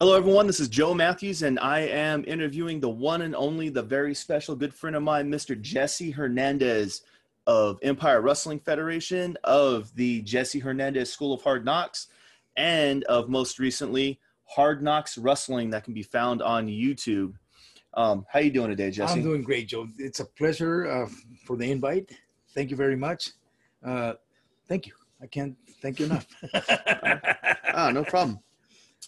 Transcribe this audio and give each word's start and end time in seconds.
Hello, 0.00 0.16
everyone. 0.16 0.48
This 0.48 0.58
is 0.58 0.66
Joe 0.66 0.92
Matthews, 0.92 1.42
and 1.42 1.56
I 1.60 1.82
am 1.82 2.24
interviewing 2.26 2.80
the 2.80 2.90
one 2.90 3.22
and 3.22 3.32
only, 3.36 3.68
the 3.68 3.80
very 3.80 4.12
special 4.12 4.56
good 4.56 4.74
friend 4.74 4.96
of 4.96 5.04
mine, 5.04 5.30
Mr. 5.30 5.58
Jesse 5.58 6.10
Hernandez 6.10 7.02
of 7.46 7.78
Empire 7.80 8.20
Wrestling 8.20 8.58
Federation, 8.58 9.38
of 9.44 9.94
the 9.94 10.20
Jesse 10.22 10.58
Hernandez 10.58 11.12
School 11.12 11.32
of 11.32 11.42
Hard 11.42 11.64
Knocks, 11.64 12.08
and 12.56 13.04
of 13.04 13.28
most 13.28 13.60
recently 13.60 14.18
Hard 14.46 14.82
Knocks 14.82 15.16
Wrestling 15.16 15.70
that 15.70 15.84
can 15.84 15.94
be 15.94 16.02
found 16.02 16.42
on 16.42 16.66
YouTube. 16.66 17.34
Um, 17.94 18.26
how 18.28 18.40
are 18.40 18.42
you 18.42 18.50
doing 18.50 18.70
today, 18.70 18.90
Jesse? 18.90 19.20
I'm 19.20 19.22
doing 19.22 19.42
great, 19.42 19.68
Joe. 19.68 19.86
It's 19.98 20.18
a 20.18 20.24
pleasure 20.24 20.90
uh, 20.90 21.08
for 21.46 21.56
the 21.56 21.70
invite. 21.70 22.10
Thank 22.52 22.72
you 22.72 22.76
very 22.76 22.96
much. 22.96 23.30
Uh, 23.84 24.14
thank 24.66 24.88
you. 24.88 24.94
I 25.22 25.28
can't 25.28 25.56
thank 25.80 26.00
you 26.00 26.06
enough. 26.06 26.26
ah, 27.72 27.92
no 27.94 28.02
problem. 28.02 28.40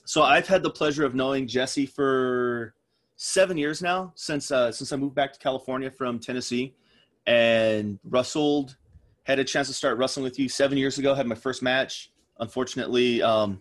So 0.06 0.22
I've 0.22 0.46
had 0.46 0.62
the 0.62 0.70
pleasure 0.70 1.04
of 1.04 1.16
knowing 1.16 1.48
Jesse 1.48 1.84
for 1.84 2.74
seven 3.16 3.58
years 3.58 3.82
now 3.82 4.12
since 4.14 4.52
uh, 4.52 4.70
since 4.70 4.92
I 4.92 4.96
moved 4.96 5.16
back 5.16 5.32
to 5.32 5.38
California 5.38 5.90
from 5.90 6.20
Tennessee, 6.20 6.74
and 7.26 7.98
wrestled. 8.04 8.76
Had 9.24 9.40
a 9.40 9.44
chance 9.44 9.66
to 9.66 9.74
start 9.74 9.98
wrestling 9.98 10.22
with 10.22 10.38
you 10.38 10.48
seven 10.48 10.78
years 10.78 10.98
ago. 10.98 11.12
Had 11.12 11.26
my 11.26 11.34
first 11.34 11.60
match. 11.60 12.12
Unfortunately, 12.38 13.20
um, 13.20 13.60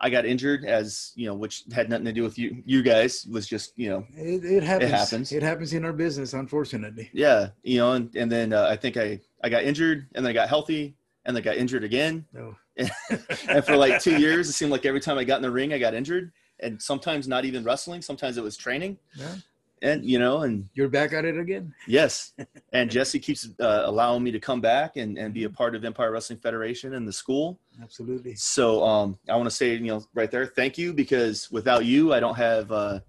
I 0.00 0.08
got 0.08 0.24
injured, 0.24 0.64
as 0.64 1.12
you 1.16 1.26
know, 1.26 1.34
which 1.34 1.64
had 1.72 1.90
nothing 1.90 2.04
to 2.04 2.12
do 2.12 2.22
with 2.22 2.38
you. 2.38 2.62
You 2.64 2.84
guys 2.84 3.24
it 3.24 3.32
was 3.32 3.48
just 3.48 3.72
you 3.76 3.90
know, 3.90 4.06
it, 4.14 4.44
it 4.44 4.62
happens. 4.62 4.90
It 4.90 4.94
happens. 4.94 5.32
It 5.32 5.42
happens 5.42 5.72
in 5.72 5.84
our 5.84 5.92
business, 5.92 6.34
unfortunately. 6.34 7.10
Yeah, 7.12 7.48
you 7.64 7.78
know, 7.78 7.94
and, 7.94 8.14
and 8.14 8.30
then 8.30 8.52
uh, 8.52 8.68
I 8.70 8.76
think 8.76 8.96
I 8.96 9.18
I 9.42 9.48
got 9.48 9.64
injured, 9.64 10.06
and 10.14 10.24
then 10.24 10.30
I 10.30 10.34
got 10.34 10.48
healthy, 10.48 10.94
and 11.24 11.34
then 11.34 11.42
got 11.42 11.56
injured 11.56 11.82
again. 11.82 12.24
No. 12.32 12.54
and 13.48 13.64
for 13.64 13.76
like 13.76 14.00
two 14.00 14.18
years, 14.18 14.48
it 14.48 14.52
seemed 14.52 14.70
like 14.70 14.86
every 14.86 15.00
time 15.00 15.18
I 15.18 15.24
got 15.24 15.36
in 15.36 15.42
the 15.42 15.50
ring, 15.50 15.72
I 15.72 15.78
got 15.78 15.94
injured. 15.94 16.32
And 16.60 16.80
sometimes 16.80 17.26
not 17.26 17.44
even 17.44 17.64
wrestling. 17.64 18.02
Sometimes 18.02 18.36
it 18.36 18.44
was 18.44 18.56
training. 18.56 18.98
Yeah. 19.14 19.34
And 19.82 20.04
you 20.04 20.18
know, 20.18 20.42
and 20.42 20.68
you're 20.74 20.88
back 20.88 21.14
at 21.14 21.24
it 21.24 21.38
again. 21.38 21.74
Yes. 21.86 22.32
And 22.72 22.88
Jesse 22.88 23.18
keeps 23.18 23.48
uh, 23.58 23.82
allowing 23.86 24.22
me 24.22 24.30
to 24.30 24.38
come 24.38 24.60
back 24.60 24.96
and, 24.96 25.18
and 25.18 25.34
be 25.34 25.42
a 25.42 25.50
part 25.50 25.74
of 25.74 25.84
Empire 25.84 26.12
Wrestling 26.12 26.38
Federation 26.38 26.94
and 26.94 27.08
the 27.08 27.12
school. 27.12 27.58
Absolutely. 27.82 28.36
So 28.36 28.84
um, 28.84 29.18
I 29.28 29.34
want 29.34 29.50
to 29.50 29.54
say, 29.54 29.74
you 29.74 29.88
know, 29.88 30.04
right 30.14 30.30
there, 30.30 30.46
thank 30.46 30.78
you 30.78 30.92
because 30.92 31.50
without 31.50 31.84
you, 31.84 32.14
I 32.14 32.20
don't 32.20 32.36
have 32.36 32.70
uh, 32.70 33.00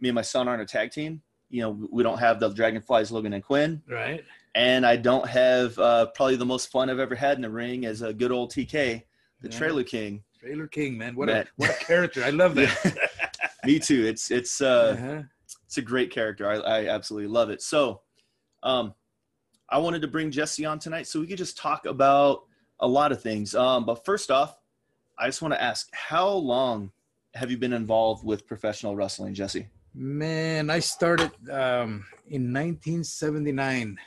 me 0.00 0.08
and 0.08 0.14
my 0.14 0.22
son 0.22 0.48
aren't 0.48 0.62
a 0.62 0.66
tag 0.66 0.92
team. 0.92 1.20
You 1.50 1.60
know, 1.60 1.88
we 1.90 2.02
don't 2.02 2.16
have 2.16 2.40
the 2.40 2.48
Dragonflies, 2.48 3.12
Logan 3.12 3.34
and 3.34 3.44
Quinn. 3.44 3.82
Right. 3.86 4.24
And 4.54 4.84
I 4.84 4.96
don't 4.96 5.26
have 5.28 5.78
uh, 5.78 6.06
probably 6.14 6.36
the 6.36 6.44
most 6.44 6.70
fun 6.70 6.90
I've 6.90 6.98
ever 6.98 7.14
had 7.14 7.36
in 7.36 7.42
the 7.42 7.50
ring 7.50 7.86
as 7.86 8.02
a 8.02 8.12
good 8.12 8.32
old 8.32 8.52
TK 8.52 9.02
the 9.42 9.50
yeah. 9.50 9.58
Trailer 9.58 9.84
King. 9.84 10.22
Trailer 10.38 10.66
King, 10.66 10.96
man, 10.96 11.14
what 11.14 11.26
man. 11.26 11.42
a 11.42 11.46
what 11.56 11.70
a 11.70 11.84
character! 11.84 12.24
I 12.24 12.30
love 12.30 12.54
that. 12.54 13.10
Me 13.64 13.78
too. 13.78 14.04
It's 14.06 14.30
it's 14.30 14.60
uh, 14.60 14.96
uh-huh. 14.98 15.22
it's 15.66 15.78
a 15.78 15.82
great 15.82 16.10
character. 16.10 16.48
I, 16.48 16.56
I 16.56 16.88
absolutely 16.88 17.28
love 17.28 17.50
it. 17.50 17.62
So, 17.62 18.00
um, 18.62 18.94
I 19.68 19.78
wanted 19.78 20.02
to 20.02 20.08
bring 20.08 20.30
Jesse 20.30 20.64
on 20.64 20.78
tonight 20.78 21.06
so 21.06 21.20
we 21.20 21.26
could 21.26 21.38
just 21.38 21.56
talk 21.56 21.86
about 21.86 22.42
a 22.80 22.88
lot 22.88 23.12
of 23.12 23.22
things. 23.22 23.54
Um, 23.54 23.84
but 23.84 24.04
first 24.04 24.30
off, 24.30 24.58
I 25.18 25.26
just 25.26 25.42
want 25.42 25.54
to 25.54 25.62
ask, 25.62 25.88
how 25.92 26.28
long 26.28 26.90
have 27.34 27.50
you 27.50 27.56
been 27.56 27.72
involved 27.72 28.24
with 28.24 28.46
professional 28.46 28.96
wrestling, 28.96 29.34
Jesse? 29.34 29.68
Man, 29.94 30.70
I 30.70 30.80
started 30.80 31.30
um, 31.48 32.04
in 32.26 32.52
1979. 32.52 33.98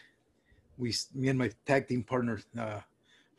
We, 0.77 0.93
me 1.13 1.29
and 1.29 1.39
my 1.39 1.51
tag 1.65 1.87
team 1.87 2.03
partner, 2.03 2.41
uh, 2.57 2.81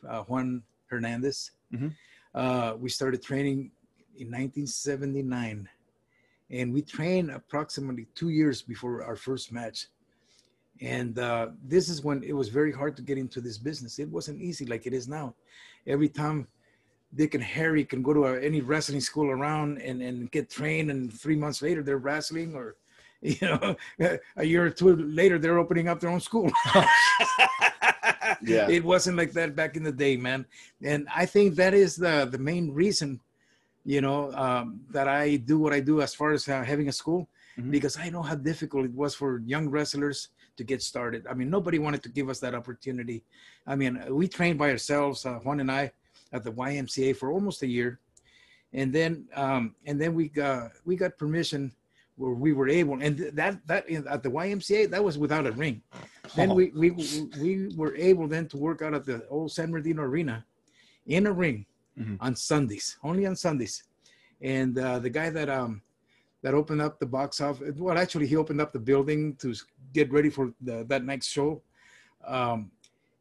uh, 0.09 0.23
Juan 0.23 0.62
Hernandez, 0.87 1.51
Mm-hmm. 1.73 1.89
Uh, 2.34 2.75
we 2.79 2.89
started 2.89 3.23
training 3.23 3.70
in 4.19 4.29
1979, 4.29 5.69
and 6.51 6.73
we 6.73 6.83
trained 6.83 7.31
approximately 7.31 8.07
two 8.14 8.29
years 8.29 8.62
before 8.62 9.03
our 9.03 9.17
first 9.17 9.53
match. 9.53 9.87
And 10.81 11.19
uh, 11.19 11.48
this 11.64 11.89
is 11.89 12.05
when 12.05 12.23
it 12.23 12.34
was 12.34 12.51
very 12.51 12.73
hard 12.73 12.96
to 12.96 13.02
get 13.02 13.17
into 13.17 13.41
this 13.41 13.57
business. 13.57 13.98
It 13.98 14.08
wasn't 14.08 14.42
easy 14.42 14.67
like 14.67 14.86
it 14.86 14.92
is 14.92 15.08
now. 15.08 15.35
Every 15.86 16.08
time 16.08 16.46
Dick 17.14 17.35
and 17.35 17.42
Harry 17.42 17.85
can 17.85 18.02
go 18.02 18.13
to 18.13 18.27
any 18.27 18.61
wrestling 18.61 19.01
school 19.01 19.30
around 19.30 19.80
and, 19.80 20.02
and 20.02 20.30
get 20.30 20.51
trained, 20.51 20.91
and 20.91 21.13
three 21.13 21.36
months 21.36 21.63
later 21.63 21.83
they're 21.83 21.98
wrestling, 21.98 22.55
or 22.55 22.77
you 23.41 23.48
know, 23.48 23.77
a 24.37 24.45
year 24.45 24.64
or 24.64 24.70
two 24.70 24.95
later 24.97 25.39
they're 25.39 25.59
opening 25.59 25.89
up 25.89 25.98
their 25.98 26.11
own 26.11 26.20
school. 26.20 26.51
yeah. 28.42 28.69
It 28.77 28.85
wasn't 28.85 29.17
like 29.17 29.33
that 29.33 29.57
back 29.57 29.77
in 29.77 29.83
the 29.83 29.92
day, 29.92 30.17
man. 30.17 30.47
And 30.83 31.09
I 31.14 31.27
think 31.27 31.57
that 31.57 31.75
is 31.75 31.97
the 31.97 32.29
the 32.31 32.39
main 32.39 32.73
reason, 32.73 33.20
you 33.85 34.01
know, 34.01 34.33
um, 34.33 34.81
that 34.91 35.09
I 35.09 35.37
do 35.37 35.59
what 35.59 35.73
I 35.73 35.81
do 35.81 36.03
as 36.03 36.14
far 36.14 36.31
as 36.33 36.48
uh, 36.48 36.63
having 36.63 36.89
a 36.89 36.92
school, 36.92 37.29
mm-hmm. 37.59 37.70
because 37.70 37.98
I 37.98 38.11
know 38.11 38.23
how 38.23 38.37
difficult 38.37 38.85
it 38.85 38.95
was 38.95 39.14
for 39.14 39.41
young 39.41 39.69
wrestlers 39.70 40.29
to 40.57 40.63
get 40.63 40.81
started. 40.83 41.27
I 41.29 41.35
mean, 41.35 41.51
nobody 41.51 41.79
wanted 41.79 42.03
to 42.05 42.08
give 42.08 42.29
us 42.29 42.39
that 42.41 42.55
opportunity. 42.55 43.25
I 43.67 43.75
mean, 43.75 44.03
we 44.11 44.29
trained 44.29 44.58
by 44.58 44.70
ourselves, 44.70 45.27
uh, 45.27 45.39
Juan 45.45 45.61
and 45.61 45.70
I, 45.70 45.93
at 46.33 46.45
the 46.45 46.53
YMCA 46.53 47.17
for 47.17 47.33
almost 47.33 47.63
a 47.63 47.67
year, 47.67 47.98
and 48.73 48.93
then 48.93 49.27
um, 49.35 49.75
and 49.85 50.01
then 50.01 50.14
we 50.14 50.29
got 50.29 50.70
we 50.85 50.95
got 50.95 51.19
permission 51.19 51.73
where 52.16 52.32
we 52.32 52.52
were 52.52 52.68
able, 52.68 53.00
and 53.02 53.18
that 53.34 53.66
that 53.66 53.88
at 53.90 54.22
the 54.22 54.30
YMCA 54.30 54.90
that 54.90 55.04
was 55.04 55.18
without 55.18 55.46
a 55.46 55.52
ring. 55.52 55.82
Then 56.34 56.54
we 56.54 56.70
we 56.74 56.90
we 57.40 57.68
were 57.77 57.94
able 57.96 58.27
then 58.27 58.48
to 58.48 58.56
work 58.56 58.82
out 58.82 58.94
at 58.94 59.04
the 59.04 59.27
old 59.28 59.52
San 59.52 59.70
Bernardino 59.70 60.02
Arena 60.02 60.44
in 61.06 61.27
a 61.27 61.32
ring 61.32 61.66
mm-hmm. 61.98 62.16
on 62.20 62.34
Sundays, 62.34 62.96
only 63.02 63.27
on 63.27 63.36
Sundays. 63.36 63.84
And 64.40 64.78
uh, 64.78 64.98
the 64.98 65.10
guy 65.10 65.30
that 65.30 65.48
um 65.48 65.82
that 66.42 66.54
opened 66.54 66.80
up 66.80 66.98
the 66.98 67.06
box 67.06 67.40
office, 67.40 67.74
well, 67.77 67.98
actually 67.98 68.27
he 68.27 68.36
opened 68.36 68.60
up 68.60 68.72
the 68.72 68.78
building 68.78 69.34
to 69.36 69.54
get 69.92 70.12
ready 70.12 70.30
for 70.30 70.52
the, 70.60 70.84
that 70.84 71.04
next 71.04 71.27
show. 71.28 71.62
Um, 72.27 72.70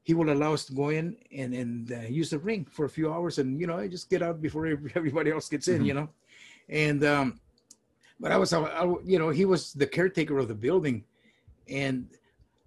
he 0.04 0.14
will 0.14 0.32
allow 0.32 0.54
us 0.54 0.66
to 0.66 0.74
go 0.74 0.90
in 0.90 1.18
and 1.36 1.54
and 1.54 1.92
uh, 1.92 2.02
use 2.02 2.30
the 2.30 2.40
ring 2.40 2.66
for 2.70 2.86
a 2.86 2.90
few 2.90 3.12
hours, 3.12 3.40
and 3.40 3.60
you 3.60 3.68
know, 3.68 3.86
just 3.88 4.10
get 4.10 4.22
out 4.22 4.42
before 4.42 4.68
everybody 4.96 5.32
else 5.32 5.50
gets 5.50 5.68
in, 5.68 5.78
mm-hmm. 5.78 5.86
you 5.86 5.94
know. 5.96 6.10
And 6.70 7.04
um, 7.04 7.40
but 8.20 8.32
I 8.32 8.38
was, 8.38 8.54
I, 8.54 8.86
you 9.04 9.20
know, 9.20 9.30
he 9.30 9.46
was 9.46 9.74
the 9.74 9.88
caretaker 9.88 10.38
of 10.38 10.48
the 10.48 10.56
building, 10.56 11.04
and 11.70 12.08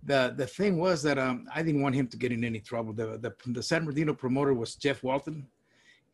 the 0.03 0.35
the 0.37 0.47
thing 0.47 0.79
was 0.79 1.03
that 1.03 1.19
um, 1.19 1.49
I 1.55 1.63
didn't 1.63 1.83
want 1.83 1.95
him 1.95 2.07
to 2.09 2.17
get 2.17 2.33
in 2.33 2.45
any 2.45 2.61
trouble. 2.61 2.93
The 2.93 3.19
the, 3.19 3.35
the 3.47 3.63
San 3.63 3.85
Bernardino 3.85 4.15
promoter 4.15 4.55
was 4.55 4.75
Jeff 4.75 5.03
Walton, 5.03 5.47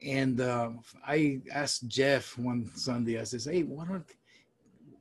and 0.04 0.40
uh, 0.40 0.70
I 1.06 1.40
asked 1.52 1.88
Jeff 1.88 2.38
one 2.38 2.70
Sunday. 2.74 3.20
I 3.20 3.24
says, 3.24 3.44
"Hey, 3.44 3.62
why 3.62 3.86
don't 3.86 4.04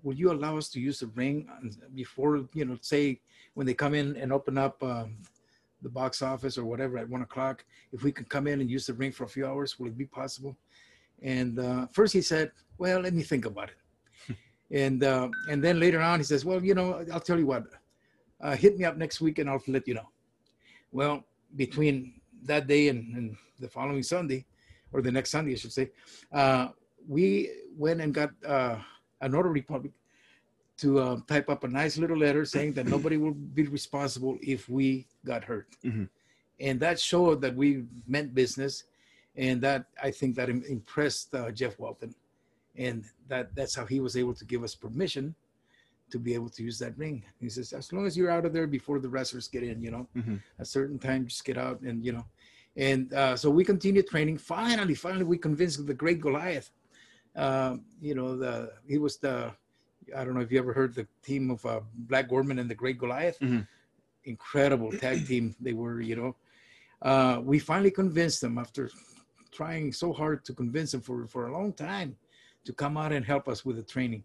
will 0.02 0.16
you 0.16 0.32
allow 0.32 0.58
us 0.58 0.70
to 0.70 0.82
use 0.82 1.00
the 1.00 1.08
ring 1.08 1.48
before 1.96 2.46
you 2.54 2.66
know, 2.66 2.78
say 2.82 3.22
when 3.54 3.66
they 3.66 3.74
come 3.74 3.94
in 3.94 4.18
and 4.18 4.34
open 4.34 4.58
up 4.58 4.82
um, 4.84 5.16
the 5.82 5.90
box 5.90 6.22
office 6.22 6.58
or 6.58 6.66
whatever 6.66 6.98
at 6.98 7.08
one 7.08 7.22
o'clock? 7.22 7.64
If 7.94 8.04
we 8.04 8.12
can 8.12 8.26
come 8.26 8.48
in 8.48 8.62
and 8.62 8.70
use 8.70 8.88
the 8.88 8.94
ring 8.94 9.12
for 9.12 9.24
a 9.26 9.30
few 9.30 9.46
hours, 9.46 9.80
will 9.80 9.88
it 9.88 9.98
be 9.98 10.06
possible?" 10.06 10.58
And 11.22 11.60
uh, 11.60 11.88
first 11.92 12.14
he 12.14 12.22
said, 12.22 12.52
"Well, 12.80 13.00
let 13.02 13.14
me 13.14 13.22
think 13.22 13.46
about 13.46 13.70
it." 13.70 13.83
And 14.74 15.04
uh, 15.04 15.30
and 15.50 15.64
then 15.64 15.80
later 15.80 16.02
on, 16.02 16.20
he 16.20 16.24
says, 16.24 16.44
"Well, 16.44 16.64
you 16.64 16.74
know, 16.74 17.06
I'll 17.14 17.20
tell 17.20 17.38
you 17.38 17.46
what. 17.46 17.64
Uh, 18.42 18.56
hit 18.56 18.78
me 18.78 18.84
up 18.84 18.98
next 18.98 19.22
week, 19.22 19.38
and 19.40 19.50
I'll 19.50 19.62
let 19.68 19.88
you 19.88 19.94
know." 19.94 20.10
Well, 20.92 21.24
between 21.56 22.20
that 22.44 22.68
day 22.68 22.90
and, 22.90 23.16
and 23.16 23.38
the 23.60 23.70
following 23.70 24.02
Sunday, 24.02 24.46
or 24.92 25.02
the 25.02 25.12
next 25.12 25.30
Sunday, 25.30 25.54
I 25.54 25.56
should 25.56 25.72
say, 25.72 25.92
uh, 26.34 26.70
we 27.08 27.52
went 27.78 28.02
and 28.02 28.14
got 28.14 28.32
uh, 28.46 28.78
a 29.22 29.30
notary 29.30 29.62
public 29.62 29.92
to 30.78 31.00
uh, 31.00 31.20
type 31.28 31.50
up 31.50 31.64
a 31.64 31.68
nice 31.68 31.98
little 32.00 32.18
letter 32.18 32.44
saying 32.44 32.74
that 32.74 32.88
nobody 32.88 33.18
will 33.18 33.34
be 33.34 33.68
responsible 33.68 34.38
if 34.42 34.68
we 34.68 35.06
got 35.24 35.44
hurt. 35.44 35.68
Mm-hmm. 35.86 36.06
And 36.60 36.80
that 36.80 37.00
showed 37.00 37.42
that 37.42 37.56
we 37.56 37.84
meant 38.08 38.34
business. 38.34 38.86
And 39.36 39.62
that 39.62 39.86
I 40.02 40.12
think 40.12 40.36
that 40.36 40.50
impressed 40.50 41.34
uh, 41.34 41.52
Jeff 41.52 41.80
Walton 41.80 42.14
and 42.78 43.06
that 43.28 43.54
that's 43.56 43.76
how 43.76 43.86
he 43.86 44.00
was 44.00 44.18
able 44.18 44.34
to 44.34 44.46
give 44.46 44.64
us 44.64 44.76
permission 44.76 45.36
to 46.10 46.20
be 46.20 46.34
able 46.34 46.50
to 46.50 46.64
use 46.64 46.78
that 46.80 46.98
ring. 46.98 47.24
He 47.40 47.50
says, 47.50 47.74
as 47.74 47.92
long 47.92 48.06
as 48.06 48.16
you're 48.16 48.30
out 48.30 48.46
of 48.46 48.54
there 48.54 48.68
before 48.68 49.00
the 49.00 49.10
wrestlers 49.10 49.48
get 49.48 49.64
in, 49.64 49.82
you 49.82 49.92
know, 49.92 50.08
mm-hmm. 50.16 50.36
a 50.60 50.66
certain 50.66 51.00
time, 51.00 51.26
just 51.28 51.44
get 51.44 51.58
out 51.58 51.82
and, 51.82 52.06
you 52.06 52.12
know, 52.12 52.26
and 52.76 53.14
uh, 53.14 53.36
so 53.36 53.50
we 53.50 53.64
continued 53.64 54.08
training. 54.08 54.38
Finally, 54.38 54.96
finally, 54.96 55.24
we 55.24 55.38
convinced 55.38 55.86
the 55.86 55.94
great 55.94 56.22
Goliath. 56.22 56.72
Uh, 57.36 57.78
you 58.02 58.16
know, 58.16 58.36
the 58.36 58.72
he 58.88 58.98
was 58.98 59.18
the, 59.18 59.52
I 60.16 60.24
don't 60.24 60.34
know 60.34 60.42
if 60.42 60.52
you 60.52 60.60
ever 60.60 60.74
heard 60.74 60.94
the 60.94 61.08
team 61.24 61.52
of 61.52 61.66
uh, 61.66 61.82
Black 61.94 62.30
Gordman 62.30 62.60
and 62.60 62.70
the 62.70 62.76
Great 62.76 62.98
Goliath. 62.98 63.40
Mm-hmm. 63.40 63.62
Incredible 64.26 64.92
tag 64.92 65.28
team 65.32 65.56
they 65.60 65.74
were, 65.74 66.02
you 66.02 66.16
know. 66.16 66.36
Uh, 67.02 67.42
we 67.44 67.60
finally 67.60 67.92
convinced 67.92 68.42
them 68.42 68.58
after 68.58 68.90
trying 69.52 69.92
so 69.92 70.12
hard 70.12 70.44
to 70.46 70.54
convince 70.54 70.92
them 70.92 71.02
for, 71.02 71.28
for 71.28 71.48
a 71.48 71.54
long 71.54 71.74
time 71.74 72.16
to 72.66 72.74
come 72.74 72.98
out 72.98 73.12
and 73.12 73.26
help 73.26 73.48
us 73.48 73.66
with 73.66 73.76
the 73.76 73.84
training. 73.84 74.24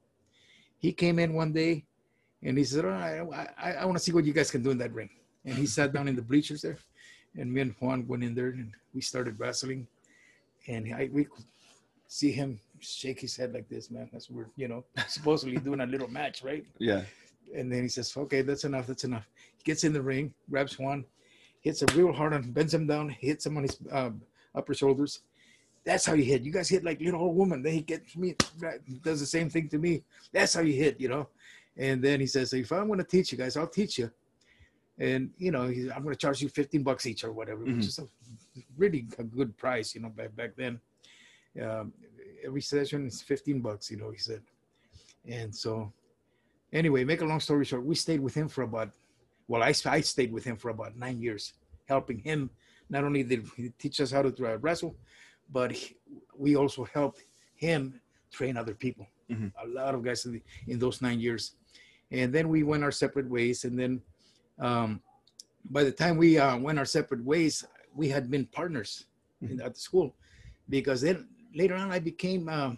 He 0.79 0.93
came 0.93 1.19
in 1.19 1.35
one 1.35 1.53
day 1.53 1.85
and 2.43 2.57
he 2.57 2.65
said, 2.65 2.85
I, 2.85 3.25
I, 3.61 3.73
I 3.73 3.85
want 3.85 3.99
to 3.99 4.05
see 4.05 4.13
what 4.13 4.25
you 4.25 4.33
guys 4.33 4.51
can 4.51 4.63
do 4.63 4.71
in 4.71 4.79
that 4.79 4.93
ring. 4.93 5.11
And 5.45 5.55
he 5.55 5.67
sat 5.67 5.93
down 5.93 6.09
in 6.09 6.15
the 6.17 6.23
bleachers 6.23 6.63
there. 6.63 6.79
And 7.37 7.53
me 7.53 7.61
and 7.61 7.75
Juan 7.81 8.07
went 8.07 8.25
in 8.25 8.35
there 8.35 8.49
and 8.49 8.73
we 8.95 9.01
started 9.01 9.39
wrestling. 9.39 9.87
And 10.67 10.95
I, 10.95 11.09
we 11.13 11.25
could 11.25 11.45
see 12.07 12.33
him 12.33 12.61
shake 12.81 13.21
his 13.21 13.37
head 13.37 13.53
like 13.53 13.69
this, 13.69 13.91
man. 13.91 14.09
That's 14.13 14.31
we're 14.31 14.47
you 14.57 14.69
know 14.69 14.85
supposedly 15.07 15.57
doing 15.59 15.81
a 15.81 15.87
little 15.87 16.09
match, 16.09 16.43
right? 16.43 16.65
Yeah. 16.79 17.03
And 17.55 17.73
then 17.73 17.83
he 17.83 17.89
says, 17.89 18.15
"Okay, 18.17 18.43
that's 18.43 18.65
enough. 18.65 18.87
That's 18.87 19.05
enough." 19.05 19.29
He 19.57 19.63
gets 19.65 19.85
in 19.85 19.93
the 19.93 20.03
ring, 20.03 20.35
grabs 20.51 20.79
Juan, 20.79 21.05
hits 21.61 21.83
him 21.83 21.89
real 21.97 22.13
hard 22.13 22.35
on, 22.35 22.51
bends 22.51 22.75
him 22.75 22.87
down, 22.87 23.09
hits 23.09 23.47
him 23.47 23.57
on 23.57 23.63
his 23.63 23.79
uh, 23.91 24.11
upper 24.55 24.75
shoulders. 24.75 25.21
That's 25.85 26.07
how 26.07 26.15
you 26.15 26.25
hit. 26.25 26.43
You 26.43 26.53
guys 26.53 26.69
hit 26.69 26.85
like 26.85 27.01
little 27.01 27.23
old 27.23 27.37
woman. 27.37 27.63
Then 27.63 27.73
he 27.73 27.81
gets 27.81 28.17
me, 28.17 28.37
does 29.03 29.21
the 29.21 29.27
same 29.27 29.49
thing 29.49 29.69
to 29.71 29.79
me. 29.79 30.03
That's 30.33 30.55
how 30.55 30.61
you 30.61 30.75
hit, 30.75 31.01
you 31.01 31.09
know. 31.09 31.29
And 31.77 32.03
then 32.03 32.21
he 32.21 32.27
says, 32.27 32.53
"If 32.53 32.73
I'm 32.73 32.89
going 32.89 32.99
to 32.99 33.05
teach 33.05 33.33
you 33.33 33.39
guys, 33.39 33.57
I'll 33.57 33.69
teach 33.69 33.99
you." 33.99 34.11
And 34.99 35.31
you 35.39 35.53
know, 35.53 35.63
I'm 35.63 36.03
going 36.03 36.15
to 36.15 36.17
charge 36.17 36.43
you 36.43 36.49
15 36.49 36.83
bucks 36.83 37.07
each 37.07 37.25
or 37.25 37.33
whatever, 37.33 37.63
mm-hmm. 37.63 37.77
which 37.77 37.87
is 37.87 37.99
a 38.01 38.09
really 38.77 39.07
a 39.19 39.25
good 39.25 39.57
price, 39.57 39.95
you 39.95 40.01
know, 40.01 40.09
back 40.09 40.35
back 40.35 40.57
then. 40.57 40.81
Um, 41.63 41.93
every 42.45 42.61
session 42.61 43.07
is 43.07 43.23
15 43.23 43.61
bucks, 43.61 43.91
you 43.91 43.97
know, 43.97 44.11
he 44.11 44.19
said. 44.19 44.43
And 45.27 45.55
so, 45.55 45.93
anyway, 46.73 47.05
make 47.05 47.21
a 47.21 47.25
long 47.25 47.41
story 47.41 47.65
short, 47.65 47.85
we 47.85 47.95
stayed 47.95 48.21
with 48.21 48.35
him 48.35 48.49
for 48.49 48.63
about, 48.63 48.91
well, 49.47 49.63
I, 49.63 49.75
I 49.87 50.01
stayed 50.01 50.33
with 50.33 50.45
him 50.45 50.57
for 50.57 50.71
about 50.71 50.97
nine 50.97 51.21
years, 51.21 51.55
helping 51.87 52.19
him. 52.19 52.51
Not 52.91 53.05
only 53.05 53.23
did 53.23 53.47
he 53.57 53.71
teach 53.79 54.01
us 54.01 54.11
how 54.11 54.23
to 54.23 54.59
wrestle, 54.59 54.97
but 55.53 55.73
he, 55.73 55.97
we 56.37 56.57
also 56.57 56.85
helped 56.85 57.25
him 57.55 58.01
train 58.31 58.57
other 58.57 58.75
people. 58.75 59.07
Mm-hmm. 59.31 59.49
A 59.63 59.69
lot 59.75 59.95
of 59.95 60.03
guys 60.03 60.25
in, 60.25 60.33
the, 60.33 60.43
in, 60.67 60.79
those 60.79 61.03
nine 61.03 61.21
years. 61.21 61.53
And 62.11 62.33
then 62.33 62.49
we 62.49 62.63
went 62.63 62.85
our 62.85 62.93
separate 62.93 63.29
ways. 63.29 63.65
And 63.65 63.79
then 63.79 64.01
um, 64.59 65.03
by 65.71 65.85
the 65.85 65.93
time 65.93 66.17
we 66.17 66.39
uh, 66.39 66.57
went 66.57 66.79
our 66.79 66.85
separate 66.85 67.25
ways, 67.25 67.65
we 67.95 68.09
had 68.09 68.31
been 68.31 68.47
partners 68.47 69.07
mm-hmm. 69.43 69.55
in, 69.55 69.61
at 69.61 69.75
the 69.75 69.81
school 69.81 70.15
because 70.69 71.01
then 71.01 71.29
later 71.55 71.75
on, 71.75 71.91
I 71.91 71.99
became 71.99 72.49
uh, 72.49 72.73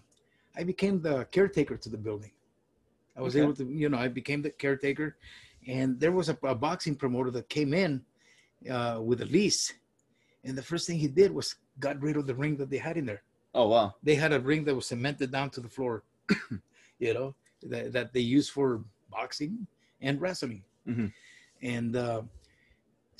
I 0.56 0.64
became 0.64 1.00
the 1.00 1.24
caretaker 1.30 1.76
to 1.76 1.88
the 1.88 1.96
building. 1.96 2.32
I 3.16 3.22
was 3.22 3.34
okay. 3.34 3.42
able 3.42 3.54
to, 3.54 3.64
you 3.64 3.88
know, 3.88 3.98
I 3.98 4.08
became 4.08 4.42
the 4.42 4.50
caretaker, 4.50 5.16
and 5.66 5.98
there 6.00 6.12
was 6.12 6.28
a, 6.28 6.38
a 6.42 6.54
boxing 6.54 6.96
promoter 6.96 7.30
that 7.32 7.48
came 7.48 7.74
in 7.74 8.02
uh, 8.70 9.00
with 9.02 9.20
a 9.22 9.26
lease, 9.26 9.72
and 10.44 10.56
the 10.56 10.62
first 10.62 10.86
thing 10.86 10.98
he 10.98 11.08
did 11.08 11.32
was 11.32 11.56
got 11.80 12.00
rid 12.00 12.16
of 12.16 12.26
the 12.26 12.34
ring 12.34 12.56
that 12.58 12.70
they 12.70 12.78
had 12.78 12.96
in 12.96 13.06
there. 13.06 13.22
Oh 13.54 13.68
wow! 13.68 13.94
They 14.02 14.14
had 14.14 14.32
a 14.32 14.40
ring 14.40 14.64
that 14.64 14.74
was 14.74 14.86
cemented 14.86 15.32
down 15.32 15.50
to 15.50 15.60
the 15.60 15.68
floor, 15.68 16.04
you 16.98 17.14
know, 17.14 17.34
that, 17.64 17.92
that 17.92 18.12
they 18.12 18.20
use 18.20 18.48
for 18.48 18.84
boxing 19.10 19.66
and 20.00 20.20
wrestling, 20.20 20.62
mm-hmm. 20.86 21.06
and 21.62 21.96
uh, 21.96 22.22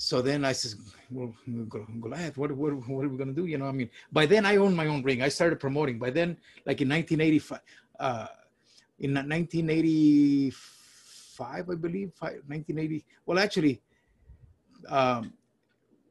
so 0.00 0.22
then 0.22 0.46
I 0.46 0.52
said, 0.52 0.80
well, 1.10 1.34
Goliath, 2.00 2.38
what, 2.38 2.50
what, 2.52 2.72
what 2.88 3.04
are 3.04 3.08
we 3.10 3.18
going 3.18 3.28
to 3.28 3.34
do? 3.34 3.44
You 3.44 3.58
know, 3.58 3.66
I 3.66 3.72
mean, 3.72 3.90
by 4.10 4.24
then 4.24 4.46
I 4.46 4.56
owned 4.56 4.74
my 4.74 4.86
own 4.86 5.02
ring. 5.02 5.20
I 5.20 5.28
started 5.28 5.60
promoting. 5.60 5.98
By 5.98 6.08
then, 6.08 6.38
like 6.64 6.80
in 6.80 6.88
1985, 6.88 7.60
uh, 7.98 8.26
in 8.98 9.12
1985, 9.12 11.70
I 11.70 11.74
believe, 11.74 12.12
1980. 12.18 13.04
Well, 13.26 13.38
actually, 13.38 13.82
um, 14.88 15.34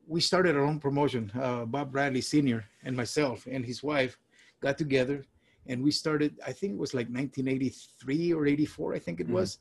we 0.09 0.19
started 0.19 0.55
our 0.55 0.65
own 0.65 0.79
promotion. 0.79 1.31
Uh, 1.39 1.65
Bob 1.65 1.91
Bradley 1.91 2.21
Sr. 2.21 2.65
and 2.83 2.97
myself 2.97 3.47
and 3.49 3.63
his 3.63 3.83
wife 3.83 4.17
got 4.59 4.77
together 4.77 5.23
and 5.67 5.83
we 5.83 5.91
started, 5.91 6.39
I 6.45 6.51
think 6.51 6.73
it 6.73 6.79
was 6.79 6.93
like 6.93 7.07
1983 7.07 8.33
or 8.33 8.47
84, 8.47 8.95
I 8.95 8.99
think 8.99 9.19
it 9.19 9.25
mm-hmm. 9.25 9.33
was 9.33 9.59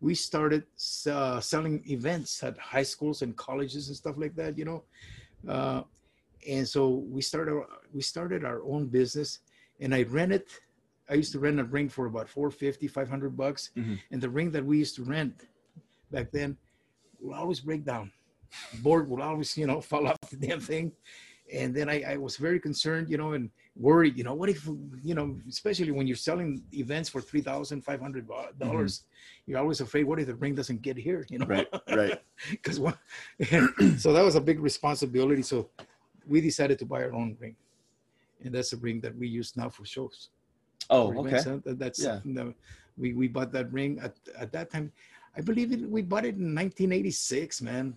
we 0.00 0.14
started 0.14 0.64
uh, 1.10 1.40
selling 1.40 1.82
events 1.86 2.42
at 2.42 2.56
high 2.58 2.82
schools 2.82 3.22
and 3.22 3.36
colleges 3.36 3.88
and 3.88 3.96
stuff 3.96 4.16
like 4.16 4.34
that, 4.36 4.56
you 4.56 4.64
know. 4.64 4.84
Uh, 5.46 5.82
and 6.48 6.66
so 6.66 7.04
we 7.10 7.20
started 7.20 7.62
we 7.92 8.00
started 8.00 8.44
our 8.44 8.62
own 8.64 8.86
business, 8.86 9.40
and 9.78 9.94
I 9.94 10.02
rented. 10.04 10.44
I 11.10 11.14
used 11.14 11.32
to 11.32 11.38
rent 11.38 11.60
a 11.60 11.64
ring 11.64 11.88
for 11.88 12.06
about 12.06 12.28
450, 12.28 12.88
500 12.88 13.36
bucks, 13.36 13.70
mm-hmm. 13.76 13.96
and 14.10 14.22
the 14.22 14.30
ring 14.30 14.50
that 14.52 14.64
we 14.64 14.78
used 14.78 14.96
to 14.96 15.02
rent 15.02 15.48
back 16.10 16.30
then 16.30 16.56
will 17.20 17.34
always 17.34 17.60
break 17.60 17.84
down. 17.84 18.10
Board 18.82 19.08
will 19.08 19.22
always, 19.22 19.56
you 19.56 19.66
know, 19.66 19.80
fall 19.90 20.06
off 20.06 20.18
the 20.30 20.36
damn 20.36 20.60
thing. 20.60 20.92
And 21.52 21.74
then 21.74 21.88
I, 21.88 22.02
I 22.12 22.16
was 22.16 22.36
very 22.36 22.60
concerned, 22.60 23.10
you 23.10 23.18
know, 23.18 23.32
and 23.32 23.50
worried, 23.74 24.16
you 24.16 24.22
know, 24.22 24.34
what 24.34 24.48
if, 24.48 24.64
you 25.02 25.14
know, 25.14 25.36
especially 25.48 25.90
when 25.90 26.06
you're 26.06 26.16
selling 26.16 26.62
events 26.72 27.08
for 27.08 27.20
three 27.20 27.40
thousand 27.40 27.82
five 27.82 28.00
hundred 28.00 28.28
dollars, 28.58 29.00
mm-hmm. 29.00 29.50
you're 29.50 29.58
always 29.58 29.80
afraid, 29.80 30.04
what 30.04 30.20
if 30.20 30.26
the 30.28 30.34
ring 30.36 30.54
doesn't 30.54 30.80
get 30.80 30.96
here, 30.96 31.26
you 31.28 31.38
know? 31.38 31.46
Right, 31.46 31.68
right. 31.88 32.22
Because 32.50 32.76
so 34.02 34.12
that 34.12 34.24
was 34.24 34.36
a 34.36 34.40
big 34.40 34.60
responsibility. 34.60 35.42
So 35.42 35.70
we 36.26 36.40
decided 36.40 36.78
to 36.78 36.86
buy 36.86 37.02
our 37.02 37.12
own 37.12 37.36
ring, 37.40 37.56
and 38.44 38.54
that's 38.54 38.72
a 38.72 38.76
ring 38.76 39.00
that 39.00 39.16
we 39.16 39.26
use 39.26 39.56
now 39.56 39.68
for 39.68 39.84
shows. 39.84 40.28
Oh, 40.88 41.26
okay. 41.26 41.60
That's 41.64 42.02
yeah. 42.02 42.20
The, 42.24 42.54
we 42.96 43.12
we 43.14 43.28
bought 43.28 43.52
that 43.52 43.72
ring 43.72 43.98
at 44.02 44.14
at 44.38 44.52
that 44.52 44.70
time. 44.70 44.92
I 45.36 45.40
believe 45.40 45.72
it, 45.72 45.88
we 45.88 46.02
bought 46.02 46.24
it 46.24 46.34
in 46.34 46.54
1986, 46.54 47.62
man. 47.62 47.96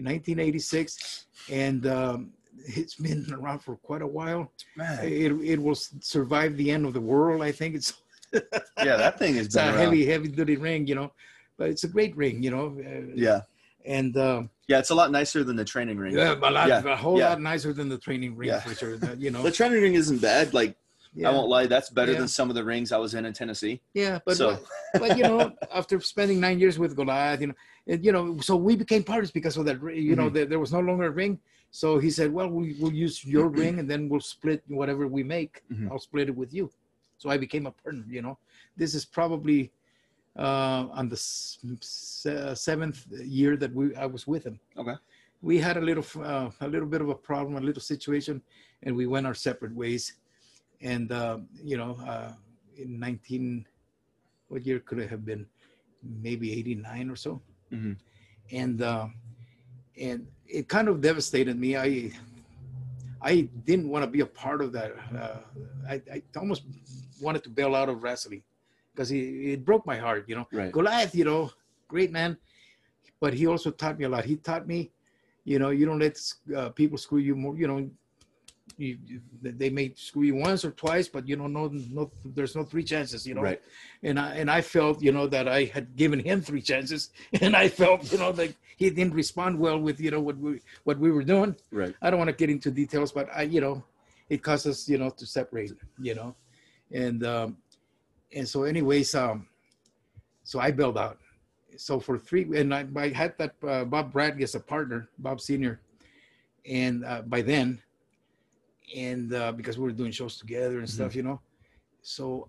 In 0.00 0.06
1986, 0.06 1.26
and 1.50 1.86
um, 1.86 2.30
it's 2.64 2.94
been 2.94 3.26
around 3.38 3.58
for 3.58 3.76
quite 3.76 4.00
a 4.00 4.06
while. 4.06 4.50
Man. 4.76 4.98
It 5.04 5.32
it 5.52 5.62
will 5.62 5.74
survive 5.74 6.56
the 6.56 6.70
end 6.70 6.86
of 6.86 6.94
the 6.94 7.00
world. 7.00 7.42
I 7.42 7.52
think 7.52 7.74
it's. 7.74 7.92
yeah, 8.32 8.96
that 8.96 9.18
thing 9.18 9.36
is. 9.36 9.46
it's 9.46 9.56
a 9.56 9.66
around. 9.66 9.78
heavy, 9.78 10.06
heavy 10.06 10.28
duty 10.28 10.56
ring, 10.56 10.86
you 10.86 10.94
know, 10.94 11.12
but 11.58 11.68
it's 11.68 11.84
a 11.84 11.88
great 11.88 12.16
ring, 12.16 12.42
you 12.42 12.50
know. 12.50 12.78
Uh, 12.78 13.12
yeah. 13.14 13.40
And 13.84 14.16
uh, 14.16 14.44
yeah, 14.68 14.78
it's 14.78 14.90
a 14.90 14.94
lot 14.94 15.10
nicer 15.10 15.44
than 15.44 15.56
the 15.56 15.64
training 15.64 15.98
ring. 15.98 16.16
Yeah, 16.16 16.34
a, 16.34 16.50
lot, 16.50 16.68
yeah. 16.68 16.82
a 16.84 16.96
whole 16.96 17.18
yeah. 17.18 17.30
lot 17.30 17.40
nicer 17.42 17.72
than 17.74 17.88
the 17.88 17.98
training 17.98 18.36
ring 18.36 18.48
yeah. 18.48 18.60
for 18.60 18.74
sure. 18.74 18.96
You 19.18 19.30
know, 19.30 19.42
the 19.48 19.50
training 19.50 19.82
ring 19.82 19.94
isn't 19.94 20.22
bad. 20.22 20.54
Like 20.54 20.76
yeah. 21.14 21.28
I 21.28 21.32
won't 21.32 21.48
lie, 21.48 21.66
that's 21.66 21.90
better 21.90 22.12
yeah. 22.12 22.18
than 22.18 22.28
some 22.28 22.50
of 22.50 22.54
the 22.54 22.64
rings 22.64 22.92
I 22.92 22.98
was 22.98 23.14
in 23.14 23.24
in 23.24 23.32
Tennessee. 23.32 23.80
Yeah, 23.94 24.20
but 24.24 24.36
so. 24.36 24.58
but 24.94 25.16
you 25.16 25.24
know, 25.24 25.52
after 25.74 26.00
spending 26.00 26.40
nine 26.40 26.58
years 26.60 26.78
with 26.78 26.94
Goliath, 26.94 27.40
you 27.40 27.48
know, 27.48 27.54
and, 27.86 28.04
you 28.04 28.12
know, 28.12 28.38
so 28.40 28.56
we 28.56 28.76
became 28.76 29.02
partners 29.02 29.30
because 29.30 29.56
of 29.56 29.64
that. 29.66 29.82
You 29.94 30.14
know, 30.14 30.26
mm-hmm. 30.26 30.34
there, 30.34 30.46
there 30.46 30.60
was 30.60 30.72
no 30.72 30.80
longer 30.80 31.06
a 31.06 31.10
ring. 31.10 31.38
So 31.72 31.98
he 31.98 32.10
said, 32.10 32.32
"Well, 32.32 32.48
we, 32.48 32.74
will 32.74 32.92
use 32.92 33.24
your 33.24 33.48
ring, 33.62 33.78
and 33.78 33.90
then 33.90 34.08
we'll 34.08 34.20
split 34.20 34.62
whatever 34.68 35.06
we 35.06 35.22
make. 35.22 35.62
Mm-hmm. 35.72 35.90
I'll 35.90 35.98
split 35.98 36.28
it 36.28 36.36
with 36.36 36.54
you." 36.54 36.70
So 37.18 37.28
I 37.28 37.36
became 37.36 37.66
a 37.66 37.72
partner. 37.72 38.04
You 38.08 38.22
know, 38.22 38.38
this 38.76 38.94
is 38.94 39.04
probably 39.04 39.72
uh, 40.38 40.86
on 40.92 41.08
the 41.08 41.16
seventh 41.16 43.06
year 43.10 43.56
that 43.56 43.74
we 43.74 43.94
I 43.96 44.06
was 44.06 44.26
with 44.26 44.44
him. 44.44 44.60
Okay. 44.76 44.94
We 45.42 45.58
had 45.58 45.76
a 45.76 45.80
little 45.80 46.04
uh, 46.22 46.50
a 46.60 46.68
little 46.68 46.88
bit 46.88 47.00
of 47.00 47.08
a 47.08 47.14
problem, 47.14 47.56
a 47.56 47.60
little 47.60 47.82
situation, 47.82 48.42
and 48.82 48.94
we 48.94 49.06
went 49.06 49.26
our 49.26 49.34
separate 49.34 49.74
ways. 49.74 50.14
And 50.80 51.12
uh, 51.12 51.38
you 51.62 51.76
know, 51.76 51.98
uh, 52.06 52.32
in 52.76 52.98
19, 52.98 53.66
what 54.48 54.64
year 54.64 54.80
could 54.80 54.98
it 54.98 55.10
have 55.10 55.24
been? 55.24 55.46
Maybe 56.02 56.52
89 56.58 57.10
or 57.10 57.16
so. 57.16 57.42
Mm-hmm. 57.72 57.92
And 58.52 58.82
uh, 58.82 59.06
and 60.00 60.26
it 60.46 60.68
kind 60.68 60.88
of 60.88 61.00
devastated 61.00 61.58
me. 61.58 61.76
I 61.76 62.12
I 63.22 63.48
didn't 63.66 63.88
want 63.88 64.04
to 64.04 64.10
be 64.10 64.20
a 64.20 64.26
part 64.26 64.62
of 64.62 64.72
that. 64.72 64.94
Uh, 65.14 65.36
I, 65.88 65.94
I 66.12 66.22
almost 66.36 66.62
wanted 67.20 67.44
to 67.44 67.50
bail 67.50 67.74
out 67.74 67.88
of 67.88 68.02
wrestling 68.02 68.42
because 68.94 69.10
it, 69.12 69.16
it 69.16 69.64
broke 69.64 69.86
my 69.86 69.96
heart. 69.96 70.24
You 70.26 70.36
know, 70.36 70.48
right. 70.52 70.72
Goliath, 70.72 71.14
you 71.14 71.24
know, 71.24 71.50
great 71.86 72.10
man, 72.10 72.36
but 73.20 73.34
he 73.34 73.46
also 73.46 73.70
taught 73.70 73.98
me 73.98 74.06
a 74.06 74.08
lot. 74.08 74.24
He 74.24 74.36
taught 74.36 74.66
me, 74.66 74.90
you 75.44 75.58
know, 75.58 75.70
you 75.70 75.84
don't 75.84 75.98
let 75.98 76.18
uh, 76.56 76.70
people 76.70 76.96
screw 76.98 77.18
you 77.18 77.36
more. 77.36 77.56
You 77.56 77.68
know, 77.68 77.90
you, 78.80 79.20
they 79.42 79.70
may 79.70 79.92
screw 79.94 80.22
you 80.22 80.34
once 80.34 80.64
or 80.64 80.70
twice, 80.70 81.08
but 81.08 81.28
you 81.28 81.36
know, 81.36 81.46
no, 81.46 81.70
no, 81.90 82.10
there's 82.24 82.56
no 82.56 82.64
three 82.64 82.82
chances, 82.82 83.26
you 83.26 83.34
know. 83.34 83.42
Right. 83.42 83.60
And 84.02 84.18
I 84.18 84.34
and 84.34 84.50
I 84.50 84.60
felt, 84.60 85.02
you 85.02 85.12
know, 85.12 85.26
that 85.26 85.46
I 85.48 85.64
had 85.64 85.96
given 85.96 86.18
him 86.18 86.40
three 86.40 86.62
chances, 86.62 87.10
and 87.40 87.54
I 87.54 87.68
felt, 87.68 88.10
you 88.10 88.18
know, 88.18 88.32
that 88.32 88.54
he 88.76 88.90
didn't 88.90 89.14
respond 89.14 89.58
well 89.58 89.78
with, 89.78 90.00
you 90.00 90.10
know, 90.10 90.20
what 90.20 90.38
we 90.38 90.60
what 90.84 90.98
we 90.98 91.10
were 91.10 91.24
doing. 91.24 91.54
Right. 91.70 91.94
I 92.00 92.10
don't 92.10 92.18
want 92.18 92.30
to 92.30 92.36
get 92.36 92.50
into 92.50 92.70
details, 92.70 93.12
but 93.12 93.28
I, 93.34 93.42
you 93.42 93.60
know, 93.60 93.84
it 94.28 94.42
caused 94.42 94.66
us, 94.66 94.88
you 94.88 94.98
know, 94.98 95.10
to 95.10 95.26
separate, 95.26 95.72
you 95.98 96.14
know, 96.14 96.34
and 96.90 97.24
um, 97.24 97.56
and 98.34 98.48
so, 98.48 98.62
anyways, 98.64 99.14
um, 99.14 99.46
so 100.44 100.58
I 100.58 100.70
bailed 100.70 100.98
out. 100.98 101.18
So 101.76 102.00
for 102.00 102.18
three, 102.18 102.48
and 102.58 102.74
I, 102.74 102.86
I 102.96 103.08
had 103.08 103.38
that 103.38 103.54
uh, 103.66 103.84
Bob 103.84 104.12
Bradley 104.12 104.42
as 104.42 104.54
a 104.54 104.60
partner, 104.60 105.08
Bob 105.18 105.40
Senior, 105.40 105.80
and 106.66 107.04
uh, 107.04 107.22
by 107.22 107.42
then 107.42 107.80
and 108.96 109.32
uh, 109.34 109.52
because 109.52 109.78
we 109.78 109.84
were 109.84 109.92
doing 109.92 110.12
shows 110.12 110.38
together 110.38 110.78
and 110.78 110.88
stuff, 110.88 111.10
mm-hmm. 111.10 111.18
you 111.18 111.22
know. 111.24 111.40
So 112.02 112.48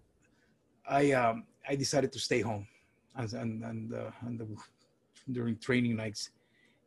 I 0.87 1.11
um, 1.11 1.45
I 1.67 1.75
decided 1.75 2.11
to 2.13 2.19
stay 2.19 2.41
home 2.41 2.67
and 3.15 3.33
and, 3.33 3.63
and, 3.63 3.93
uh, 3.93 4.11
and 4.21 4.39
the, 4.39 4.47
during 5.31 5.57
training 5.57 5.95
nights. 5.95 6.31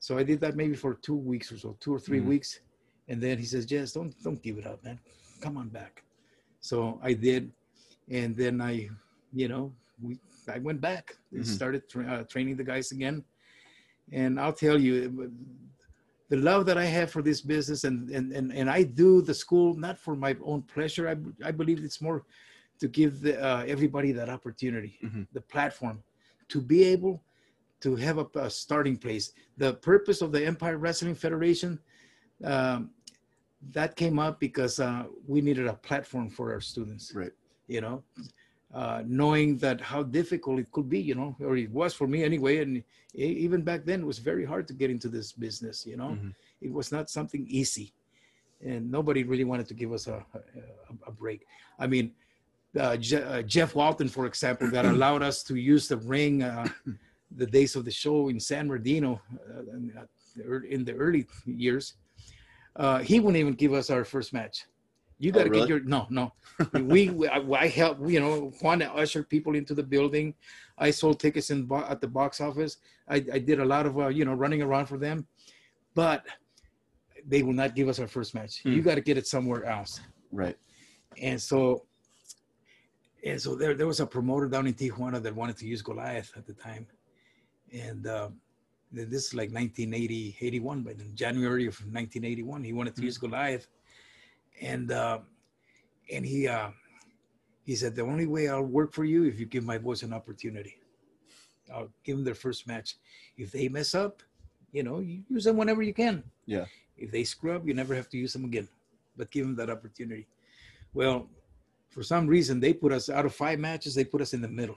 So 0.01 0.19
I 0.19 0.23
did 0.23 0.41
that 0.41 0.57
maybe 0.57 0.75
for 0.75 0.95
two 0.95 1.17
weeks 1.17 1.51
or 1.51 1.59
so, 1.59 1.77
two 1.81 1.95
or 1.95 1.99
3 1.99 2.19
mm-hmm. 2.19 2.29
weeks, 2.29 2.61
and 3.09 3.23
then 3.23 3.39
he 3.39 3.45
says, 3.45 3.65
"Jess, 3.65 3.93
don't 3.93 4.15
don't 4.23 4.43
give 4.43 4.59
it 4.59 4.67
up, 4.67 4.83
man. 4.85 4.99
Come 5.41 5.57
on 5.57 5.69
back." 5.69 6.03
So 6.61 6.99
I 7.03 7.13
did, 7.15 7.53
and 8.11 8.37
then 8.37 8.61
I, 8.61 8.89
you 9.33 9.49
know, 9.49 9.73
we 10.03 10.19
I 10.53 10.59
went 10.59 10.81
back 10.81 11.17
and 11.33 11.43
mm-hmm. 11.43 11.53
started 11.53 11.89
tra- 11.89 12.07
uh, 12.07 12.25
training 12.25 12.57
the 12.57 12.65
guys 12.65 12.93
again, 12.93 13.25
and 14.13 14.39
I'll 14.39 14.53
tell 14.53 14.79
you, 14.79 15.31
the 16.29 16.37
love 16.37 16.67
that 16.67 16.79
I 16.79 16.85
have 16.85 17.11
for 17.11 17.23
this 17.23 17.41
business, 17.41 17.85
and 17.85 18.11
and 18.11 18.33
and, 18.33 18.53
and 18.53 18.71
I 18.71 18.83
do 18.83 19.23
the 19.23 19.35
school 19.35 19.75
not 19.75 19.99
for 19.99 20.17
my 20.17 20.37
own 20.43 20.63
pleasure. 20.63 21.09
I 21.09 21.17
I 21.47 21.51
believe 21.51 21.83
it's 21.83 22.01
more 22.01 22.25
to 22.81 22.89
give 22.89 23.21
the, 23.21 23.43
uh, 23.43 23.65
everybody 23.67 24.13
that 24.13 24.29
opportunity, 24.29 24.99
mm-hmm. 25.03 25.23
the 25.33 25.41
platform, 25.41 26.03
to 26.49 26.61
be 26.61 26.85
able 26.85 27.23
to 27.81 27.95
have 27.97 28.19
a, 28.19 28.27
a, 28.35 28.51
starting 28.51 28.97
place. 28.97 29.33
The 29.59 29.75
purpose 29.75 30.23
of 30.23 30.33
the 30.33 30.45
Empire 30.45 30.79
Wrestling 30.79 31.15
Federation 31.15 31.79
um, 32.43 32.91
that 33.73 33.97
came 33.97 34.19
up 34.19 34.41
because 34.41 34.81
uh, 34.81 35.05
we 35.27 35.41
needed 35.41 35.67
a 35.67 35.75
platform 35.75 36.31
for 36.31 36.53
our 36.53 36.61
students. 36.61 37.15
Right. 37.15 37.33
You 37.69 37.81
know, 37.81 38.03
uh, 38.75 39.03
knowing 39.07 39.57
that 39.59 39.81
how 39.81 40.03
difficult 40.03 40.59
it 40.59 40.71
could 40.73 40.89
be, 40.89 40.99
you 40.99 41.15
know, 41.15 41.37
or 41.41 41.57
it 41.57 41.71
was 41.71 41.95
for 41.95 42.09
me 42.09 42.25
anyway. 42.25 42.59
And 42.59 42.83
even 43.15 43.63
back 43.63 43.85
then, 43.85 44.01
it 44.01 44.07
was 44.07 44.19
very 44.19 44.45
hard 44.45 44.67
to 44.69 44.75
get 44.75 44.91
into 44.91 45.09
this 45.09 45.31
business. 45.33 45.87
You 45.87 45.97
know, 45.97 46.09
mm-hmm. 46.09 46.31
it 46.61 46.73
was 46.73 46.91
not 46.91 47.09
something 47.09 47.47
easy, 47.49 47.93
and 48.67 48.91
nobody 48.91 49.23
really 49.23 49.45
wanted 49.45 49.69
to 49.69 49.75
give 49.75 49.93
us 49.93 50.09
a, 50.09 50.25
a, 50.35 50.41
a 51.07 51.13
break. 51.13 51.47
I 51.79 51.87
mean, 51.87 52.13
uh, 52.79 52.97
Je- 52.97 53.23
uh, 53.23 53.43
Jeff 53.43 53.77
Walton, 53.77 54.09
for 54.09 54.27
example, 54.27 54.69
that 54.73 54.85
allowed 54.95 55.23
us 55.23 55.45
to 55.45 55.55
use 55.55 55.87
the 55.87 55.99
ring 55.99 56.43
uh, 56.43 56.67
the 57.37 57.47
days 57.47 57.77
of 57.77 57.85
the 57.85 57.93
show 57.93 58.29
in 58.29 58.41
San 58.41 58.67
Bernardino 58.67 59.21
uh, 59.57 60.03
in 60.69 60.85
the 60.85 60.95
early 60.95 61.27
years. 61.47 61.95
Uh, 62.75 62.99
he 62.99 63.21
wouldn't 63.21 63.37
even 63.37 63.55
give 63.55 63.73
us 63.73 63.89
our 63.89 64.05
first 64.05 64.33
match. 64.33 64.67
You 65.19 65.33
got 65.33 65.45
to 65.45 65.47
oh, 65.47 65.51
really? 65.51 65.61
get 65.61 65.69
your 65.69 65.81
no, 65.81 66.07
no. 66.11 66.33
we, 66.81 67.11
we 67.11 67.29
I, 67.29 67.39
I 67.39 67.69
help 67.69 67.99
you 68.09 68.21
know 68.21 68.53
Juan 68.61 68.83
ushered 68.83 69.29
people 69.29 69.55
into 69.55 69.75
the 69.75 69.83
building. 69.83 70.35
I 70.77 70.91
sold 70.91 71.21
tickets 71.21 71.51
in 71.51 71.71
at 71.89 72.01
the 72.01 72.09
box 72.09 72.41
office. 72.41 72.79
I, 73.09 73.17
I 73.17 73.39
did 73.39 73.61
a 73.61 73.65
lot 73.65 73.87
of 73.87 73.99
uh, 73.99 74.09
you 74.09 74.25
know 74.25 74.35
running 74.35 74.63
around 74.63 74.87
for 74.87 74.99
them, 74.99 75.27
but 75.95 76.25
they 77.27 77.43
will 77.43 77.53
not 77.53 77.75
give 77.75 77.89
us 77.89 77.99
our 77.99 78.09
first 78.09 78.35
match. 78.35 78.63
Hmm. 78.63 78.73
You 78.73 78.83
got 78.83 78.97
to 78.97 79.01
get 79.01 79.17
it 79.17 79.27
somewhere 79.27 79.65
else. 79.65 80.01
Right. 80.33 80.57
And 81.21 81.41
so, 81.41 81.85
and 83.25 83.41
so 83.41 83.55
there 83.55 83.75
there 83.75 83.87
was 83.87 84.01
a 84.01 84.07
promoter 84.07 84.49
down 84.49 84.67
in 84.67 84.75
Tijuana 84.75 85.23
that 85.23 85.35
wanted 85.35 85.57
to 85.59 85.67
use 85.67 85.83
Goliath 85.83 86.33
at 86.37 86.47
the 86.47 86.55
time, 86.55 86.87
and. 87.73 88.07
Uh, 88.07 88.29
this 88.97 89.27
is 89.27 89.35
like 89.35 89.51
1980, 89.51 90.37
81, 90.41 90.83
but 90.83 90.93
in 91.01 91.17
January 91.17 91.67
of 91.67 91.75
1981, 91.81 92.63
he 92.63 92.73
wanted 92.73 92.95
to 92.95 93.01
mm-hmm. 93.01 93.07
use 93.07 93.19
Goliath 93.19 93.67
and 94.61 94.93
uh, 94.93 95.19
and 96.13 96.25
he 96.25 96.49
uh, 96.49 96.71
he 97.65 97.75
said 97.75 97.95
the 97.95 98.03
only 98.03 98.27
way 98.27 98.49
I'll 98.49 98.63
work 98.63 98.93
for 98.93 99.05
you 99.05 99.25
if 99.25 99.39
you 99.39 99.47
give 99.47 99.65
my 99.65 99.79
boys 99.79 100.03
an 100.03 100.13
opportunity. 100.13 100.77
I'll 101.73 101.89
give 102.05 102.17
them 102.17 102.25
their 102.25 102.35
first 102.35 102.67
match. 102.67 102.97
If 103.37 103.51
they 103.53 103.69
mess 103.69 103.95
up, 103.95 104.23
you 104.73 104.83
know, 104.83 105.01
you 105.01 105.23
use 105.31 105.45
them 105.45 105.57
whenever 105.57 105.83
you 105.83 105.95
can. 105.95 106.23
Yeah. 106.47 106.67
If 106.99 107.11
they 107.11 107.25
screw 107.25 107.57
up, 107.57 107.67
you 107.67 107.75
never 107.75 107.95
have 107.95 108.09
to 108.11 108.19
use 108.19 108.33
them 108.33 108.45
again. 108.45 108.69
But 109.17 109.31
give 109.31 109.47
them 109.47 109.57
that 109.57 109.71
opportunity. 109.71 110.27
Well, 110.93 111.29
for 111.89 112.03
some 112.03 112.27
reason, 112.27 112.61
they 112.61 112.73
put 112.75 112.93
us 112.93 113.09
out 113.09 113.25
of 113.25 113.35
five 113.35 113.59
matches. 113.59 113.95
They 113.95 114.05
put 114.05 114.21
us 114.21 114.35
in 114.35 114.43
the 114.43 114.49
middle. 114.49 114.77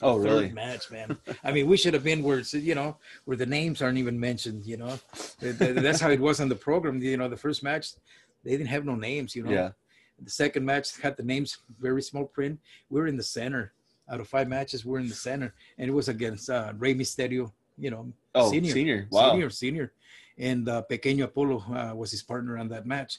Oh, 0.00 0.16
really? 0.16 0.50
Match, 0.50 0.90
man. 0.90 1.16
I 1.44 1.52
mean, 1.52 1.68
we 1.68 1.76
should 1.76 1.94
have 1.94 2.02
been 2.02 2.22
where 2.22 2.38
it's, 2.38 2.54
you 2.54 2.74
know, 2.74 2.96
where 3.24 3.36
the 3.36 3.46
names 3.46 3.82
aren't 3.82 3.98
even 3.98 4.18
mentioned. 4.18 4.64
You 4.64 4.78
know, 4.78 4.98
that's 5.40 6.00
how 6.00 6.10
it 6.10 6.18
was 6.18 6.40
on 6.40 6.48
the 6.48 6.56
program. 6.56 7.00
You 7.00 7.16
know, 7.16 7.28
the 7.28 7.36
first 7.36 7.62
match, 7.62 7.92
they 8.44 8.52
didn't 8.52 8.68
have 8.68 8.84
no 8.84 8.94
names, 8.94 9.34
you 9.34 9.42
know. 9.44 9.50
Yeah. 9.50 9.70
The 10.22 10.30
second 10.30 10.64
match 10.64 11.00
had 11.00 11.16
the 11.16 11.22
names 11.22 11.58
very 11.80 12.02
small 12.02 12.24
print. 12.24 12.60
We 12.90 13.00
are 13.00 13.06
in 13.06 13.16
the 13.16 13.22
center. 13.22 13.72
Out 14.10 14.20
of 14.20 14.28
five 14.28 14.48
matches, 14.48 14.84
we're 14.84 14.98
in 14.98 15.08
the 15.08 15.14
center, 15.14 15.54
and 15.78 15.88
it 15.88 15.92
was 15.92 16.08
against 16.08 16.50
uh, 16.50 16.72
Rey 16.76 16.94
Mysterio, 16.94 17.52
you 17.78 17.90
know, 17.90 18.12
oh, 18.34 18.50
senior, 18.50 18.72
senior, 18.72 19.08
wow. 19.10 19.30
senior, 19.30 19.48
senior, 19.50 19.92
and 20.38 20.68
uh, 20.68 20.82
Pequeño 20.90 21.28
Apolo 21.28 21.92
uh, 21.92 21.94
was 21.94 22.10
his 22.10 22.22
partner 22.22 22.58
on 22.58 22.68
that 22.68 22.84
match, 22.84 23.18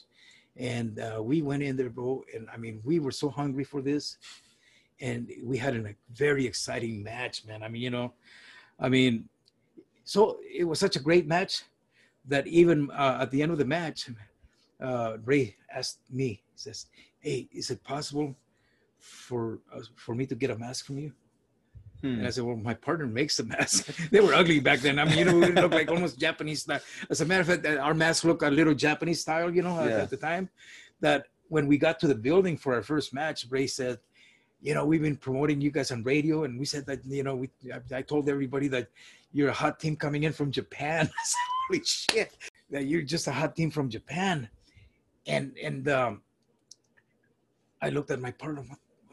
and 0.56 1.00
uh, 1.00 1.20
we 1.22 1.40
went 1.40 1.62
in 1.62 1.76
there, 1.76 1.88
bro, 1.88 2.22
and 2.34 2.48
I 2.52 2.58
mean, 2.58 2.80
we 2.84 2.98
were 3.00 3.10
so 3.10 3.30
hungry 3.30 3.64
for 3.64 3.80
this, 3.80 4.18
and 5.00 5.30
we 5.42 5.56
had 5.56 5.74
a 5.74 5.94
very 6.12 6.46
exciting 6.46 7.02
match, 7.02 7.46
man. 7.46 7.62
I 7.62 7.68
mean, 7.68 7.82
you 7.82 7.90
know, 7.90 8.12
I 8.78 8.88
mean, 8.90 9.28
so 10.04 10.38
it 10.54 10.64
was 10.64 10.78
such 10.78 10.96
a 10.96 11.00
great 11.00 11.26
match 11.26 11.62
that 12.26 12.46
even 12.46 12.90
uh, 12.90 13.18
at 13.22 13.30
the 13.30 13.42
end 13.42 13.52
of 13.52 13.58
the 13.58 13.64
match, 13.64 14.10
uh, 14.84 15.16
Rey 15.24 15.56
asked 15.74 16.00
me, 16.10 16.42
he 16.52 16.58
says, 16.58 16.86
"Hey, 17.20 17.48
is 17.52 17.70
it 17.70 17.82
possible 17.82 18.36
for 18.98 19.60
uh, 19.74 19.80
for 19.96 20.14
me 20.14 20.26
to 20.26 20.34
get 20.34 20.50
a 20.50 20.58
mask 20.58 20.86
from 20.86 20.98
you?" 20.98 21.12
Hmm. 22.02 22.18
And 22.18 22.26
I 22.26 22.30
said, 22.30 22.44
"Well, 22.44 22.56
my 22.56 22.74
partner 22.74 23.06
makes 23.06 23.38
the 23.38 23.44
mask. 23.44 23.86
they 24.10 24.20
were 24.20 24.34
ugly 24.34 24.60
back 24.60 24.80
then. 24.80 24.98
I 24.98 25.04
mean, 25.04 25.18
you 25.18 25.24
know, 25.24 25.38
we 25.38 25.52
look 25.52 25.72
like 25.72 25.90
almost 25.90 26.18
Japanese 26.18 26.62
style. 26.62 26.80
As 27.08 27.20
a 27.20 27.24
matter 27.24 27.40
of 27.40 27.46
fact, 27.46 27.66
our 27.66 27.94
masks 27.94 28.24
look 28.24 28.42
a 28.42 28.48
little 28.48 28.74
Japanese 28.74 29.22
style, 29.22 29.50
you 29.54 29.62
know, 29.62 29.82
yeah. 29.84 30.02
at 30.02 30.10
the 30.10 30.18
time. 30.18 30.50
That 31.00 31.26
when 31.48 31.66
we 31.66 31.78
got 31.78 31.98
to 32.00 32.06
the 32.06 32.14
building 32.14 32.56
for 32.56 32.74
our 32.74 32.82
first 32.82 33.14
match, 33.14 33.46
Ray 33.50 33.66
said." 33.66 33.98
You 34.60 34.72
know, 34.72 34.86
we've 34.86 35.02
been 35.02 35.18
promoting 35.18 35.60
you 35.60 35.70
guys 35.70 35.90
on 35.90 36.02
radio, 36.04 36.44
and 36.44 36.58
we 36.58 36.64
said 36.64 36.86
that 36.86 37.04
you 37.04 37.22
know, 37.22 37.36
we 37.36 37.50
I, 37.70 37.98
I 37.98 38.00
told 38.00 38.30
everybody 38.30 38.66
that 38.68 38.88
you're 39.30 39.50
a 39.50 39.52
hot 39.52 39.78
team 39.78 39.94
coming 39.94 40.22
in 40.22 40.32
from 40.32 40.50
Japan. 40.50 41.10
Holy 41.68 41.82
shit! 41.84 42.32
That 42.70 42.86
you're 42.86 43.02
just 43.02 43.26
a 43.26 43.32
hot 43.32 43.54
team 43.56 43.70
from 43.70 43.90
Japan 43.90 44.48
and 45.26 45.56
and 45.62 45.88
um, 45.88 46.22
I 47.80 47.90
looked 47.90 48.10
at 48.10 48.20
my 48.20 48.30
partner. 48.30 48.64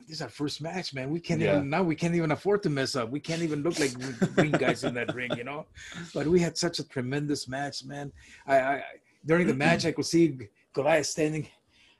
This 0.07 0.17
is 0.17 0.21
our 0.21 0.29
first 0.29 0.61
match, 0.61 0.93
man. 0.93 1.09
We 1.09 1.19
can't 1.19 1.39
yeah. 1.39 1.57
even 1.57 1.69
now. 1.69 1.83
We 1.83 1.95
can't 1.95 2.15
even 2.15 2.31
afford 2.31 2.63
to 2.63 2.69
mess 2.69 2.95
up. 2.95 3.09
We 3.09 3.19
can't 3.19 3.41
even 3.41 3.63
look 3.63 3.79
like 3.79 3.93
green 4.35 4.51
guys 4.51 4.83
in 4.83 4.93
that 4.95 5.13
ring, 5.19 5.31
you 5.37 5.43
know. 5.43 5.67
But 6.13 6.27
we 6.27 6.39
had 6.39 6.57
such 6.57 6.79
a 6.79 6.87
tremendous 6.87 7.47
match, 7.47 7.85
man. 7.85 8.11
I, 8.45 8.59
I 8.59 8.83
during 9.25 9.47
the 9.47 9.53
match, 9.53 9.85
I 9.85 9.91
could 9.91 10.05
see 10.05 10.37
Goliath 10.73 11.05
standing 11.05 11.47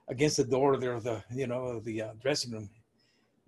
against 0.07 0.37
the 0.37 0.43
door 0.43 0.77
there 0.77 0.93
of 0.93 1.03
the 1.03 1.23
you 1.33 1.47
know 1.47 1.79
the 1.79 2.01
uh, 2.01 2.13
dressing 2.21 2.51
room, 2.51 2.69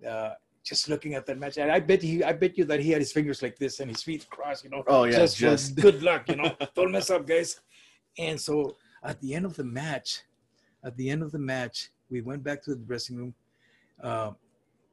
uh, 0.08 0.30
just 0.64 0.88
looking 0.88 1.14
at 1.14 1.26
that 1.26 1.38
match. 1.38 1.58
And 1.58 1.70
I 1.70 1.80
bet 1.80 2.02
he, 2.02 2.24
I 2.24 2.32
bet 2.32 2.56
you 2.56 2.64
that 2.64 2.80
he 2.80 2.90
had 2.90 3.00
his 3.00 3.12
fingers 3.12 3.42
like 3.42 3.58
this 3.58 3.80
and 3.80 3.90
his 3.90 4.02
feet 4.02 4.26
crossed, 4.30 4.64
you 4.64 4.70
know. 4.70 4.82
Oh 4.86 5.04
yeah, 5.04 5.18
just, 5.18 5.36
just... 5.36 5.76
good 5.76 6.02
luck, 6.02 6.28
you 6.28 6.36
know. 6.36 6.56
Don't 6.74 6.92
mess 6.92 7.10
up, 7.10 7.26
guys. 7.26 7.60
And 8.18 8.40
so 8.40 8.76
at 9.02 9.20
the 9.20 9.34
end 9.34 9.44
of 9.44 9.56
the 9.56 9.64
match, 9.64 10.22
at 10.84 10.96
the 10.96 11.08
end 11.10 11.22
of 11.22 11.32
the 11.32 11.38
match, 11.38 11.90
we 12.10 12.20
went 12.20 12.44
back 12.44 12.62
to 12.64 12.70
the 12.70 12.84
dressing 12.84 13.16
room, 13.16 13.34
uh, 14.02 14.32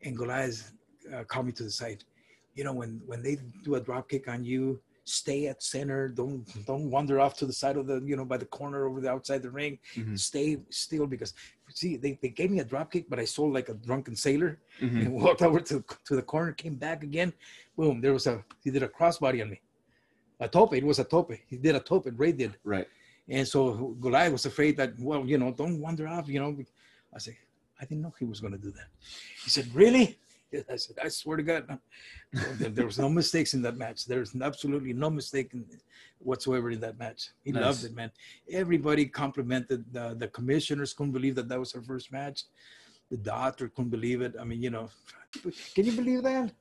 and 0.04 0.18
Goliath 0.18 0.72
uh, 1.14 1.24
called 1.24 1.48
me 1.48 1.52
to 1.54 1.64
the 1.64 1.72
side. 1.72 2.04
You 2.56 2.64
know, 2.64 2.74
when 2.74 3.02
when 3.06 3.22
they 3.22 3.38
do 3.64 3.76
a 3.76 3.82
drop 3.82 4.10
kick 4.10 4.28
on 4.28 4.44
you, 4.44 4.82
stay 5.06 5.48
at 5.48 5.62
center. 5.62 6.08
Don't 6.08 6.46
don't 6.66 6.90
wander 6.90 7.20
off 7.20 7.36
to 7.38 7.46
the 7.46 7.54
side 7.54 7.78
of 7.78 7.88
the 7.88 8.02
you 8.06 8.16
know 8.16 8.26
by 8.26 8.38
the 8.38 8.46
corner 8.46 8.88
over 8.88 9.02
the 9.02 9.10
outside 9.10 9.42
the 9.42 9.50
ring. 9.50 9.80
Mm-hmm. 9.96 10.16
Stay 10.16 10.58
still 10.70 11.08
because 11.08 11.34
see 11.70 11.96
they, 11.98 12.18
they 12.22 12.30
gave 12.30 12.52
me 12.52 12.60
a 12.60 12.66
drop 12.66 12.92
kick, 12.92 13.10
but 13.10 13.20
I 13.20 13.26
sold 13.26 13.54
like 13.54 13.70
a 13.70 13.74
drunken 13.74 14.16
sailor 14.16 14.60
mm-hmm. 14.82 14.98
and 14.98 15.14
walked 15.22 15.42
over 15.42 15.60
to 15.60 15.84
to 16.06 16.16
the 16.16 16.22
corner, 16.22 16.52
came 16.54 16.76
back 16.76 17.04
again. 17.04 17.34
Boom! 17.78 18.02
There 18.02 18.14
was 18.14 18.28
a 18.28 18.44
he 18.64 18.72
did 18.72 18.84
a 18.84 18.88
crossbody 18.88 19.42
on 19.42 19.50
me. 19.52 19.62
A 20.40 20.48
tope. 20.48 20.74
It 20.74 20.84
was 20.84 21.00
a 21.00 21.04
tope. 21.04 21.32
He 21.48 21.58
did 21.58 21.76
a 21.76 21.80
tope. 21.80 22.08
And 22.08 22.18
Ray 22.18 22.32
did. 22.32 22.58
Right. 22.64 22.88
And 23.32 23.48
so 23.48 23.96
Goliath 24.02 24.34
was 24.34 24.46
afraid 24.46 24.76
that, 24.76 24.94
well, 25.00 25.26
you 25.26 25.38
know, 25.38 25.54
don't 25.54 25.80
wander 25.80 26.06
off, 26.06 26.28
you 26.28 26.40
know. 26.42 26.54
I 27.16 27.18
said, 27.18 27.38
I 27.80 27.86
didn't 27.86 28.04
know 28.04 28.14
he 28.20 28.26
was 28.26 28.42
going 28.42 28.52
to 28.52 28.60
do 28.60 28.72
that. 28.72 28.88
He 29.42 29.50
said, 29.50 29.74
really? 29.74 30.20
I 30.70 30.76
said, 30.76 30.98
I 31.02 31.08
swear 31.08 31.38
to 31.38 31.44
God. 31.44 31.80
There 32.60 32.86
was 32.86 33.00
no 33.00 33.08
mistakes 33.10 33.54
in 33.54 33.62
that 33.62 33.78
match. 33.78 34.06
There's 34.06 34.36
absolutely 34.36 34.92
no 34.92 35.10
mistake 35.10 35.52
in, 35.54 35.66
whatsoever 36.20 36.72
in 36.72 36.82
that 36.82 37.00
match. 37.00 37.30
He 37.46 37.54
nice. 37.54 37.64
loved 37.64 37.86
it, 37.86 37.96
man. 37.96 38.12
Everybody 38.52 39.06
complimented 39.06 39.86
the, 39.94 40.14
the 40.14 40.28
commissioners. 40.28 40.92
Couldn't 40.92 41.14
believe 41.14 41.36
that 41.36 41.48
that 41.48 41.58
was 41.58 41.74
our 41.74 41.82
first 41.82 42.12
match. 42.12 42.44
The 43.10 43.18
doctor 43.18 43.70
couldn't 43.70 43.92
believe 43.92 44.22
it. 44.22 44.36
I 44.40 44.44
mean, 44.44 44.62
you 44.62 44.72
know, 44.72 44.90
can 45.74 45.86
you 45.86 45.94
believe 45.94 46.24
that? 46.24 46.52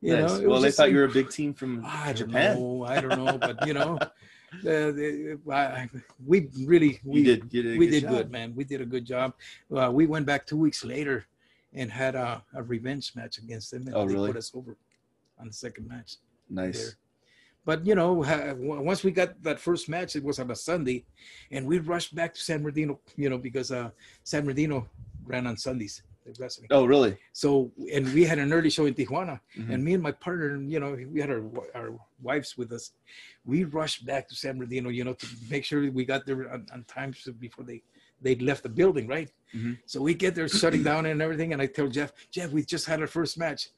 You 0.00 0.16
nice. 0.16 0.38
know, 0.38 0.48
well, 0.48 0.60
they 0.60 0.70
thought 0.70 0.92
you 0.92 0.98
were 0.98 1.04
a 1.04 1.08
big 1.08 1.30
team 1.30 1.52
from 1.54 1.82
I 1.84 2.12
Japan. 2.12 2.56
Know, 2.56 2.84
I 2.84 3.00
don't 3.00 3.24
know, 3.24 3.36
but 3.36 3.66
you 3.66 3.74
know, 3.74 3.98
uh, 4.64 5.86
we 6.24 6.48
really 6.64 7.00
we 7.04 7.22
did, 7.22 7.48
did 7.48 7.78
we 7.78 7.88
did 7.88 8.06
good, 8.08 8.30
man. 8.30 8.54
We 8.54 8.64
did 8.64 8.80
a 8.80 8.86
good 8.86 9.04
job. 9.04 9.34
Uh, 9.74 9.90
we 9.92 10.06
went 10.06 10.26
back 10.26 10.46
two 10.46 10.56
weeks 10.56 10.84
later 10.84 11.26
and 11.72 11.90
had 11.90 12.14
a, 12.14 12.42
a 12.54 12.62
revenge 12.62 13.12
match 13.14 13.38
against 13.38 13.70
them. 13.70 13.86
And 13.86 13.94
oh, 13.94 14.06
they 14.06 14.14
really? 14.14 14.28
put 14.28 14.36
us 14.36 14.52
over 14.54 14.76
on 15.38 15.46
the 15.48 15.52
second 15.52 15.88
match. 15.88 16.16
Nice. 16.48 16.78
There. 16.80 16.92
But 17.64 17.84
you 17.84 17.96
know, 17.96 18.24
once 18.58 19.02
we 19.02 19.10
got 19.10 19.42
that 19.42 19.58
first 19.58 19.88
match, 19.88 20.14
it 20.14 20.22
was 20.22 20.38
on 20.38 20.50
a 20.50 20.56
Sunday, 20.56 21.04
and 21.50 21.66
we 21.66 21.78
rushed 21.80 22.14
back 22.14 22.32
to 22.34 22.40
San 22.40 22.62
Bernardino. 22.62 23.00
You 23.16 23.28
know, 23.28 23.38
because 23.38 23.72
uh, 23.72 23.90
San 24.22 24.42
Bernardino 24.42 24.88
ran 25.24 25.46
on 25.46 25.56
Sundays 25.56 26.02
Oh, 26.70 26.84
really? 26.84 27.16
So, 27.32 27.70
and 27.92 28.12
we 28.12 28.24
had 28.24 28.38
an 28.38 28.52
early 28.52 28.70
show 28.70 28.86
in 28.86 28.94
Tijuana, 28.94 29.40
mm-hmm. 29.56 29.70
and 29.70 29.84
me 29.84 29.94
and 29.94 30.02
my 30.02 30.12
partner, 30.12 30.56
you 30.60 30.80
know, 30.80 30.96
we 31.12 31.20
had 31.20 31.30
our 31.30 31.42
our 31.74 31.98
wives 32.22 32.56
with 32.58 32.72
us. 32.72 32.92
We 33.44 33.64
rushed 33.64 34.04
back 34.06 34.28
to 34.28 34.34
San 34.34 34.58
Bernardino, 34.58 34.88
you 34.90 35.04
know, 35.04 35.14
to 35.14 35.26
make 35.50 35.64
sure 35.64 35.90
we 35.90 36.04
got 36.04 36.26
there 36.26 36.52
on, 36.52 36.66
on 36.72 36.84
time 36.84 37.14
before 37.38 37.64
they 37.64 37.82
they'd 38.20 38.42
left 38.42 38.62
the 38.62 38.68
building, 38.68 39.06
right? 39.06 39.30
Mm-hmm. 39.54 39.74
So 39.86 40.00
we 40.00 40.14
get 40.14 40.34
there 40.34 40.48
shutting 40.48 40.82
down 40.82 41.06
and 41.06 41.20
everything, 41.22 41.52
and 41.52 41.62
I 41.62 41.66
tell 41.66 41.88
Jeff, 41.88 42.12
Jeff, 42.30 42.50
we 42.50 42.64
just 42.64 42.86
had 42.86 43.00
our 43.00 43.06
first 43.06 43.38
match. 43.38 43.68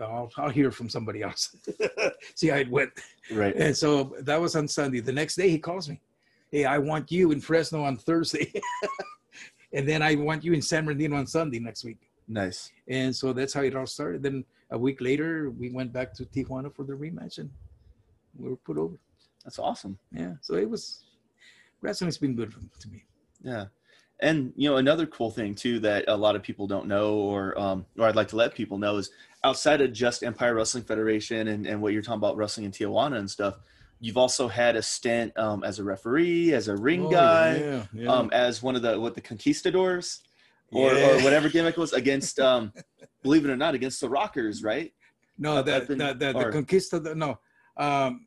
I'll, 0.00 0.30
I'll 0.36 0.50
hear 0.50 0.70
from 0.70 0.88
somebody 0.88 1.22
else. 1.22 1.56
See 2.34 2.48
how 2.48 2.56
it 2.56 2.70
went. 2.70 2.90
Right. 3.32 3.54
And 3.56 3.76
so 3.76 4.14
that 4.20 4.40
was 4.40 4.54
on 4.54 4.68
Sunday. 4.68 5.00
The 5.00 5.12
next 5.12 5.36
day 5.36 5.48
he 5.48 5.58
calls 5.58 5.88
me. 5.88 6.00
hey, 6.50 6.64
I 6.64 6.78
want 6.78 7.10
you 7.10 7.32
in 7.32 7.40
Fresno 7.40 7.82
on 7.84 7.96
Thursday, 7.96 8.52
and 9.72 9.88
then 9.88 10.02
I 10.02 10.14
want 10.16 10.44
you 10.44 10.52
in 10.52 10.62
San 10.62 10.84
Bernardino 10.84 11.16
on 11.16 11.26
Sunday 11.26 11.58
next 11.58 11.84
week. 11.84 11.98
Nice. 12.28 12.70
And 12.88 13.14
so 13.14 13.32
that's 13.32 13.52
how 13.52 13.62
it 13.62 13.74
all 13.74 13.86
started. 13.86 14.22
Then 14.22 14.44
a 14.70 14.78
week 14.78 15.00
later, 15.00 15.50
we 15.50 15.70
went 15.70 15.92
back 15.92 16.14
to 16.14 16.24
Tijuana 16.24 16.74
for 16.74 16.84
the 16.84 16.92
rematch, 16.92 17.38
and 17.38 17.50
we 18.38 18.48
were 18.50 18.56
put 18.56 18.78
over. 18.78 18.94
That's 19.44 19.58
awesome. 19.58 19.98
Yeah. 20.12 20.34
So 20.40 20.54
it 20.54 20.68
was 20.68 21.04
wrestling's 21.80 22.18
been 22.18 22.36
good 22.36 22.54
to 22.80 22.88
me. 22.88 23.04
Yeah. 23.42 23.66
And 24.22 24.52
you 24.54 24.68
know 24.68 24.76
another 24.76 25.06
cool 25.06 25.30
thing 25.30 25.54
too 25.54 25.80
that 25.80 26.04
a 26.06 26.16
lot 26.16 26.36
of 26.36 26.42
people 26.42 26.66
don't 26.66 26.86
know, 26.86 27.14
or 27.14 27.58
um, 27.58 27.86
or 27.98 28.06
I'd 28.06 28.16
like 28.16 28.28
to 28.28 28.36
let 28.36 28.54
people 28.54 28.76
know 28.76 28.98
is 28.98 29.10
outside 29.44 29.80
of 29.80 29.92
just 29.92 30.22
Empire 30.22 30.54
Wrestling 30.54 30.84
Federation 30.84 31.48
and, 31.48 31.66
and 31.66 31.80
what 31.80 31.94
you're 31.94 32.02
talking 32.02 32.18
about 32.18 32.36
wrestling 32.36 32.66
in 32.66 32.72
Tijuana 32.72 33.16
and 33.16 33.30
stuff, 33.30 33.56
you've 34.00 34.16
also 34.16 34.48
had 34.48 34.74
a 34.76 34.82
stint 34.82 35.36
um, 35.38 35.62
as 35.62 35.78
a 35.78 35.84
referee, 35.84 36.52
as 36.54 36.68
a 36.68 36.76
ring 36.76 37.06
oh, 37.06 37.10
guy, 37.10 37.56
yeah, 37.56 37.84
yeah. 37.92 38.12
Um, 38.12 38.30
as 38.32 38.62
one 38.62 38.74
of 38.74 38.82
the 38.82 38.98
what 38.98 39.14
the 39.14 39.20
conquistadors, 39.20 40.20
or, 40.72 40.92
yeah. 40.92 41.10
or 41.10 41.22
whatever 41.22 41.48
gimmick 41.48 41.76
was 41.76 41.92
against. 41.92 42.40
Um, 42.50 42.72
believe 43.22 43.44
it 43.44 43.50
or 43.50 43.56
not, 43.56 43.74
against 43.74 44.00
the 44.00 44.08
Rockers, 44.08 44.62
right? 44.62 44.92
No, 45.36 45.62
the 45.62 45.84
been, 45.86 45.98
the, 45.98 46.14
the, 46.14 46.32
the 46.32 46.50
conquistador. 46.50 47.14
No, 47.14 47.38
um, 47.76 48.26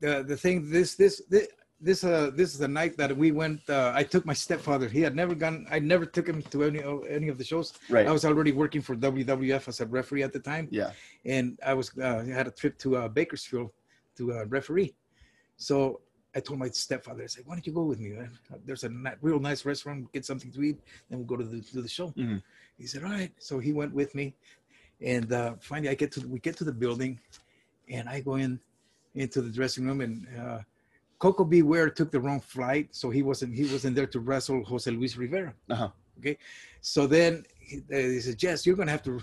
the 0.00 0.22
the 0.22 0.36
thing. 0.36 0.70
This 0.70 0.94
this 0.94 1.22
this. 1.28 1.48
This 1.80 2.02
uh 2.02 2.30
this 2.34 2.54
is 2.54 2.58
the 2.58 2.68
night 2.68 2.96
that 2.96 3.14
we 3.14 3.30
went. 3.30 3.60
Uh, 3.68 3.92
I 3.94 4.04
took 4.04 4.24
my 4.24 4.32
stepfather. 4.32 4.88
He 4.88 5.02
had 5.02 5.14
never 5.14 5.34
gone. 5.34 5.66
I 5.70 5.80
never 5.80 6.06
took 6.06 6.26
him 6.26 6.40
to 6.40 6.64
any 6.64 6.80
of 6.80 7.04
any 7.06 7.28
of 7.28 7.36
the 7.36 7.44
shows. 7.44 7.74
Right. 7.90 8.06
I 8.06 8.12
was 8.12 8.24
already 8.24 8.52
working 8.52 8.80
for 8.80 8.96
WWF 8.96 9.68
as 9.68 9.80
a 9.80 9.86
referee 9.86 10.22
at 10.22 10.32
the 10.32 10.38
time. 10.38 10.68
Yeah. 10.70 10.92
And 11.26 11.58
I 11.66 11.74
was 11.74 11.90
uh, 11.98 12.24
had 12.24 12.46
a 12.46 12.52
trip 12.52 12.78
to 12.78 12.96
uh, 12.96 13.08
Bakersfield 13.08 13.70
to 14.16 14.32
uh, 14.32 14.44
referee. 14.46 14.94
So 15.56 16.00
I 16.34 16.40
told 16.40 16.58
my 16.58 16.68
stepfather, 16.68 17.22
I 17.22 17.26
said, 17.26 17.44
why 17.46 17.54
don't 17.54 17.66
you 17.66 17.72
go 17.72 17.84
with 17.84 18.00
me? 18.00 18.10
Man? 18.10 18.30
There's 18.64 18.84
a 18.84 18.90
real 19.22 19.38
nice 19.38 19.64
restaurant, 19.64 20.12
get 20.12 20.24
something 20.24 20.50
to 20.52 20.62
eat, 20.62 20.78
then 21.08 21.18
we'll 21.18 21.26
go 21.26 21.36
to 21.36 21.44
the, 21.44 21.60
to 21.60 21.82
the 21.82 21.88
show. 21.88 22.08
Mm-hmm. 22.08 22.38
He 22.78 22.86
said, 22.86 23.04
all 23.04 23.10
right. 23.10 23.32
So 23.38 23.58
he 23.58 23.72
went 23.72 23.94
with 23.94 24.14
me. 24.14 24.34
And 25.00 25.32
uh, 25.32 25.54
finally 25.60 25.90
I 25.90 25.94
get 25.94 26.10
to, 26.12 26.26
we 26.26 26.40
get 26.40 26.56
to 26.56 26.64
the 26.64 26.72
building 26.72 27.20
and 27.88 28.08
I 28.08 28.20
go 28.20 28.34
in 28.34 28.58
into 29.14 29.42
the 29.42 29.50
dressing 29.50 29.86
room 29.86 30.00
and 30.00 30.26
uh, 30.40 30.58
Koko 31.20 31.44
B. 31.44 31.62
Ware 31.62 31.88
took 31.88 32.10
the 32.10 32.20
wrong 32.20 32.40
flight. 32.40 32.88
So 32.90 33.10
he 33.10 33.22
wasn't, 33.22 33.54
he 33.54 33.64
wasn't 33.64 33.94
there 33.94 34.06
to 34.08 34.18
wrestle 34.18 34.64
Jose 34.64 34.90
Luis 34.90 35.16
Rivera. 35.16 35.54
Uh-huh. 35.70 35.90
Okay. 36.18 36.36
So 36.80 37.06
then 37.06 37.44
he, 37.60 37.78
uh, 37.92 37.96
he 37.96 38.20
said, 38.20 38.38
Jess, 38.38 38.66
you're 38.66 38.76
going 38.76 38.88
to 38.88 38.92
have 38.92 39.04
to, 39.04 39.20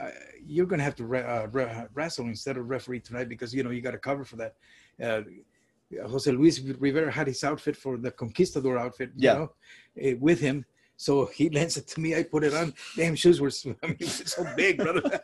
uh, 0.00 0.10
you're 0.44 0.66
going 0.66 0.78
to 0.78 0.84
have 0.84 0.96
to 0.96 1.06
re- 1.06 1.22
uh, 1.22 1.46
re- 1.48 1.86
wrestle 1.94 2.26
instead 2.26 2.56
of 2.56 2.68
referee 2.68 3.00
tonight 3.00 3.28
because, 3.28 3.54
you 3.54 3.62
know, 3.62 3.70
you 3.70 3.80
got 3.80 3.92
to 3.92 3.98
cover 3.98 4.24
for 4.24 4.36
that. 4.36 4.54
Uh, 5.02 5.22
Jose 6.06 6.30
Luis 6.30 6.60
Rivera 6.60 7.10
had 7.10 7.26
his 7.26 7.44
outfit 7.44 7.76
for 7.76 7.96
the 7.96 8.10
Conquistador 8.10 8.78
outfit, 8.78 9.10
you 9.16 9.28
yeah. 9.28 9.34
know, 9.34 9.52
uh, 10.02 10.16
with 10.18 10.40
him. 10.40 10.64
So 10.96 11.26
he 11.26 11.50
lends 11.58 11.76
it 11.76 11.86
to 11.88 12.00
me. 12.00 12.16
I 12.16 12.22
put 12.22 12.44
it 12.44 12.54
on. 12.54 12.74
Damn 12.96 13.14
shoes 13.14 13.40
were 13.40 13.50
I 13.82 13.86
mean, 13.86 14.08
so 14.08 14.46
big, 14.56 14.78
brother. 14.78 15.20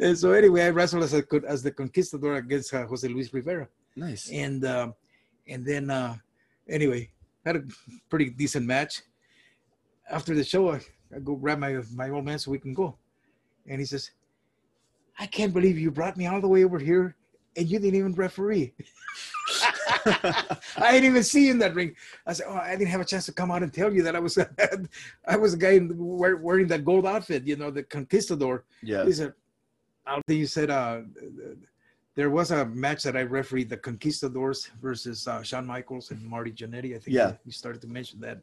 and 0.00 0.16
so 0.22 0.32
anyway, 0.32 0.62
I 0.62 0.70
wrestled 0.70 1.02
as 1.02 1.14
a, 1.14 1.24
as 1.46 1.62
the 1.62 1.70
Conquistador 1.70 2.36
against 2.36 2.72
uh, 2.74 2.86
Jose 2.86 3.06
Luis 3.06 3.32
Rivera. 3.32 3.68
Nice. 3.96 4.30
And 4.30 4.64
uh, 4.64 4.92
and 5.48 5.64
then 5.64 5.90
uh, 5.90 6.16
anyway, 6.68 7.10
had 7.44 7.56
a 7.56 7.62
pretty 8.08 8.30
decent 8.30 8.66
match. 8.66 9.02
After 10.10 10.34
the 10.34 10.44
show, 10.44 10.70
I, 10.72 10.80
I 11.14 11.18
go 11.18 11.34
grab 11.34 11.58
my 11.58 11.80
my 11.94 12.10
old 12.10 12.24
man 12.24 12.38
so 12.38 12.50
we 12.50 12.58
can 12.58 12.74
go. 12.74 12.96
And 13.68 13.78
he 13.78 13.86
says, 13.86 14.10
"I 15.18 15.26
can't 15.26 15.52
believe 15.52 15.78
you 15.78 15.90
brought 15.90 16.16
me 16.16 16.26
all 16.26 16.40
the 16.40 16.48
way 16.48 16.64
over 16.64 16.78
here, 16.78 17.16
and 17.56 17.68
you 17.68 17.78
didn't 17.78 17.98
even 17.98 18.14
referee." 18.14 18.74
I 20.76 20.92
didn't 20.92 21.04
even 21.04 21.22
see 21.22 21.46
you 21.46 21.52
in 21.52 21.58
that 21.58 21.74
ring. 21.74 21.94
I 22.26 22.32
said, 22.32 22.46
"Oh, 22.48 22.56
I 22.56 22.72
didn't 22.72 22.90
have 22.90 23.00
a 23.00 23.04
chance 23.04 23.26
to 23.26 23.32
come 23.32 23.50
out 23.50 23.62
and 23.62 23.72
tell 23.72 23.92
you 23.92 24.02
that 24.02 24.16
I 24.16 24.20
was 24.20 24.38
I 25.26 25.36
was 25.36 25.54
a 25.54 25.58
guy 25.58 25.80
wearing 25.80 26.66
that 26.68 26.84
gold 26.84 27.06
outfit, 27.06 27.46
you 27.46 27.56
know, 27.56 27.70
the 27.70 27.82
conquistador." 27.82 28.64
Yeah. 28.82 29.04
He 29.04 29.12
said, 29.12 29.32
"I 30.06 30.20
think 30.26 30.38
you 30.40 30.46
said 30.46 30.70
uh, 30.70 31.02
there 32.18 32.30
was 32.30 32.50
a 32.50 32.66
match 32.66 33.04
that 33.04 33.16
I 33.16 33.22
refereed, 33.22 33.68
the 33.68 33.76
Conquistadors 33.76 34.72
versus 34.82 35.28
uh, 35.28 35.40
Shawn 35.40 35.64
Michaels 35.64 36.10
and 36.10 36.20
Marty 36.20 36.50
Jannetty. 36.50 36.96
I 36.96 36.98
think 36.98 37.16
yeah. 37.16 37.34
you 37.44 37.52
started 37.52 37.80
to 37.82 37.86
mention 37.86 38.18
that. 38.22 38.40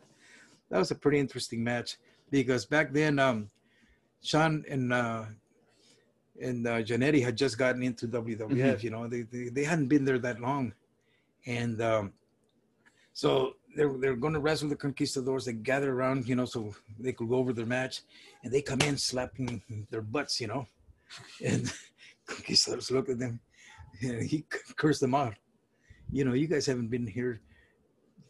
That 0.70 0.78
was 0.78 0.92
a 0.92 0.96
pretty 0.96 1.20
interesting 1.20 1.62
match 1.62 1.98
because 2.32 2.66
back 2.66 2.94
then, 2.94 3.20
um, 3.20 3.50
Shawn 4.26 4.66
and 4.68 4.92
uh, 4.92 5.26
and 6.42 6.68
uh, 6.68 6.82
Jannetty 6.82 7.24
had 7.24 7.38
just 7.38 7.58
gotten 7.58 7.84
into 7.84 8.08
WWF. 8.08 8.50
Mm-hmm. 8.50 8.86
You 8.86 8.90
know, 8.90 9.08
they, 9.08 9.22
they, 9.22 9.50
they 9.50 9.64
hadn't 9.64 9.88
been 9.88 10.04
there 10.04 10.20
that 10.20 10.42
long, 10.42 10.74
and 11.46 11.82
um, 11.82 12.14
so 13.14 13.54
they're 13.76 13.94
they're 14.00 14.16
going 14.16 14.34
to 14.34 14.40
wrestle 14.40 14.68
the 14.68 14.76
Conquistadors. 14.76 15.46
They 15.46 15.54
gather 15.54 15.94
around, 15.94 16.28
you 16.28 16.36
know, 16.36 16.46
so 16.46 16.74
they 17.00 17.14
could 17.14 17.30
go 17.30 17.36
over 17.36 17.54
their 17.54 17.68
match, 17.68 18.02
and 18.44 18.52
they 18.52 18.62
come 18.62 18.82
in 18.82 18.98
slapping 18.98 19.62
their 19.92 20.02
butts, 20.02 20.42
you 20.42 20.48
know, 20.48 20.68
and 21.46 21.72
Conquistadors 22.26 22.90
look 22.90 23.08
at 23.10 23.20
them, 23.20 23.40
and 24.02 24.24
he 24.24 24.44
cursed 24.76 25.02
them 25.02 25.14
out. 25.14 25.36
You 26.12 26.26
know, 26.26 26.34
you 26.34 26.48
guys 26.48 26.66
haven't 26.66 26.90
been 26.90 27.06
here 27.06 27.42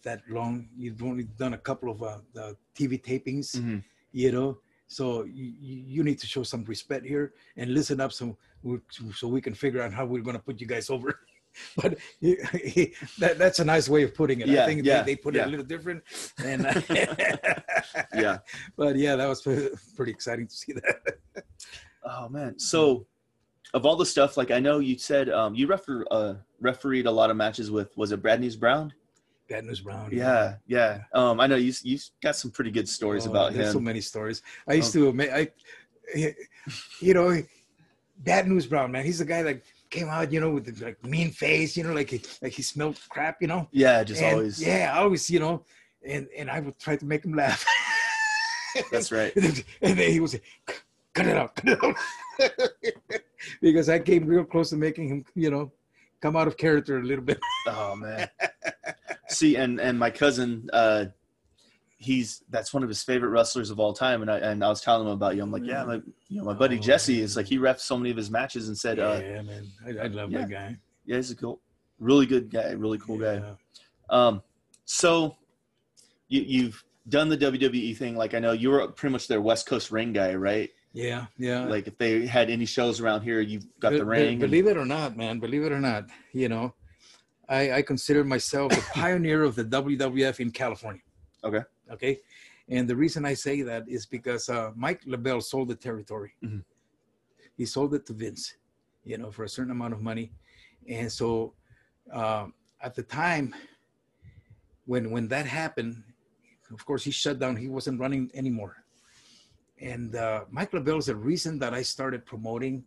that 0.03 0.21
long. 0.29 0.67
You've 0.77 1.01
only 1.03 1.23
done 1.23 1.53
a 1.53 1.57
couple 1.57 1.89
of 1.89 2.03
uh, 2.03 2.53
TV 2.77 3.01
tapings, 3.01 3.55
mm-hmm. 3.55 3.77
you 4.11 4.33
know 4.33 4.57
so 4.87 5.23
you, 5.23 5.53
you 5.59 6.03
need 6.03 6.19
to 6.19 6.27
show 6.27 6.43
some 6.43 6.63
respect 6.65 7.05
here 7.05 7.33
and 7.57 7.73
listen 7.73 7.99
up 7.99 8.13
so 8.13 8.37
we, 8.63 8.79
so 9.13 9.27
we 9.27 9.41
can 9.41 9.53
figure 9.53 9.81
out 9.81 9.93
how 9.93 10.05
we're 10.05 10.21
going 10.21 10.37
to 10.37 10.43
put 10.43 10.61
you 10.61 10.67
guys 10.67 10.89
over. 10.89 11.19
but 11.77 11.97
that, 12.21 13.35
that's 13.37 13.59
a 13.59 13.65
nice 13.65 13.89
way 13.89 14.03
of 14.03 14.13
putting 14.13 14.41
it. 14.41 14.47
Yeah, 14.47 14.63
I 14.63 14.65
think 14.67 14.85
yeah, 14.85 15.01
they, 15.01 15.13
they 15.13 15.15
put 15.15 15.35
yeah. 15.35 15.43
it 15.43 15.47
a 15.47 15.49
little 15.49 15.65
different. 15.65 16.03
And 16.43 16.63
yeah, 18.13 18.39
but 18.75 18.95
yeah, 18.97 19.15
that 19.15 19.27
was 19.27 19.41
pretty 19.41 20.11
exciting 20.11 20.47
to 20.47 20.55
see 20.55 20.73
that. 20.73 21.15
oh 22.03 22.29
man, 22.29 22.59
so 22.59 23.05
of 23.73 23.85
all 23.85 23.95
the 23.95 24.05
stuff, 24.05 24.37
like 24.37 24.51
I 24.51 24.59
know 24.59 24.79
you 24.79 24.97
said 24.97 25.29
um, 25.29 25.55
you 25.55 25.67
refer 25.67 26.05
uh, 26.11 26.35
refereed 26.59 27.05
a 27.05 27.11
lot 27.11 27.29
of 27.29 27.37
matches 27.37 27.71
with 27.71 27.95
was 27.97 28.11
it 28.11 28.21
Brad 28.21 28.41
News 28.41 28.55
Brown? 28.55 28.93
Bad 29.47 29.65
News 29.65 29.81
Brown. 29.81 30.09
Yeah, 30.11 30.55
yeah. 30.67 31.03
Um, 31.13 31.39
I 31.39 31.47
know 31.47 31.55
you 31.55 31.73
you 31.83 31.99
got 32.21 32.35
some 32.35 32.51
pretty 32.51 32.71
good 32.71 32.89
stories 32.89 33.27
oh, 33.27 33.31
about 33.31 33.53
there's 33.53 33.67
him. 33.67 33.73
So 33.73 33.79
many 33.79 34.01
stories. 34.01 34.41
I 34.67 34.73
used 34.73 34.95
um, 34.97 35.17
to, 35.17 35.35
I, 35.35 35.51
you 36.99 37.13
know, 37.13 37.41
Bad 38.19 38.47
News 38.47 38.65
Brown, 38.65 38.91
man. 38.91 39.05
He's 39.05 39.19
the 39.19 39.25
guy 39.25 39.43
that 39.43 39.61
came 39.89 40.09
out, 40.09 40.31
you 40.31 40.39
know, 40.39 40.51
with 40.51 40.65
the 40.65 40.85
like 40.85 41.03
mean 41.05 41.31
face, 41.31 41.77
you 41.77 41.83
know, 41.83 41.93
like 41.93 42.09
he, 42.09 42.21
like 42.41 42.53
he 42.53 42.61
smelled 42.61 42.99
crap, 43.09 43.37
you 43.41 43.47
know. 43.47 43.67
Yeah, 43.71 44.03
just 44.03 44.21
and, 44.21 44.35
always. 44.35 44.61
Yeah, 44.61 44.93
always, 44.97 45.29
you 45.29 45.39
know, 45.39 45.63
and 46.05 46.27
and 46.37 46.49
I 46.49 46.59
would 46.59 46.79
try 46.79 46.95
to 46.95 47.05
make 47.05 47.23
him 47.25 47.33
laugh. 47.33 47.65
That's 48.91 49.11
right. 49.11 49.33
and 49.81 49.97
then 49.97 50.11
he 50.11 50.19
was, 50.19 50.35
cut 51.13 51.27
it 51.27 51.37
out, 51.37 51.55
cut 51.55 51.69
it 51.69 51.83
out, 51.83 53.21
because 53.61 53.89
I 53.89 53.99
came 53.99 54.25
real 54.25 54.43
close 54.43 54.69
to 54.71 54.77
making 54.77 55.07
him, 55.09 55.25
you 55.35 55.51
know, 55.51 55.71
come 56.21 56.35
out 56.35 56.47
of 56.47 56.57
character 56.57 56.97
a 56.97 57.03
little 57.03 57.23
bit. 57.23 57.39
oh 57.67 57.95
man. 57.95 58.27
See, 59.29 59.55
and 59.55 59.79
and 59.79 59.97
my 59.97 60.11
cousin, 60.11 60.69
uh, 60.71 61.05
he's 61.97 62.43
that's 62.49 62.73
one 62.73 62.83
of 62.83 62.89
his 62.89 63.03
favorite 63.03 63.29
wrestlers 63.29 63.69
of 63.69 63.79
all 63.79 63.93
time. 63.93 64.21
And 64.21 64.29
I 64.29 64.37
and 64.37 64.63
I 64.63 64.69
was 64.69 64.81
telling 64.81 65.07
him 65.07 65.13
about 65.13 65.35
you. 65.35 65.43
I'm 65.43 65.51
like, 65.51 65.65
yeah, 65.65 65.83
my 65.83 65.95
you 66.29 66.37
know 66.37 66.43
my 66.43 66.53
buddy 66.53 66.77
oh, 66.77 66.81
Jesse 66.81 67.21
is 67.21 67.35
like 67.35 67.47
he 67.47 67.57
refed 67.57 67.79
so 67.79 67.97
many 67.97 68.11
of 68.11 68.17
his 68.17 68.29
matches 68.29 68.67
and 68.67 68.77
said, 68.77 68.97
yeah, 68.97 69.39
uh, 69.39 69.43
man, 69.43 69.67
I, 69.85 70.05
I 70.05 70.07
love 70.07 70.31
yeah. 70.31 70.39
that 70.39 70.49
guy. 70.49 70.77
Yeah, 71.05 71.15
he's 71.17 71.31
a 71.31 71.35
cool, 71.35 71.61
really 71.99 72.25
good 72.25 72.51
guy, 72.51 72.71
really 72.71 72.97
cool 72.97 73.19
yeah. 73.19 73.39
guy. 73.39 73.55
Um, 74.09 74.41
so 74.85 75.35
you 76.27 76.41
you've 76.41 76.83
done 77.09 77.29
the 77.29 77.37
WWE 77.37 77.95
thing. 77.97 78.15
Like 78.15 78.33
I 78.33 78.39
know 78.39 78.51
you 78.51 78.69
were 78.69 78.87
pretty 78.89 79.11
much 79.11 79.27
their 79.27 79.41
West 79.41 79.65
Coast 79.67 79.91
ring 79.91 80.13
guy, 80.13 80.35
right? 80.35 80.69
Yeah, 80.93 81.25
yeah. 81.37 81.65
Like 81.65 81.87
if 81.87 81.97
they 81.97 82.25
had 82.25 82.49
any 82.49 82.65
shows 82.65 83.01
around 83.01 83.21
here, 83.21 83.41
you've 83.41 83.65
got 83.79 83.91
the 83.91 84.05
ring. 84.05 84.39
Believe 84.39 84.67
and... 84.67 84.77
it 84.77 84.79
or 84.79 84.85
not, 84.85 85.17
man. 85.17 85.39
Believe 85.39 85.63
it 85.63 85.71
or 85.71 85.79
not, 85.79 86.05
you 86.31 86.47
know, 86.47 86.73
I, 87.47 87.73
I 87.73 87.81
consider 87.81 88.23
myself 88.23 88.71
a 88.73 88.81
pioneer 88.93 89.43
of 89.43 89.55
the 89.55 89.65
WWF 89.65 90.39
in 90.39 90.51
California. 90.51 91.01
Okay. 91.43 91.61
Okay. 91.91 92.19
And 92.69 92.87
the 92.87 92.95
reason 92.95 93.25
I 93.25 93.35
say 93.35 93.61
that 93.61 93.83
is 93.87 94.05
because 94.05 94.49
uh, 94.49 94.71
Mike 94.75 95.03
LeBell 95.05 95.43
sold 95.43 95.67
the 95.67 95.75
territory. 95.75 96.33
Mm-hmm. 96.43 96.59
He 97.55 97.65
sold 97.65 97.93
it 97.93 98.05
to 98.07 98.13
Vince, 98.13 98.55
you 99.03 99.17
know, 99.17 99.31
for 99.31 99.43
a 99.43 99.49
certain 99.49 99.71
amount 99.71 99.93
of 99.93 100.01
money. 100.01 100.31
And 100.89 101.11
so 101.11 101.53
uh, 102.11 102.47
at 102.81 102.95
the 102.95 103.03
time 103.03 103.53
when 104.85 105.11
when 105.11 105.27
that 105.27 105.45
happened, 105.45 106.03
of 106.71 106.83
course 106.85 107.03
he 107.03 107.11
shut 107.11 107.39
down. 107.39 107.55
He 107.55 107.67
wasn't 107.67 107.99
running 107.99 108.31
anymore 108.33 108.85
and 109.79 110.15
uh, 110.15 110.45
Mike 110.49 110.71
LeBell 110.71 110.99
is 110.99 111.07
the 111.07 111.15
reason 111.15 111.59
that 111.59 111.73
I 111.73 111.81
started 111.81 112.25
promoting, 112.25 112.83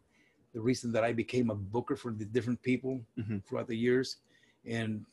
the 0.54 0.60
reason 0.60 0.90
that 0.92 1.04
I 1.04 1.12
became 1.12 1.50
a 1.50 1.54
booker 1.54 1.96
for 1.96 2.12
the 2.12 2.24
different 2.24 2.62
people 2.62 3.00
mm-hmm. 3.18 3.38
throughout 3.46 3.68
the 3.68 3.76
years, 3.76 4.16
and 4.68 5.04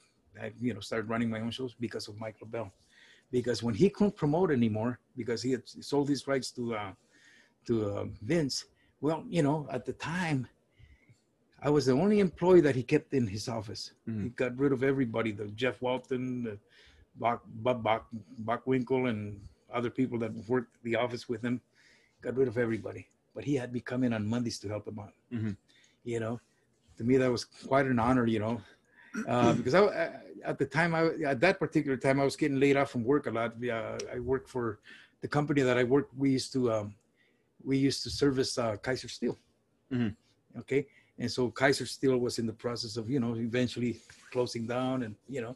I, 0.42 0.52
you 0.62 0.74
know, 0.74 0.80
started 0.80 1.10
running 1.10 1.30
my 1.30 1.40
own 1.40 1.52
shows 1.52 1.74
because 1.74 2.08
of 2.08 2.20
Mike 2.20 2.38
LeBell. 2.44 2.72
Because 3.32 3.64
when 3.64 3.74
he 3.74 3.90
couldn't 3.90 4.16
promote 4.16 4.52
anymore, 4.52 5.00
because 5.18 5.42
he 5.42 5.52
had 5.52 5.64
sold 5.66 6.10
his 6.10 6.28
rights 6.28 6.52
to 6.52 6.76
uh, 6.76 6.92
to 7.68 7.90
uh, 7.90 8.06
Vince, 8.22 8.66
well, 9.02 9.24
you 9.28 9.42
know, 9.42 9.68
at 9.72 9.86
the 9.86 9.94
time, 9.94 10.48
I 11.62 11.70
was 11.70 11.88
the 11.88 11.94
only 11.94 12.20
employee 12.20 12.62
that 12.62 12.76
he 12.76 12.84
kept 12.84 13.14
in 13.14 13.26
his 13.26 13.50
office. 13.50 13.92
Mhm. 14.08 14.24
He 14.24 14.30
got 14.30 14.56
rid 14.58 14.72
of 14.72 14.84
everybody, 14.84 15.32
the 15.32 15.48
Jeff 15.48 15.82
Walton, 15.82 16.44
the 16.44 16.60
Bach, 17.16 17.42
Bob 17.48 17.82
Bach, 17.82 18.08
Bockwinkel, 18.44 19.10
and 19.10 19.42
other 19.74 19.90
people 19.90 20.20
that 20.20 20.32
worked 20.48 20.76
the 20.84 20.96
office 20.96 21.28
with 21.28 21.42
him. 21.42 21.60
Got 22.22 22.36
rid 22.38 22.48
of 22.48 22.58
everybody. 22.58 23.08
But 23.34 23.44
he 23.44 23.56
had 23.56 23.74
me 23.74 23.80
come 23.80 24.04
in 24.04 24.14
on 24.14 24.26
Mondays 24.28 24.60
to 24.60 24.68
help 24.70 24.88
him 24.88 25.00
out. 25.00 25.14
Mhm. 25.32 25.58
You 26.04 26.20
know, 26.20 26.40
to 26.98 27.04
me, 27.04 27.18
that 27.18 27.32
was 27.32 27.44
quite 27.44 27.88
an 27.88 28.00
honor, 28.00 28.28
you 28.28 28.40
know, 28.40 28.62
uh, 29.28 29.54
because 29.54 29.74
I, 29.74 29.82
I- 29.86 30.12
at 30.44 30.60
the 30.60 30.66
time, 30.66 30.94
I, 30.94 31.08
at 31.26 31.40
that 31.40 31.58
particular 31.58 31.98
time, 31.98 32.20
I 32.20 32.24
was 32.24 32.36
getting 32.36 32.60
laid 32.60 32.78
off 32.78 32.92
from 32.92 33.04
work 33.04 33.26
a 33.26 33.32
lot. 33.32 33.56
Uh, 33.64 33.98
I 34.14 34.20
worked 34.20 34.48
for 34.48 34.78
the 35.22 35.28
company 35.28 35.64
that 35.64 35.76
I 35.76 35.84
worked. 35.84 36.14
We 36.16 36.30
used 36.30 36.54
to, 36.54 36.72
um, 36.72 36.94
we 37.64 37.78
used 37.80 38.04
to 38.04 38.12
service 38.12 38.56
uh, 38.60 38.76
Kaiser 38.78 39.08
Steel. 39.08 39.40
Mhm. 39.92 40.16
Okay. 40.60 40.86
And 41.18 41.32
so 41.32 41.50
Kaiser 41.50 41.88
Steel 41.88 42.20
was 42.20 42.38
in 42.38 42.46
the 42.46 42.54
process 42.54 42.96
of, 42.96 43.10
you 43.10 43.20
know, 43.20 43.34
eventually 43.36 44.00
closing 44.32 44.68
down 44.68 45.02
and, 45.02 45.16
you 45.28 45.42
know, 45.42 45.56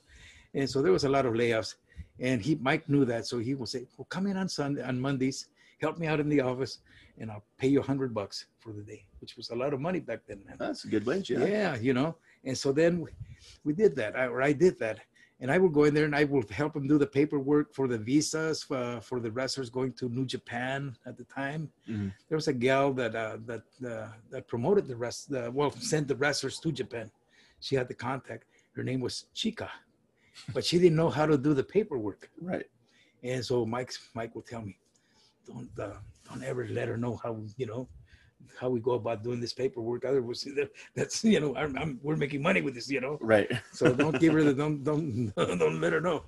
and 0.55 0.67
so 0.67 0.81
there 0.81 0.91
was 0.91 1.03
a 1.03 1.09
lot 1.09 1.27
of 1.27 1.33
layoffs 1.33 1.75
and 2.19 2.41
he, 2.41 2.55
Mike 2.55 2.89
knew 2.89 3.05
that. 3.05 3.27
So 3.27 3.37
he 3.37 3.53
would 3.53 3.69
say, 3.69 3.85
well, 3.95 4.05
come 4.09 4.25
in 4.25 4.37
on 4.37 4.49
Sunday, 4.49 4.81
on 4.81 4.99
Mondays, 4.99 5.49
help 5.81 5.99
me 5.99 6.07
out 6.07 6.19
in 6.19 6.29
the 6.29 6.41
office 6.41 6.79
and 7.19 7.29
I'll 7.29 7.43
pay 7.59 7.67
you 7.67 7.79
a 7.81 7.83
hundred 7.83 8.11
bucks 8.13 8.47
for 8.57 8.73
the 8.73 8.81
day, 8.81 9.05
which 9.21 9.37
was 9.37 9.51
a 9.51 9.55
lot 9.55 9.71
of 9.75 9.79
money 9.79 9.99
back 9.99 10.21
then, 10.27 10.39
man. 10.47 10.55
That's 10.57 10.85
a 10.85 10.87
good 10.87 11.05
wage. 11.05 11.29
Yeah. 11.29 11.45
Yeah, 11.45 11.75
you 11.75 11.93
know. 11.93 12.15
And 12.45 12.57
so 12.57 12.71
then 12.71 13.01
we, 13.01 13.09
we 13.63 13.73
did 13.73 13.95
that, 13.97 14.17
I, 14.17 14.25
or 14.27 14.41
I 14.41 14.53
did 14.53 14.79
that. 14.79 14.99
And 15.41 15.49
I 15.49 15.57
would 15.57 15.71
go 15.71 15.85
in 15.85 15.93
there 15.93 16.03
and 16.03 16.15
I 16.15 16.25
would 16.25 16.49
help 16.49 16.73
them 16.73 16.85
do 16.85 16.97
the 16.97 17.07
paperwork 17.07 17.73
for 17.73 17.87
the 17.87 17.97
visas 17.97 18.65
uh, 18.71 18.99
for 18.99 19.21
the 19.21 19.31
wrestlers 19.31 19.69
going 19.69 19.93
to 19.93 20.09
New 20.09 20.25
Japan 20.25 20.97
at 21.05 21.15
the 21.17 21.23
time. 21.23 21.71
Mhm. 21.87 22.11
There 22.27 22.35
was 22.35 22.49
a 22.49 22.53
gal 22.53 22.91
that 22.93 23.15
uh, 23.15 23.37
that 23.45 23.63
uh, 23.93 24.09
that 24.31 24.47
promoted 24.49 24.85
the 24.87 24.97
rest, 24.97 25.29
well, 25.53 25.71
sent 25.71 26.09
the 26.09 26.15
wrestlers 26.17 26.59
to 26.59 26.73
Japan. 26.73 27.09
She 27.61 27.75
had 27.75 27.87
the 27.87 27.93
contact. 27.93 28.43
Her 28.75 28.83
name 28.83 28.99
was 28.99 29.27
Chica, 29.33 29.69
but 30.53 30.65
she 30.65 30.77
didn't 30.77 30.97
know 30.97 31.09
how 31.09 31.25
to 31.25 31.37
do 31.37 31.53
the 31.53 31.63
paperwork. 31.63 32.29
Right. 32.41 32.65
And 33.23 33.43
so 33.43 33.65
Mike 33.65 33.93
Mike 34.13 34.35
would 34.35 34.45
tell 34.45 34.61
me, 34.61 34.77
don't 35.47 35.69
uh, 35.79 35.99
don't 36.27 36.43
ever 36.43 36.67
let 36.67 36.89
her 36.89 36.97
know 36.97 37.15
how 37.23 37.41
you 37.55 37.65
know 37.65 37.87
how 38.59 38.69
we 38.69 38.79
go 38.79 38.91
about 38.93 39.23
doing 39.23 39.39
this 39.39 39.53
paperwork. 39.53 40.05
Otherwise, 40.05 40.43
that- 40.55 40.71
that's 40.95 41.23
you 41.23 41.39
know 41.39 41.55
I'm, 41.55 41.77
I'm 41.77 41.99
we're 42.03 42.15
making 42.15 42.41
money 42.41 42.61
with 42.61 42.75
this, 42.75 42.89
you 42.89 43.01
know. 43.01 43.17
Right. 43.21 43.49
So 43.73 43.93
don't 43.93 44.19
give 44.19 44.33
her 44.33 44.43
the 44.43 44.53
don't 44.53 44.83
don't 44.83 45.33
don't 45.37 45.81
let 45.81 45.93
her 45.93 46.01
know. 46.01 46.23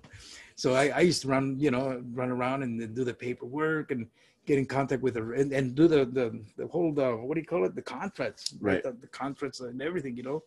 So 0.56 0.74
I, 0.76 0.90
I 0.90 1.00
used 1.02 1.22
to 1.24 1.28
run 1.28 1.60
you 1.60 1.72
know 1.72 2.02
run 2.14 2.30
around 2.30 2.64
and 2.64 2.94
do 2.96 3.04
the 3.04 3.14
paperwork 3.14 3.92
and 3.92 4.08
get 4.46 4.58
in 4.58 4.66
contact 4.66 5.02
with 5.04 5.16
her 5.16 5.34
and, 5.34 5.52
and 5.54 5.76
do 5.76 5.88
the 5.88 6.06
the 6.06 6.42
the 6.58 6.68
whole 6.68 6.92
the, 6.94 7.16
what 7.16 7.36
do 7.36 7.42
you 7.42 7.48
call 7.48 7.66
it 7.66 7.76
the 7.76 7.82
contracts 7.82 8.54
Right. 8.60 8.84
the, 8.84 8.92
the 8.94 9.08
contracts 9.08 9.60
and 9.60 9.82
everything 9.82 10.16
you 10.18 10.24
know. 10.24 10.44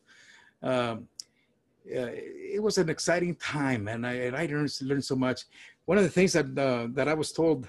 Um, 0.62 1.08
yeah, 1.84 2.06
it 2.06 2.62
was 2.62 2.78
an 2.78 2.88
exciting 2.88 3.34
time, 3.36 3.88
and 3.88 4.06
I 4.06 4.14
and 4.26 4.34
I 4.36 4.46
learned 4.46 4.72
learned 4.82 5.04
so 5.04 5.16
much. 5.16 5.44
One 5.84 5.98
of 5.98 6.04
the 6.04 6.10
things 6.10 6.32
that 6.32 6.46
uh, 6.58 6.86
that 6.94 7.08
I 7.08 7.14
was 7.14 7.30
told 7.30 7.68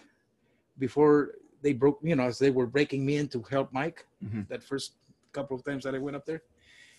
before 0.79 1.31
they 1.61 1.73
broke, 1.73 1.99
you 2.03 2.15
know, 2.15 2.23
as 2.25 2.39
they 2.39 2.51
were 2.51 2.67
breaking 2.67 3.05
me 3.05 3.17
in 3.17 3.27
to 3.29 3.41
help 3.43 3.71
Mike, 3.73 4.05
Mhm. 4.23 4.47
that 4.49 4.63
first 4.63 4.93
couple 5.31 5.55
of 5.57 5.63
times 5.63 5.83
that 5.83 5.95
I 5.95 5.99
went 5.99 6.15
up 6.15 6.25
there, 6.25 6.41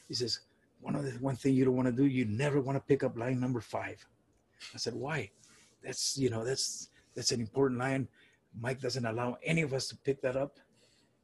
he 0.08 0.14
says, 0.14 0.40
one 0.80 0.94
of 0.94 1.04
the 1.04 1.12
one 1.18 1.36
thing 1.36 1.54
you 1.54 1.64
don't 1.64 1.74
want 1.76 1.86
to 1.86 1.92
do, 1.92 2.06
you 2.06 2.24
never 2.26 2.60
want 2.60 2.76
to 2.76 2.84
pick 2.86 3.02
up 3.02 3.16
line 3.16 3.40
number 3.40 3.60
five. 3.60 4.04
I 4.74 4.78
said, 4.78 4.94
why? 4.94 5.30
That's 5.82 6.18
you 6.18 6.30
know, 6.30 6.44
that's 6.44 6.90
that's 7.14 7.32
an 7.32 7.40
important 7.40 7.80
line. 7.80 8.08
Mike 8.58 8.80
doesn't 8.80 9.04
allow 9.04 9.38
any 9.42 9.62
of 9.62 9.72
us 9.72 9.88
to 9.88 9.96
pick 9.96 10.20
that 10.22 10.36
up 10.36 10.58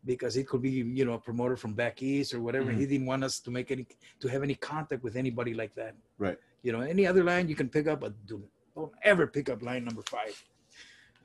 because 0.05 0.37
it 0.37 0.49
could 0.49 0.63
be 0.63 0.71
you 0.71 1.05
know 1.05 1.15
a 1.15 1.19
promoter 1.19 1.57
from 1.57 1.75
back 1.75 2.03
east 2.03 2.33
or 2.35 2.41
whatever. 2.41 2.71
Mhm. 2.73 2.79
He 2.79 2.87
didn't 2.87 3.07
want 3.07 3.25
us 3.25 3.41
to 3.41 3.51
make 3.51 3.71
any 3.71 3.87
to 4.21 4.29
have 4.29 4.43
any 4.43 4.55
contact 4.55 5.03
with 5.03 5.17
anybody 5.17 5.55
like 5.55 5.75
that. 5.75 5.95
Right. 6.19 6.39
You 6.63 6.73
know, 6.73 6.81
any 6.81 7.07
other 7.07 7.25
line 7.25 7.49
you 7.49 7.57
can 7.57 7.69
pick 7.69 7.87
up, 7.87 8.01
but 8.01 8.15
do, 8.27 8.43
don't 8.75 8.93
ever 9.03 9.27
pick 9.27 9.49
up 9.51 9.63
line 9.63 9.85
number 9.85 10.03
five. 10.03 10.35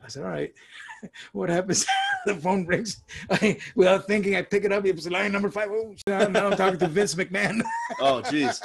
I 0.04 0.08
said, 0.08 0.24
all 0.24 0.30
right. 0.30 0.54
what 1.34 1.50
happens? 1.50 1.86
the 2.26 2.36
phone 2.36 2.66
rings. 2.66 3.04
I, 3.30 3.58
without 3.76 4.08
thinking, 4.08 4.36
I 4.36 4.42
pick 4.42 4.64
it 4.64 4.72
up. 4.72 4.86
It 4.86 4.96
was 4.96 5.10
line 5.10 5.32
number 5.32 5.50
five. 5.50 5.70
Oh, 5.72 5.94
now 6.08 6.48
I'm 6.48 6.58
talking 6.58 6.80
to 6.80 6.88
Vince 6.88 7.16
McMahon. 7.16 7.62
Oh, 8.00 8.22
jeez. 8.24 8.62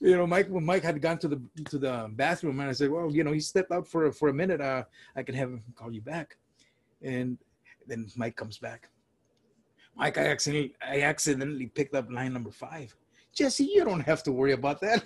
you 0.00 0.16
know, 0.16 0.26
Mike. 0.26 0.48
When 0.48 0.64
Mike 0.64 0.82
had 0.82 1.00
gone 1.00 1.18
to 1.18 1.28
the 1.28 1.40
to 1.70 1.78
the 1.78 2.10
bathroom, 2.12 2.60
and 2.60 2.68
I 2.68 2.72
said, 2.72 2.90
"Well, 2.90 3.10
you 3.10 3.24
know, 3.24 3.32
he 3.32 3.40
stepped 3.40 3.72
out 3.72 3.86
for 3.86 4.10
for 4.12 4.28
a 4.28 4.34
minute. 4.34 4.60
Uh, 4.60 4.84
I 5.16 5.22
can 5.22 5.34
have 5.34 5.48
him 5.48 5.62
call 5.74 5.92
you 5.92 6.02
back." 6.02 6.36
And 7.02 7.38
then 7.86 8.06
Mike 8.16 8.36
comes 8.36 8.58
back. 8.58 8.90
Mike, 9.96 10.18
I 10.18 10.26
accidentally 10.26 10.74
I 10.82 11.02
accidentally 11.02 11.66
picked 11.66 11.94
up 11.94 12.10
line 12.10 12.32
number 12.32 12.50
five. 12.50 12.94
Jesse, 13.34 13.64
you 13.64 13.84
don't 13.84 14.00
have 14.00 14.22
to 14.24 14.32
worry 14.32 14.52
about 14.52 14.80
that. 14.82 15.04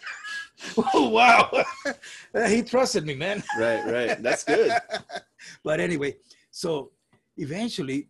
oh 0.95 1.09
wow, 1.09 1.51
he 2.49 2.63
trusted 2.63 3.07
me, 3.07 3.15
man. 3.15 3.43
Right. 3.59 3.85
Right. 3.85 4.23
That's 4.23 4.45
good. 4.45 4.73
but 5.63 5.81
anyway, 5.81 6.17
so 6.51 6.91
eventually, 7.37 8.09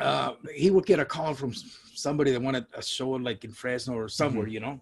uh, 0.00 0.32
he 0.54 0.70
would 0.70 0.86
get 0.86 0.98
a 0.98 1.04
call 1.04 1.34
from 1.34 1.52
somebody 1.94 2.32
that 2.32 2.42
wanted 2.42 2.66
a 2.74 2.82
show 2.82 3.10
like 3.10 3.44
in 3.44 3.52
Fresno 3.52 3.94
or 3.94 4.08
somewhere, 4.08 4.48
you 4.48 4.60
know, 4.60 4.80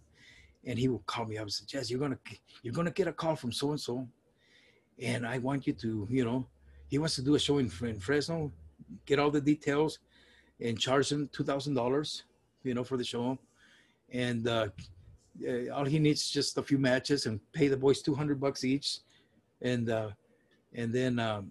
and 0.65 0.79
he 0.79 0.89
would 0.89 1.05
call 1.07 1.27
me 1.27 1.37
up 1.37 1.43
and 1.43 1.53
say, 1.53 1.65
"Jess, 1.67 1.91
you're 1.91 2.01
gonna 2.01 2.19
you're 2.63 2.75
gonna 2.75 2.91
get 2.91 3.09
a 3.09 3.13
call 3.13 3.37
from 3.37 3.53
so 3.53 3.71
and 3.71 3.81
so, 3.81 4.09
and 5.03 5.27
I 5.27 5.39
want 5.39 5.67
you 5.67 5.75
to, 5.75 6.07
you 6.11 6.25
know, 6.25 6.47
he 6.89 6.99
wants 6.99 7.15
to 7.17 7.23
do 7.23 7.35
a 7.35 7.39
show 7.39 7.59
in, 7.59 7.71
in 7.83 8.01
Fresno, 8.01 8.51
get 9.07 9.19
all 9.19 9.31
the 9.31 9.41
details, 9.41 9.99
and 10.61 10.79
charge 10.79 11.13
him 11.13 11.29
two 11.33 11.45
thousand 11.45 11.75
dollars, 11.75 12.25
you 12.63 12.75
know, 12.75 12.85
for 12.85 12.97
the 12.97 13.05
show, 13.05 13.39
and 14.11 14.49
uh, 14.49 14.69
uh, 15.49 15.75
all 15.75 15.85
he 15.85 15.99
needs 15.99 16.23
is 16.23 16.31
just 16.31 16.59
a 16.59 16.63
few 16.63 16.79
matches 16.79 17.27
and 17.27 17.41
pay 17.53 17.69
the 17.69 17.77
boys 17.77 18.03
two 18.03 18.15
hundred 18.15 18.41
bucks 18.41 18.65
each, 18.65 18.99
and 19.63 19.91
uh, 19.91 20.11
and 20.75 20.93
then 20.93 21.19
um, 21.19 21.51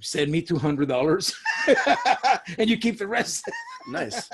send 0.00 0.30
me 0.30 0.42
two 0.42 0.58
hundred 0.58 0.88
dollars, 0.88 1.34
and 2.58 2.68
you 2.68 2.76
keep 2.76 2.98
the 2.98 3.06
rest. 3.06 3.44
Nice. 3.88 4.28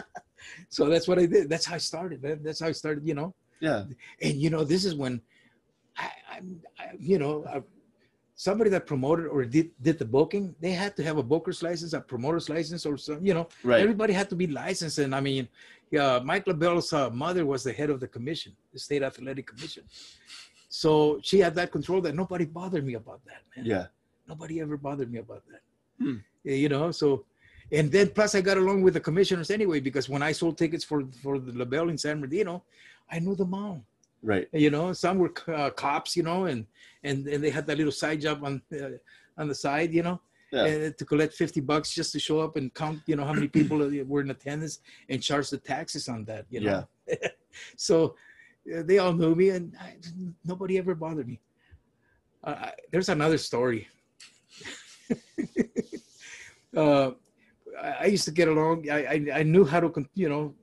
so 0.68 0.86
that's 0.86 1.08
what 1.08 1.18
I 1.18 1.26
did. 1.26 1.48
That's 1.48 1.64
how 1.66 1.74
I 1.74 1.78
started, 1.78 2.22
man. 2.22 2.40
That's 2.42 2.60
how 2.60 2.68
I 2.68 2.72
started, 2.72 3.06
you 3.06 3.14
know. 3.14 3.34
Yeah. 3.60 3.84
And 4.22 4.34
you 4.36 4.50
know, 4.50 4.64
this 4.64 4.84
is 4.84 4.94
when 4.94 5.20
I, 5.96 6.10
I, 6.30 6.36
I 6.78 6.84
you 6.98 7.18
know, 7.18 7.42
uh, 7.44 7.60
somebody 8.34 8.70
that 8.70 8.86
promoted 8.86 9.26
or 9.26 9.44
did 9.44 9.70
did 9.82 9.98
the 9.98 10.04
booking, 10.04 10.54
they 10.60 10.70
had 10.70 10.96
to 10.96 11.02
have 11.02 11.18
a 11.18 11.22
booker's 11.22 11.62
license, 11.62 11.92
a 11.92 12.00
promoter's 12.00 12.48
license, 12.48 12.86
or 12.86 12.96
some, 12.96 13.24
you 13.24 13.34
know, 13.34 13.48
Right. 13.64 13.80
everybody 13.80 14.12
had 14.12 14.28
to 14.30 14.36
be 14.36 14.46
licensed. 14.46 14.98
And 14.98 15.14
I 15.14 15.20
mean, 15.20 15.48
yeah, 15.90 16.20
Mike 16.24 16.44
LeBell's 16.46 16.92
uh, 16.92 17.10
mother 17.10 17.44
was 17.46 17.64
the 17.64 17.72
head 17.72 17.90
of 17.90 18.00
the 18.00 18.08
commission, 18.08 18.52
the 18.72 18.78
state 18.78 19.02
athletic 19.02 19.46
commission. 19.46 19.84
So 20.68 21.18
she 21.22 21.38
had 21.38 21.54
that 21.54 21.72
control 21.72 22.00
that 22.02 22.14
nobody 22.14 22.44
bothered 22.44 22.84
me 22.84 22.94
about 22.94 23.20
that, 23.26 23.42
man 23.56 23.64
Yeah. 23.66 23.86
nobody 24.28 24.60
ever 24.60 24.76
bothered 24.76 25.10
me 25.10 25.18
about 25.18 25.42
that. 25.50 25.62
Hmm. 26.00 26.16
You 26.44 26.68
know, 26.68 26.90
so 26.90 27.24
and 27.72 27.90
then 27.90 28.10
plus 28.10 28.34
I 28.34 28.40
got 28.40 28.56
along 28.58 28.82
with 28.82 28.94
the 28.94 29.00
commissioners 29.00 29.50
anyway 29.50 29.80
because 29.80 30.08
when 30.08 30.22
I 30.22 30.32
sold 30.32 30.56
tickets 30.58 30.84
for 30.84 31.04
for 31.22 31.38
the 31.38 31.52
LeBell 31.52 31.90
in 31.90 31.98
San 31.98 32.16
Bernardino, 32.20 32.62
I 33.10 33.18
knew 33.18 33.34
them 33.34 33.52
all. 33.54 33.82
Right. 34.22 34.48
You 34.52 34.70
know, 34.70 34.92
some 34.92 35.18
were 35.18 35.32
uh, 35.48 35.70
cops, 35.70 36.16
you 36.16 36.22
know, 36.22 36.44
and 36.46 36.66
and 37.02 37.26
and 37.26 37.42
they 37.42 37.50
had 37.50 37.66
that 37.66 37.76
little 37.78 37.92
side 37.92 38.20
job 38.20 38.44
on 38.44 38.62
uh, 38.72 38.90
on 39.36 39.48
the 39.48 39.54
side, 39.54 39.92
you 39.92 40.02
know, 40.02 40.20
Yeah. 40.50 40.64
and 40.64 40.96
to 40.98 41.04
collect 41.04 41.34
fifty 41.34 41.60
bucks 41.60 41.94
just 41.94 42.12
to 42.12 42.18
show 42.18 42.40
up 42.40 42.56
and 42.56 42.72
count, 42.72 43.00
you 43.06 43.16
know, 43.16 43.24
how 43.24 43.34
many 43.34 43.48
people 43.48 43.78
were 44.06 44.20
in 44.22 44.30
attendance 44.30 44.78
and 45.08 45.22
charge 45.22 45.50
the 45.50 45.58
taxes 45.58 46.08
on 46.08 46.24
that, 46.24 46.46
you 46.48 46.60
know. 46.60 46.86
so 47.76 48.14
uh, 48.74 48.82
they 48.82 48.98
all 48.98 49.12
knew 49.12 49.34
me, 49.34 49.50
and 49.50 49.74
I, 49.80 49.96
nobody 50.44 50.78
ever 50.78 50.94
bothered 50.94 51.28
me. 51.28 51.38
Uh, 52.42 52.56
I- 52.68 52.74
there's 52.90 53.08
another 53.10 53.38
story. 53.38 53.88
uh, 56.76 57.10
I, 57.80 57.90
I 58.00 58.04
used 58.06 58.24
to 58.24 58.30
get 58.32 58.48
along. 58.48 58.88
I, 58.90 59.04
I 59.04 59.26
I 59.40 59.42
knew 59.42 59.64
how 59.64 59.80
to, 59.80 59.92
you 60.14 60.28
know, 60.28 60.54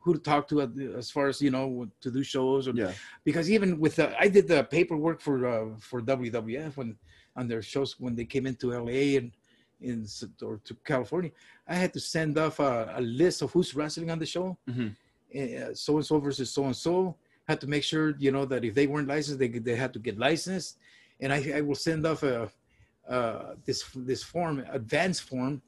who 0.00 0.12
to 0.14 0.18
talk 0.18 0.48
to 0.48 0.60
as 0.96 1.10
far 1.10 1.28
as 1.28 1.40
you 1.40 1.50
know 1.50 1.86
to 2.00 2.10
do 2.10 2.22
shows 2.22 2.66
or 2.68 2.72
Yeah. 2.74 2.92
because 3.24 3.50
even 3.50 3.78
with 3.78 3.96
the, 3.96 4.12
I 4.20 4.28
did 4.28 4.48
the 4.48 4.64
paperwork 4.64 5.20
for 5.20 5.46
uh, 5.46 5.66
for 5.78 6.00
WWF 6.02 6.76
when 6.76 6.96
on 7.36 7.48
their 7.48 7.62
shows 7.62 7.98
when 7.98 8.14
they 8.14 8.24
came 8.24 8.46
into 8.46 8.70
LA 8.70 9.18
and 9.18 9.32
in 9.80 10.06
or 10.42 10.60
to 10.64 10.74
California, 10.84 11.30
I 11.66 11.74
had 11.74 11.92
to 11.94 12.00
send 12.00 12.38
off 12.38 12.60
a, 12.60 12.94
a 12.96 13.00
list 13.00 13.42
of 13.42 13.50
who's 13.52 13.74
wrestling 13.74 14.10
on 14.10 14.18
the 14.18 14.26
show, 14.26 14.56
so 15.74 15.96
and 15.96 16.06
so 16.06 16.18
versus 16.20 16.50
so 16.50 16.64
and 16.64 16.76
so. 16.76 17.16
Had 17.48 17.60
to 17.62 17.66
make 17.66 17.82
sure 17.82 18.14
you 18.18 18.30
know 18.30 18.44
that 18.44 18.64
if 18.64 18.74
they 18.74 18.86
weren't 18.86 19.08
licensed, 19.08 19.40
they 19.40 19.48
they 19.48 19.74
had 19.74 19.92
to 19.94 19.98
get 19.98 20.16
licensed, 20.18 20.78
and 21.20 21.32
I 21.32 21.52
I 21.56 21.60
will 21.60 21.74
send 21.74 22.06
off 22.06 22.22
a 22.22 22.48
uh, 23.08 23.54
this 23.64 23.84
this 23.96 24.22
form, 24.22 24.64
advance 24.70 25.18
form, 25.18 25.60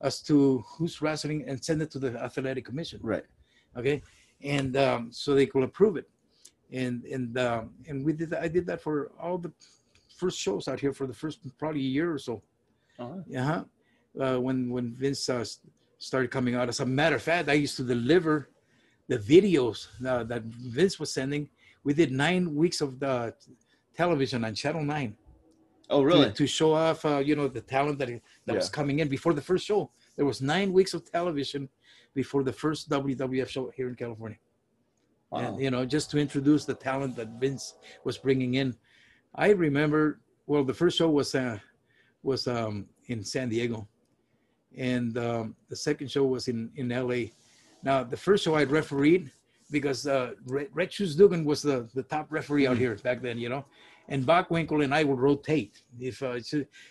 as 0.00 0.20
to 0.22 0.64
who's 0.66 1.00
wrestling 1.00 1.44
and 1.46 1.62
send 1.62 1.80
it 1.80 1.90
to 1.92 1.98
the 1.98 2.20
athletic 2.20 2.64
commission. 2.64 2.98
Right. 3.02 3.24
okay? 3.76 4.02
And 4.42 4.76
um, 4.76 5.12
so 5.12 5.34
they 5.34 5.46
could 5.46 5.62
approve 5.62 5.96
it. 5.96 6.08
And 6.72 7.04
and 7.04 7.38
um, 7.38 7.70
and 7.86 8.04
we 8.04 8.14
did 8.14 8.32
i 8.34 8.48
did 8.48 8.66
that 8.66 8.80
for 8.80 9.12
all 9.20 9.36
the 9.36 9.52
first 10.22 10.38
shows 10.46 10.64
out 10.70 10.78
here 10.84 10.94
for 10.98 11.06
the 11.10 11.18
first 11.22 11.36
probably 11.62 11.84
a 11.90 11.92
year 11.98 12.08
or 12.16 12.20
so 12.28 12.34
Uh-huh. 13.02 13.20
yeah 13.36 13.62
uh, 14.24 14.38
when 14.46 14.58
when 14.74 14.86
vince 15.02 15.22
uh, 15.36 15.44
started 16.02 16.30
coming 16.30 16.54
out. 16.54 16.68
As 16.68 16.80
a 16.80 16.86
matter 16.86 17.16
of 17.16 17.22
fact, 17.22 17.48
I 17.48 17.56
used 17.66 17.76
to 17.76 17.84
deliver 17.84 18.34
the 19.08 19.18
videos 19.18 19.78
uh, 20.06 20.24
that 20.24 20.42
Vince 20.76 20.98
was 20.98 21.10
sending. 21.12 21.48
We 21.84 21.92
did 21.94 22.10
nine 22.26 22.54
weeks 22.54 22.80
of 22.80 22.98
the 22.98 23.34
television 23.96 24.44
on 24.44 24.54
Channel 24.54 24.84
Nine. 24.84 25.16
Oh, 25.90 26.02
really? 26.02 26.26
To, 26.26 26.32
to 26.32 26.46
show 26.46 26.74
off, 26.74 27.04
uh, 27.04 27.18
you 27.18 27.34
know, 27.36 27.48
the 27.48 27.60
talent 27.60 27.98
that 28.00 28.08
that 28.08 28.20
yeah. 28.46 28.54
was 28.54 28.68
coming 28.68 28.98
in 29.00 29.08
before 29.08 29.34
the 29.34 29.46
first 29.50 29.64
show. 29.70 29.90
There 30.16 30.26
was 30.32 30.40
nine 30.40 30.72
weeks 30.72 30.92
of 30.94 31.00
television 31.18 31.68
before 32.14 32.42
the 32.42 32.52
first 32.52 32.88
WWF 32.90 33.48
show 33.48 33.64
here 33.76 33.88
in 33.88 33.94
California. 33.94 34.38
Wow. 35.30 35.38
And 35.38 35.62
you 35.64 35.70
know, 35.70 35.84
just 35.96 36.10
to 36.12 36.16
introduce 36.18 36.64
the 36.64 36.74
talent 36.74 37.16
that 37.16 37.28
Vince 37.40 37.64
was 38.04 38.16
bringing 38.18 38.54
in. 38.54 38.68
I 39.34 39.50
remember, 39.50 40.20
well, 40.46 40.64
the 40.64 40.74
first 40.74 40.98
show 40.98 41.10
was 41.10 41.34
uh, 41.34 41.58
was 42.22 42.46
um, 42.46 42.86
in 43.06 43.24
San 43.24 43.48
Diego, 43.48 43.88
and 44.76 45.16
um, 45.18 45.56
the 45.68 45.76
second 45.76 46.10
show 46.10 46.24
was 46.24 46.48
in 46.48 46.70
in 46.76 46.88
LA. 46.88 47.30
Now, 47.82 48.04
the 48.04 48.16
first 48.16 48.44
show 48.44 48.54
I 48.54 48.64
refereed 48.64 49.30
because 49.72 50.06
uh, 50.06 50.32
Red 50.46 50.92
Shoes 50.92 51.16
Dugan 51.16 51.44
was 51.44 51.62
the, 51.62 51.88
the 51.94 52.02
top 52.02 52.26
referee 52.30 52.66
out 52.66 52.74
mm-hmm. 52.74 52.82
here 52.82 52.94
back 52.96 53.22
then, 53.22 53.38
you 53.38 53.48
know, 53.48 53.64
and 54.08 54.24
Bockwinkel 54.24 54.84
and 54.84 54.94
I 54.94 55.02
would 55.02 55.18
rotate. 55.18 55.82
If 55.98 56.22
uh, 56.22 56.38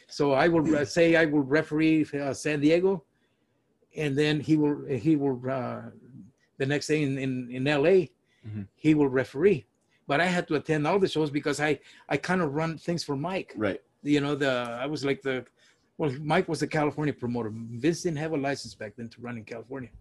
so, 0.07 0.33
I 0.33 0.47
will 0.47 0.75
uh, 0.75 0.83
say 0.83 1.15
I 1.15 1.25
will 1.25 1.43
referee 1.43 2.07
uh, 2.19 2.33
San 2.33 2.59
Diego, 2.59 3.03
and 3.95 4.17
then 4.17 4.39
he 4.39 4.57
will 4.57 4.85
he 4.87 5.15
will 5.15 5.39
uh, 5.49 5.81
the 6.57 6.65
next 6.65 6.87
day 6.87 7.03
in 7.03 7.17
in, 7.17 7.49
in 7.51 7.63
LA, 7.65 8.09
mm-hmm. 8.45 8.63
he 8.75 8.95
will 8.95 9.07
referee. 9.07 9.65
But 10.11 10.19
I 10.19 10.25
had 10.37 10.45
to 10.49 10.55
attend 10.55 10.85
all 10.85 10.99
the 10.99 11.07
shows 11.07 11.29
because 11.39 11.61
I 11.61 11.79
I 12.13 12.17
kind 12.17 12.41
of 12.41 12.47
run 12.53 12.71
things 12.77 13.01
for 13.01 13.15
Mike. 13.15 13.53
Right. 13.55 13.81
You 14.03 14.19
know 14.19 14.35
the 14.43 14.53
I 14.83 14.85
was 14.93 15.01
like 15.09 15.21
the 15.21 15.45
well 15.97 16.11
Mike 16.33 16.47
was 16.53 16.59
the 16.59 16.67
California 16.67 17.13
promoter. 17.13 17.49
Vince 17.83 18.01
didn't 18.03 18.17
have 18.25 18.33
a 18.33 18.41
license 18.49 18.73
back 18.81 18.91
then 18.97 19.07
to 19.13 19.21
run 19.21 19.37
in 19.37 19.45
California. 19.45 19.91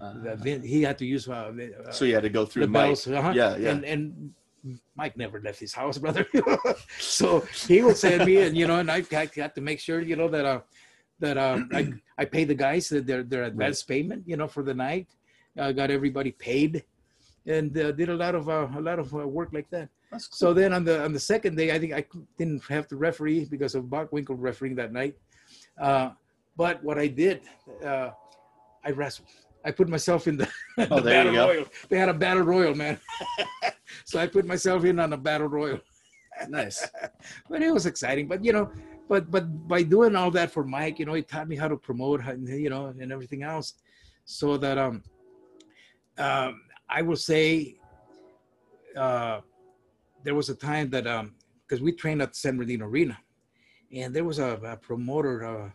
Uh, 0.00 0.36
he 0.74 0.80
had 0.88 0.96
to 1.02 1.06
use. 1.14 1.28
Uh, 1.28 1.52
uh, 1.86 1.92
so 1.92 2.06
you 2.06 2.14
had 2.14 2.22
to 2.22 2.34
go 2.38 2.46
through 2.46 2.62
the 2.62 2.72
Mike. 2.76 2.86
bells. 2.86 3.06
Uh-huh. 3.06 3.32
Yeah, 3.34 3.56
yeah. 3.58 3.72
And, 3.72 3.84
and 3.84 4.32
Mike 4.96 5.16
never 5.18 5.38
left 5.46 5.60
his 5.60 5.74
house, 5.74 5.98
brother. 6.04 6.26
so 6.98 7.26
he 7.66 7.82
would 7.82 7.98
send 7.98 8.24
me, 8.24 8.38
and 8.46 8.56
you 8.56 8.66
know, 8.66 8.78
and 8.78 8.90
I, 8.90 9.04
had 9.44 9.54
to 9.54 9.60
make 9.60 9.80
sure, 9.80 10.00
you 10.00 10.16
know, 10.16 10.28
that 10.28 10.46
uh, 10.46 10.60
that 11.18 11.36
uh, 11.36 11.58
I 11.78 11.92
I 12.16 12.24
pay 12.24 12.44
the 12.44 12.54
guys 12.54 12.88
that 12.88 13.06
their 13.06 13.22
their 13.22 13.44
advance 13.44 13.78
right. 13.82 13.96
payment, 13.96 14.22
you 14.30 14.38
know, 14.38 14.48
for 14.48 14.62
the 14.62 14.76
night. 14.88 15.08
I 15.58 15.72
got 15.72 15.90
everybody 15.90 16.30
paid, 16.30 16.84
and 17.48 17.76
uh, 17.78 17.92
did 17.92 18.10
a 18.10 18.14
lot 18.14 18.34
of 18.34 18.48
uh, 18.48 18.68
a 18.76 18.80
lot 18.80 18.98
of 18.98 19.12
uh, 19.14 19.26
work 19.26 19.50
like 19.52 19.68
that. 19.70 19.88
Cool. 20.10 20.20
So 20.20 20.54
then 20.54 20.72
on 20.72 20.84
the 20.84 21.02
on 21.02 21.12
the 21.12 21.20
second 21.20 21.56
day, 21.56 21.72
I 21.72 21.78
think 21.78 21.92
I 21.92 22.04
didn't 22.36 22.62
have 22.68 22.86
to 22.88 22.96
referee 22.96 23.46
because 23.46 23.74
of 23.74 23.84
Bockwinkel 23.84 24.36
refereeing 24.38 24.76
that 24.76 24.92
night. 24.92 25.16
Uh, 25.80 26.10
but 26.56 26.82
what 26.84 26.98
I 26.98 27.06
did, 27.06 27.42
uh, 27.84 28.10
I 28.84 28.90
wrestled. 28.90 29.28
I 29.64 29.70
put 29.70 29.88
myself 29.88 30.28
in 30.28 30.36
the, 30.36 30.48
oh, 30.90 31.00
the 31.00 31.10
battle 31.10 31.34
royal. 31.34 31.64
They 31.88 31.98
had 31.98 32.08
a 32.08 32.14
battle 32.14 32.42
royal, 32.42 32.74
man. 32.74 32.98
so 34.04 34.18
I 34.18 34.26
put 34.26 34.46
myself 34.46 34.84
in 34.84 34.98
on 34.98 35.12
a 35.12 35.16
battle 35.16 35.48
royal. 35.48 35.80
nice. 36.48 36.86
but 37.50 37.62
it 37.62 37.72
was 37.72 37.86
exciting. 37.86 38.28
But 38.28 38.44
you 38.44 38.52
know, 38.52 38.70
but 39.08 39.30
but 39.30 39.68
by 39.68 39.82
doing 39.82 40.14
all 40.14 40.30
that 40.32 40.50
for 40.50 40.64
Mike, 40.64 40.98
you 40.98 41.06
know, 41.06 41.14
he 41.14 41.22
taught 41.22 41.48
me 41.48 41.56
how 41.56 41.68
to 41.68 41.76
promote, 41.76 42.20
you 42.46 42.70
know, 42.70 42.86
and 42.86 43.10
everything 43.10 43.42
else, 43.42 43.74
so 44.24 44.56
that 44.58 44.78
um, 44.78 45.02
um 46.18 46.60
I 46.88 47.02
will 47.02 47.16
say, 47.16 47.76
uh, 48.96 49.40
there 50.24 50.34
was 50.34 50.48
a 50.48 50.54
time 50.54 50.90
that 50.90 51.06
um, 51.06 51.34
because 51.66 51.82
we 51.82 51.92
trained 51.92 52.22
at 52.22 52.34
San 52.34 52.56
Bernardino 52.56 52.86
Arena, 52.86 53.18
and 53.92 54.14
there 54.14 54.24
was 54.24 54.38
a, 54.38 54.58
a 54.64 54.76
promoter, 54.76 55.44
uh, 55.44 55.70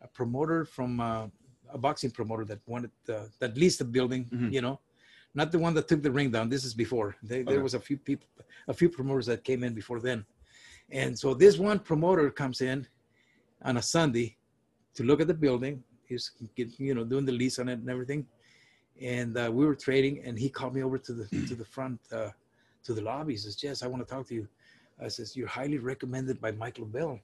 a 0.00 0.08
promoter 0.08 0.64
from 0.64 1.00
uh, 1.00 1.26
a 1.70 1.78
boxing 1.78 2.10
promoter 2.10 2.44
that 2.44 2.60
wanted 2.66 2.90
uh, 3.08 3.24
that 3.40 3.56
leased 3.56 3.80
the 3.80 3.84
building, 3.84 4.24
mm-hmm. 4.26 4.52
you 4.52 4.60
know, 4.60 4.80
not 5.34 5.50
the 5.50 5.58
one 5.58 5.74
that 5.74 5.88
took 5.88 6.02
the 6.02 6.10
ring 6.10 6.30
down. 6.30 6.48
This 6.48 6.64
is 6.64 6.74
before. 6.74 7.16
They, 7.22 7.40
okay. 7.40 7.52
There 7.52 7.62
was 7.62 7.74
a 7.74 7.80
few 7.80 7.96
people, 7.96 8.28
a 8.68 8.74
few 8.74 8.88
promoters 8.88 9.26
that 9.26 9.44
came 9.44 9.64
in 9.64 9.74
before 9.74 10.00
then, 10.00 10.24
and 10.90 11.18
so 11.18 11.34
this 11.34 11.58
one 11.58 11.78
promoter 11.78 12.30
comes 12.30 12.60
in 12.60 12.86
on 13.62 13.76
a 13.76 13.82
Sunday 13.82 14.36
to 14.94 15.02
look 15.02 15.20
at 15.20 15.26
the 15.26 15.34
building. 15.34 15.82
He's 16.06 16.30
you 16.78 16.94
know 16.94 17.04
doing 17.04 17.24
the 17.24 17.32
lease 17.32 17.58
on 17.58 17.68
it 17.68 17.78
and 17.80 17.90
everything, 17.90 18.26
and 19.02 19.36
uh, 19.36 19.50
we 19.52 19.66
were 19.66 19.74
trading. 19.74 20.22
And 20.24 20.38
he 20.38 20.48
called 20.48 20.74
me 20.74 20.82
over 20.82 20.98
to 20.98 21.12
the 21.12 21.24
to 21.46 21.54
the 21.54 21.64
front 21.64 22.00
uh, 22.12 22.30
to 22.84 22.94
the 22.94 23.02
lobby. 23.02 23.34
He 23.34 23.38
says, 23.38 23.56
"Jess, 23.56 23.82
I 23.82 23.86
want 23.86 24.06
to 24.06 24.14
talk 24.14 24.26
to 24.28 24.34
you." 24.34 24.48
I 25.00 25.08
says, 25.08 25.36
"You're 25.36 25.48
highly 25.48 25.78
recommended 25.78 26.40
by 26.40 26.52
Mike 26.52 26.76
LeBell 26.76 27.20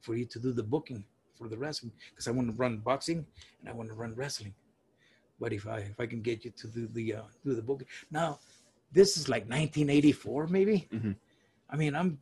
for 0.00 0.14
you 0.16 0.26
to 0.26 0.38
do 0.38 0.52
the 0.52 0.62
booking." 0.62 1.04
for 1.42 1.48
the 1.48 1.56
wrestling 1.56 1.92
because 2.10 2.28
I 2.28 2.30
want 2.30 2.48
to 2.48 2.54
run 2.54 2.78
boxing 2.78 3.26
and 3.60 3.68
I 3.68 3.72
want 3.72 3.88
to 3.88 3.94
run 3.94 4.14
wrestling. 4.14 4.54
But 5.40 5.52
if 5.52 5.66
I 5.66 5.78
if 5.78 5.98
I 5.98 6.06
can 6.06 6.22
get 6.22 6.44
you 6.44 6.52
to 6.52 6.66
do 6.68 6.86
the 6.92 7.16
uh, 7.16 7.22
do 7.44 7.54
the 7.54 7.62
booking 7.62 7.88
now, 8.10 8.38
this 8.92 9.16
is 9.16 9.28
like 9.28 9.42
1984 9.44 10.46
maybe. 10.46 10.88
Mm-hmm. 10.92 11.12
I 11.68 11.76
mean, 11.76 11.94
I'm 11.96 12.18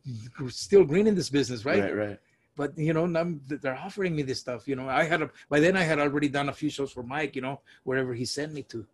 still 0.49 0.85
green 0.85 1.07
in 1.07 1.15
this 1.15 1.29
business, 1.29 1.65
right? 1.65 1.83
Right, 1.83 1.95
right. 1.95 2.19
But 2.55 2.77
you 2.77 2.93
know, 2.93 3.05
I'm, 3.05 3.41
they're 3.47 3.77
offering 3.77 4.15
me 4.15 4.23
this 4.23 4.39
stuff. 4.39 4.67
You 4.67 4.75
know, 4.75 4.89
I 4.89 5.03
had 5.03 5.21
a, 5.21 5.29
by 5.49 5.59
then 5.59 5.77
I 5.77 5.83
had 5.83 5.99
already 5.99 6.29
done 6.29 6.49
a 6.49 6.53
few 6.53 6.69
shows 6.69 6.91
for 6.91 7.03
Mike. 7.03 7.35
You 7.35 7.41
know, 7.41 7.61
wherever 7.83 8.13
he 8.13 8.25
sent 8.25 8.53
me 8.53 8.63
to. 8.63 8.85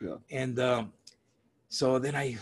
Yeah. 0.00 0.16
And 0.30 0.58
um, 0.60 0.92
so 1.68 1.98
then 1.98 2.14
I, 2.14 2.36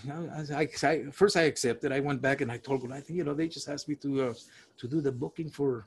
I, 0.53 0.69
I, 0.83 1.05
first 1.13 1.37
I 1.37 1.43
accepted. 1.43 1.93
I 1.93 2.01
went 2.01 2.21
back 2.21 2.41
and 2.41 2.51
I 2.51 2.59
told 2.59 2.83
them, 2.83 2.93
I 2.93 3.01
think 3.01 3.17
you 3.17 3.25
know 3.25 3.35
they 3.35 3.49
just 3.49 3.69
asked 3.69 3.89
me 3.89 3.95
to 3.97 4.25
uh, 4.25 4.35
to 4.79 4.89
do 4.89 5.01
the 5.01 5.13
booking 5.13 5.49
for 5.49 5.87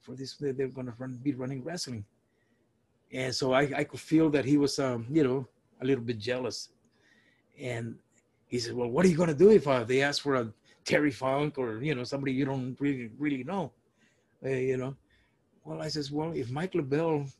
for 0.00 0.14
this 0.14 0.36
they're 0.36 0.68
going 0.68 0.86
to 0.86 0.94
run, 0.98 1.18
be 1.22 1.34
running 1.34 1.62
wrestling 1.62 2.04
and 3.12 3.34
so 3.34 3.52
I, 3.52 3.62
I 3.76 3.84
could 3.84 4.00
feel 4.00 4.30
that 4.30 4.44
he 4.44 4.56
was 4.56 4.78
um, 4.78 5.06
you 5.10 5.24
know 5.24 5.46
a 5.80 5.84
little 5.84 6.04
bit 6.04 6.18
jealous 6.18 6.70
and 7.60 7.96
he 8.46 8.58
said 8.58 8.74
well 8.74 8.88
what 8.88 9.04
are 9.04 9.08
you 9.08 9.16
going 9.16 9.28
to 9.28 9.34
do 9.34 9.50
if 9.50 9.66
uh, 9.66 9.84
they 9.84 10.02
ask 10.02 10.22
for 10.22 10.36
a 10.36 10.52
terry 10.84 11.10
funk 11.10 11.58
or 11.58 11.82
you 11.82 11.94
know 11.94 12.04
somebody 12.04 12.32
you 12.32 12.44
don't 12.44 12.76
really 12.80 13.10
really 13.18 13.44
know 13.44 13.72
you 14.42 14.76
know 14.76 14.94
well 15.64 15.82
i 15.82 15.88
says 15.88 16.10
well 16.10 16.32
if 16.32 16.50
mike 16.50 16.72
LeBell 16.72 17.30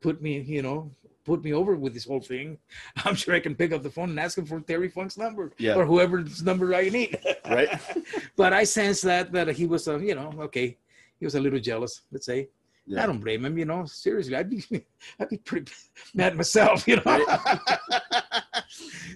put 0.00 0.22
me 0.22 0.40
you 0.40 0.62
know 0.62 0.90
put 1.24 1.44
me 1.44 1.52
over 1.52 1.76
with 1.76 1.92
this 1.92 2.06
whole 2.06 2.20
thing 2.20 2.58
i'm 3.04 3.14
sure 3.14 3.34
i 3.34 3.40
can 3.40 3.54
pick 3.54 3.72
up 3.72 3.82
the 3.82 3.90
phone 3.90 4.10
and 4.10 4.20
ask 4.20 4.38
him 4.38 4.46
for 4.46 4.60
terry 4.60 4.88
funk's 4.88 5.18
number 5.18 5.52
yeah. 5.58 5.74
or 5.74 5.84
whoever's 5.84 6.42
number 6.42 6.74
i 6.74 6.88
need 6.88 7.18
right 7.50 7.80
but 8.36 8.52
i 8.52 8.64
sensed 8.64 9.02
that 9.02 9.30
that 9.32 9.48
he 9.48 9.66
was 9.66 9.86
uh, 9.86 9.98
you 9.98 10.14
know 10.14 10.32
okay 10.38 10.76
he 11.20 11.26
was 11.26 11.34
a 11.34 11.40
little 11.40 11.60
jealous, 11.60 12.00
let's 12.10 12.26
say. 12.26 12.48
Yeah. 12.86 13.02
I 13.02 13.06
don't 13.06 13.20
blame 13.20 13.44
him, 13.44 13.56
you 13.58 13.66
know. 13.66 13.84
Seriously, 13.84 14.34
I'd 14.34 14.50
be 14.50 14.64
I'd 15.20 15.28
be 15.28 15.36
pretty 15.36 15.70
mad 16.14 16.34
myself, 16.34 16.88
you 16.88 16.96
know. 16.96 17.02
Right. 17.04 17.40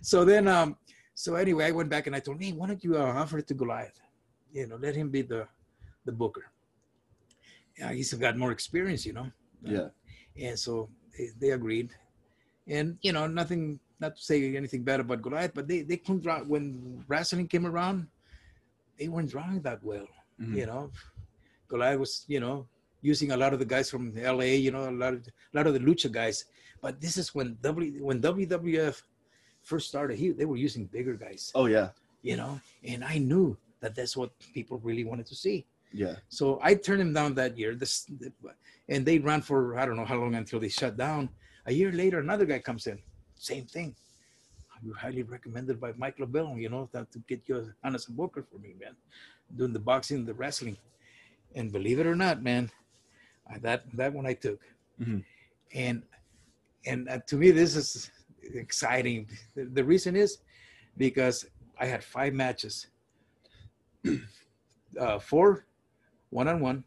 so 0.02 0.24
then 0.24 0.46
um 0.46 0.76
so 1.14 1.34
anyway, 1.34 1.66
I 1.66 1.70
went 1.70 1.88
back 1.88 2.06
and 2.06 2.14
I 2.14 2.20
told 2.20 2.36
him, 2.36 2.42
hey, 2.42 2.52
why 2.52 2.66
don't 2.66 2.84
you 2.84 2.96
uh, 2.96 3.04
offer 3.04 3.38
it 3.38 3.46
to 3.48 3.54
Goliath? 3.54 4.00
You 4.52 4.66
know, 4.66 4.76
let 4.76 4.94
him 4.94 5.08
be 5.08 5.22
the 5.22 5.48
the 6.04 6.12
booker. 6.12 6.44
Yeah, 7.78 7.92
he's 7.92 8.12
got 8.14 8.36
more 8.36 8.52
experience, 8.52 9.04
you 9.04 9.12
know. 9.12 9.30
Yeah. 9.62 9.88
And 10.40 10.58
so 10.58 10.88
they, 11.16 11.30
they 11.40 11.50
agreed. 11.50 11.90
And 12.66 12.98
you 13.02 13.12
know, 13.12 13.26
nothing 13.26 13.80
not 14.00 14.16
to 14.16 14.22
say 14.22 14.56
anything 14.56 14.82
bad 14.82 15.00
about 15.00 15.22
Goliath, 15.22 15.52
but 15.54 15.68
they 15.68 15.82
they 15.82 15.96
couldn't 15.96 16.22
draw 16.22 16.40
when 16.40 17.04
wrestling 17.08 17.48
came 17.48 17.66
around, 17.66 18.06
they 18.98 19.08
weren't 19.08 19.30
drawing 19.30 19.60
that 19.62 19.82
well. 19.82 20.06
Mm-hmm. 20.40 20.56
You 20.58 20.66
know, 20.66 20.90
Goliath 21.68 21.98
was, 21.98 22.24
you 22.26 22.40
know, 22.40 22.66
using 23.02 23.32
a 23.32 23.36
lot 23.36 23.52
of 23.52 23.58
the 23.58 23.64
guys 23.64 23.90
from 23.90 24.14
LA, 24.14 24.56
you 24.64 24.70
know, 24.70 24.88
a 24.88 24.90
lot 24.90 25.14
of 25.14 25.20
a 25.26 25.56
lot 25.56 25.66
of 25.66 25.74
the 25.74 25.80
lucha 25.80 26.10
guys. 26.10 26.46
But 26.80 27.00
this 27.00 27.16
is 27.16 27.34
when 27.34 27.56
W 27.62 28.04
when 28.04 28.20
WWF 28.20 29.02
first 29.62 29.88
started, 29.88 30.18
he 30.18 30.30
they 30.30 30.44
were 30.44 30.56
using 30.56 30.86
bigger 30.86 31.14
guys. 31.14 31.52
Oh 31.54 31.66
yeah. 31.66 31.90
You 32.22 32.36
know, 32.36 32.60
and 32.82 33.04
I 33.04 33.18
knew 33.18 33.56
that 33.80 33.94
that's 33.94 34.16
what 34.16 34.30
people 34.54 34.80
really 34.82 35.04
wanted 35.04 35.26
to 35.26 35.34
see. 35.34 35.66
Yeah. 35.94 36.16
So 36.28 36.58
I 36.62 36.74
turned 36.74 37.00
him 37.00 37.12
down 37.14 37.34
that 37.34 37.56
year. 37.56 37.74
This, 37.76 38.10
and 38.88 39.06
they 39.06 39.18
ran 39.18 39.40
for 39.42 39.78
I 39.78 39.86
don't 39.86 39.96
know 39.96 40.04
how 40.04 40.16
long 40.16 40.34
until 40.34 40.58
they 40.58 40.68
shut 40.68 40.96
down. 40.96 41.28
A 41.66 41.72
year 41.72 41.92
later, 41.92 42.18
another 42.18 42.44
guy 42.44 42.58
comes 42.58 42.86
in, 42.86 42.98
same 43.36 43.64
thing. 43.64 43.94
You're 44.82 44.96
highly 44.96 45.22
recommended 45.22 45.80
by 45.80 45.92
Mike 45.96 46.18
LeBell, 46.18 46.60
you 46.60 46.68
know, 46.68 46.90
that 46.92 47.10
to 47.12 47.18
get 47.20 47.42
you 47.46 47.72
on 47.84 47.94
as 47.94 48.08
a 48.08 48.12
booker 48.12 48.42
for 48.42 48.58
me, 48.58 48.74
man. 48.78 48.94
Doing 49.56 49.72
the 49.72 49.78
boxing, 49.78 50.26
the 50.26 50.34
wrestling 50.34 50.76
and 51.54 51.72
believe 51.72 52.00
it 52.00 52.06
or 52.06 52.16
not, 52.16 52.42
man, 52.42 52.70
that 53.60 53.84
that 53.94 54.12
one 54.12 54.26
I 54.26 54.34
took, 54.34 54.60
mm-hmm. 55.00 55.18
and 55.74 56.02
and 56.86 57.08
uh, 57.08 57.18
to 57.28 57.36
me 57.36 57.50
this 57.50 57.76
is 57.76 58.10
exciting. 58.42 59.28
The, 59.54 59.64
the, 59.64 59.84
reason 59.84 60.16
is 60.16 60.38
because 60.98 61.46
I 61.78 61.86
had 61.86 62.02
five 62.02 62.34
matches, 62.34 62.88
uh, 65.00 65.18
four 65.18 65.66
one 66.34 66.48
on 66.48 66.58
one, 66.58 66.82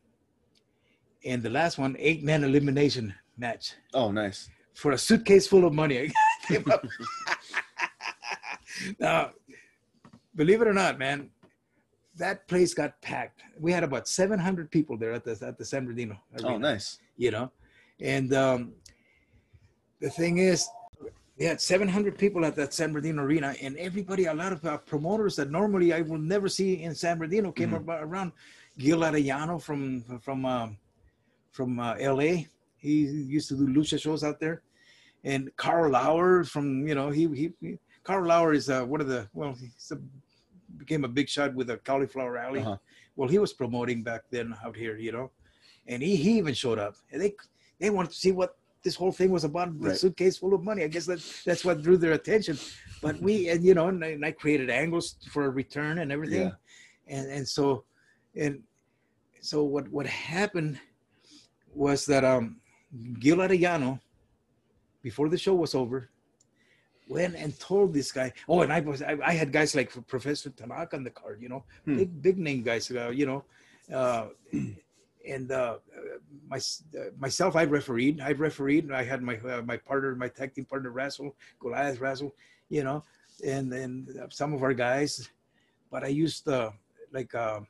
and 1.23 1.41
the 1.41 1.49
last 1.49 1.77
one 1.77 1.95
eight 1.97 2.21
man 2.21 2.43
elimination 2.43 3.13
match. 3.37 3.75
Oh, 3.93 4.11
nice! 4.11 4.49
For 4.73 4.91
a 4.91 4.97
suitcase 4.97 5.47
full 5.47 5.65
of 5.65 5.73
money, 5.73 6.11
now, 8.99 9.31
believe 10.35 10.61
it 10.61 10.67
or 10.67 10.73
not, 10.73 10.99
man, 10.99 11.29
that 12.17 12.45
place 12.47 12.73
got 12.73 13.01
packed. 13.01 13.41
We 13.57 13.71
had 13.71 13.83
about 13.83 14.09
700 14.09 14.69
people 14.69 14.97
there 14.97 15.13
at 15.13 15.23
the 15.23 15.39
at 15.41 15.57
the 15.57 15.63
San 15.63 15.85
Bernardino. 15.85 16.17
Arena, 16.33 16.55
oh, 16.55 16.57
nice. 16.57 16.99
You 17.15 17.31
know, 17.31 17.51
and 18.01 18.33
um, 18.33 18.73
the 20.01 20.09
thing 20.09 20.39
is, 20.39 20.67
they 21.37 21.45
had 21.45 21.61
700 21.61 22.17
people 22.17 22.45
at 22.45 22.53
that 22.57 22.73
San 22.73 22.91
Bernardino 22.91 23.23
arena, 23.23 23.55
and 23.61 23.77
everybody, 23.77 24.25
a 24.25 24.33
lot 24.33 24.51
of 24.51 24.65
uh, 24.65 24.77
promoters 24.79 25.37
that 25.37 25.49
normally 25.49 25.93
I 25.93 26.01
will 26.01 26.17
never 26.17 26.49
see 26.49 26.83
in 26.83 26.93
San 26.93 27.17
Bernardino 27.17 27.53
came 27.53 27.71
mm-hmm. 27.71 27.89
around. 27.89 28.33
Gil 28.77 28.99
Arellano 28.99 29.61
from 29.61 30.01
from 30.19 30.45
um, 30.45 30.77
from 31.51 31.79
uh, 31.79 31.95
L.A. 31.99 32.47
He 32.77 33.05
used 33.05 33.49
to 33.49 33.55
do 33.55 33.67
lucha 33.67 33.99
shows 33.99 34.23
out 34.23 34.39
there, 34.39 34.61
and 35.23 35.49
Karl 35.57 35.91
Lauer 35.91 36.43
from 36.43 36.87
you 36.87 36.95
know 36.95 37.09
he 37.09 37.27
he, 37.27 37.53
he 37.59 37.77
Karl 38.03 38.25
Lauer 38.25 38.53
is 38.53 38.69
uh, 38.69 38.83
one 38.83 39.01
of 39.01 39.07
the 39.07 39.27
well 39.33 39.53
he's 39.53 39.91
a, 39.91 39.97
became 40.77 41.03
a 41.03 41.07
big 41.07 41.27
shot 41.27 41.53
with 41.55 41.69
a 41.69 41.77
cauliflower 41.77 42.37
alley. 42.37 42.61
Uh-huh. 42.61 42.77
Well, 43.15 43.27
he 43.27 43.39
was 43.39 43.51
promoting 43.51 44.03
back 44.03 44.21
then 44.29 44.55
out 44.63 44.75
here, 44.75 44.95
you 44.95 45.11
know, 45.11 45.31
and 45.87 46.03
he, 46.03 46.15
he 46.15 46.37
even 46.37 46.53
showed 46.53 46.77
up. 46.77 46.95
And 47.11 47.21
they 47.21 47.33
they 47.79 47.89
wanted 47.89 48.11
to 48.11 48.17
see 48.17 48.31
what 48.31 48.55
this 48.83 48.95
whole 48.95 49.11
thing 49.11 49.31
was 49.31 49.43
about 49.43 49.79
the 49.81 49.89
right. 49.89 49.97
suitcase 49.97 50.37
full 50.37 50.53
of 50.53 50.63
money. 50.63 50.83
I 50.83 50.87
guess 50.87 51.07
that 51.07 51.19
that's 51.45 51.65
what 51.65 51.81
drew 51.81 51.97
their 51.97 52.13
attention. 52.13 52.59
But 53.01 53.19
we 53.19 53.49
and 53.49 53.63
you 53.63 53.73
know, 53.73 53.87
and 53.87 54.03
I, 54.03 54.09
and 54.09 54.23
I 54.23 54.31
created 54.31 54.69
angles 54.69 55.17
for 55.31 55.45
a 55.45 55.49
return 55.49 55.97
and 55.97 56.11
everything, 56.11 56.47
yeah. 56.47 57.15
and 57.15 57.31
and 57.31 57.47
so 57.47 57.83
and 58.35 58.61
so 59.41 59.63
what 59.63 59.87
what 59.89 60.05
happened 60.05 60.79
was 61.73 62.05
that 62.05 62.23
um 62.23 62.57
Gil 63.19 63.37
Arellano, 63.37 63.99
before 65.01 65.29
the 65.29 65.37
show 65.37 65.53
was 65.55 65.75
over, 65.75 66.09
went 67.09 67.35
and 67.35 67.57
told 67.59 67.93
this 67.93 68.11
guy. 68.11 68.31
Oh, 68.47 68.61
and 68.61 68.71
I 68.71 68.79
was 68.79 69.01
I, 69.01 69.17
I 69.23 69.33
had 69.33 69.51
guys 69.51 69.75
like 69.75 69.91
Professor 70.07 70.49
Tanaka 70.49 70.95
on 70.95 71.03
the 71.03 71.09
card, 71.09 71.41
you 71.41 71.49
know, 71.49 71.65
hmm. 71.85 71.97
big 71.97 72.21
big 72.21 72.37
name 72.37 72.63
guys, 72.63 72.89
uh, 72.91 73.09
you 73.09 73.25
know. 73.25 73.43
Uh, 73.93 74.27
and 75.27 75.51
uh, 75.51 75.77
my, 76.49 76.57
uh, 76.57 77.09
myself, 77.17 77.55
I 77.55 77.65
refereed. 77.65 78.21
I 78.21 78.31
refereed. 78.31 78.91
I 78.91 79.03
had 79.03 79.21
my 79.21 79.37
uh, 79.37 79.61
my 79.61 79.77
partner, 79.77 80.15
my 80.15 80.29
tag 80.29 80.53
team 80.53 80.65
partner, 80.65 80.91
Razzle, 80.91 81.35
Goliath 81.59 81.99
Razzle, 81.99 82.33
you 82.69 82.83
know, 82.83 83.03
and 83.45 83.73
and 83.73 84.07
some 84.29 84.53
of 84.53 84.63
our 84.63 84.73
guys. 84.73 85.29
But 85.91 86.03
I 86.03 86.07
used 86.07 86.47
uh, 86.47 86.71
like 87.11 87.33
uh, 87.35 87.61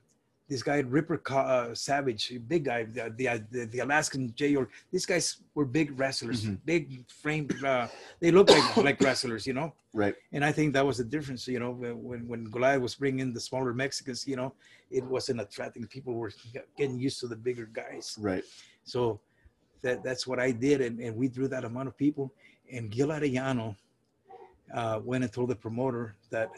this 0.49 0.63
guy 0.63 0.79
Ripper 0.79 1.21
uh, 1.29 1.73
Savage, 1.73 2.31
big 2.47 2.65
guy, 2.65 2.85
the, 2.85 3.13
the 3.17 3.65
the, 3.65 3.79
Alaskan 3.79 4.33
J. 4.33 4.55
Or 4.55 4.69
these 4.91 5.05
guys 5.05 5.37
were 5.55 5.65
big 5.65 5.97
wrestlers, 5.99 6.43
mm-hmm. 6.43 6.55
big 6.65 7.09
frame. 7.09 7.49
Uh, 7.65 7.87
they 8.19 8.31
look 8.31 8.49
like 8.49 8.77
like 8.77 9.01
wrestlers, 9.01 9.45
you 9.45 9.53
know. 9.53 9.73
Right. 9.93 10.15
And 10.31 10.45
I 10.45 10.51
think 10.51 10.73
that 10.73 10.85
was 10.85 10.97
the 10.97 11.03
difference, 11.03 11.47
you 11.47 11.59
know, 11.59 11.71
when 11.71 12.27
when 12.27 12.45
Goliath 12.45 12.81
was 12.81 12.95
bringing 12.95 13.33
the 13.33 13.41
smaller 13.41 13.73
Mexicans, 13.73 14.25
you 14.27 14.37
know, 14.37 14.53
it 14.89 15.03
wasn't 15.03 15.41
attracting. 15.41 15.85
People 15.87 16.13
were 16.13 16.31
getting 16.77 16.97
used 16.97 17.19
to 17.19 17.27
the 17.27 17.35
bigger 17.35 17.65
guys. 17.65 18.15
Right. 18.19 18.43
So 18.83 19.19
that 19.81 20.03
that's 20.03 20.25
what 20.25 20.39
I 20.39 20.51
did, 20.51 20.81
and, 20.81 20.99
and 20.99 21.15
we 21.15 21.27
drew 21.27 21.47
that 21.49 21.65
amount 21.65 21.89
of 21.89 21.97
people. 21.97 22.33
And 22.71 22.89
Gil 22.89 23.09
Arellano 23.09 23.75
uh, 24.73 24.99
went 25.03 25.23
and 25.23 25.31
told 25.31 25.49
the 25.49 25.55
promoter 25.55 26.15
that 26.29 26.49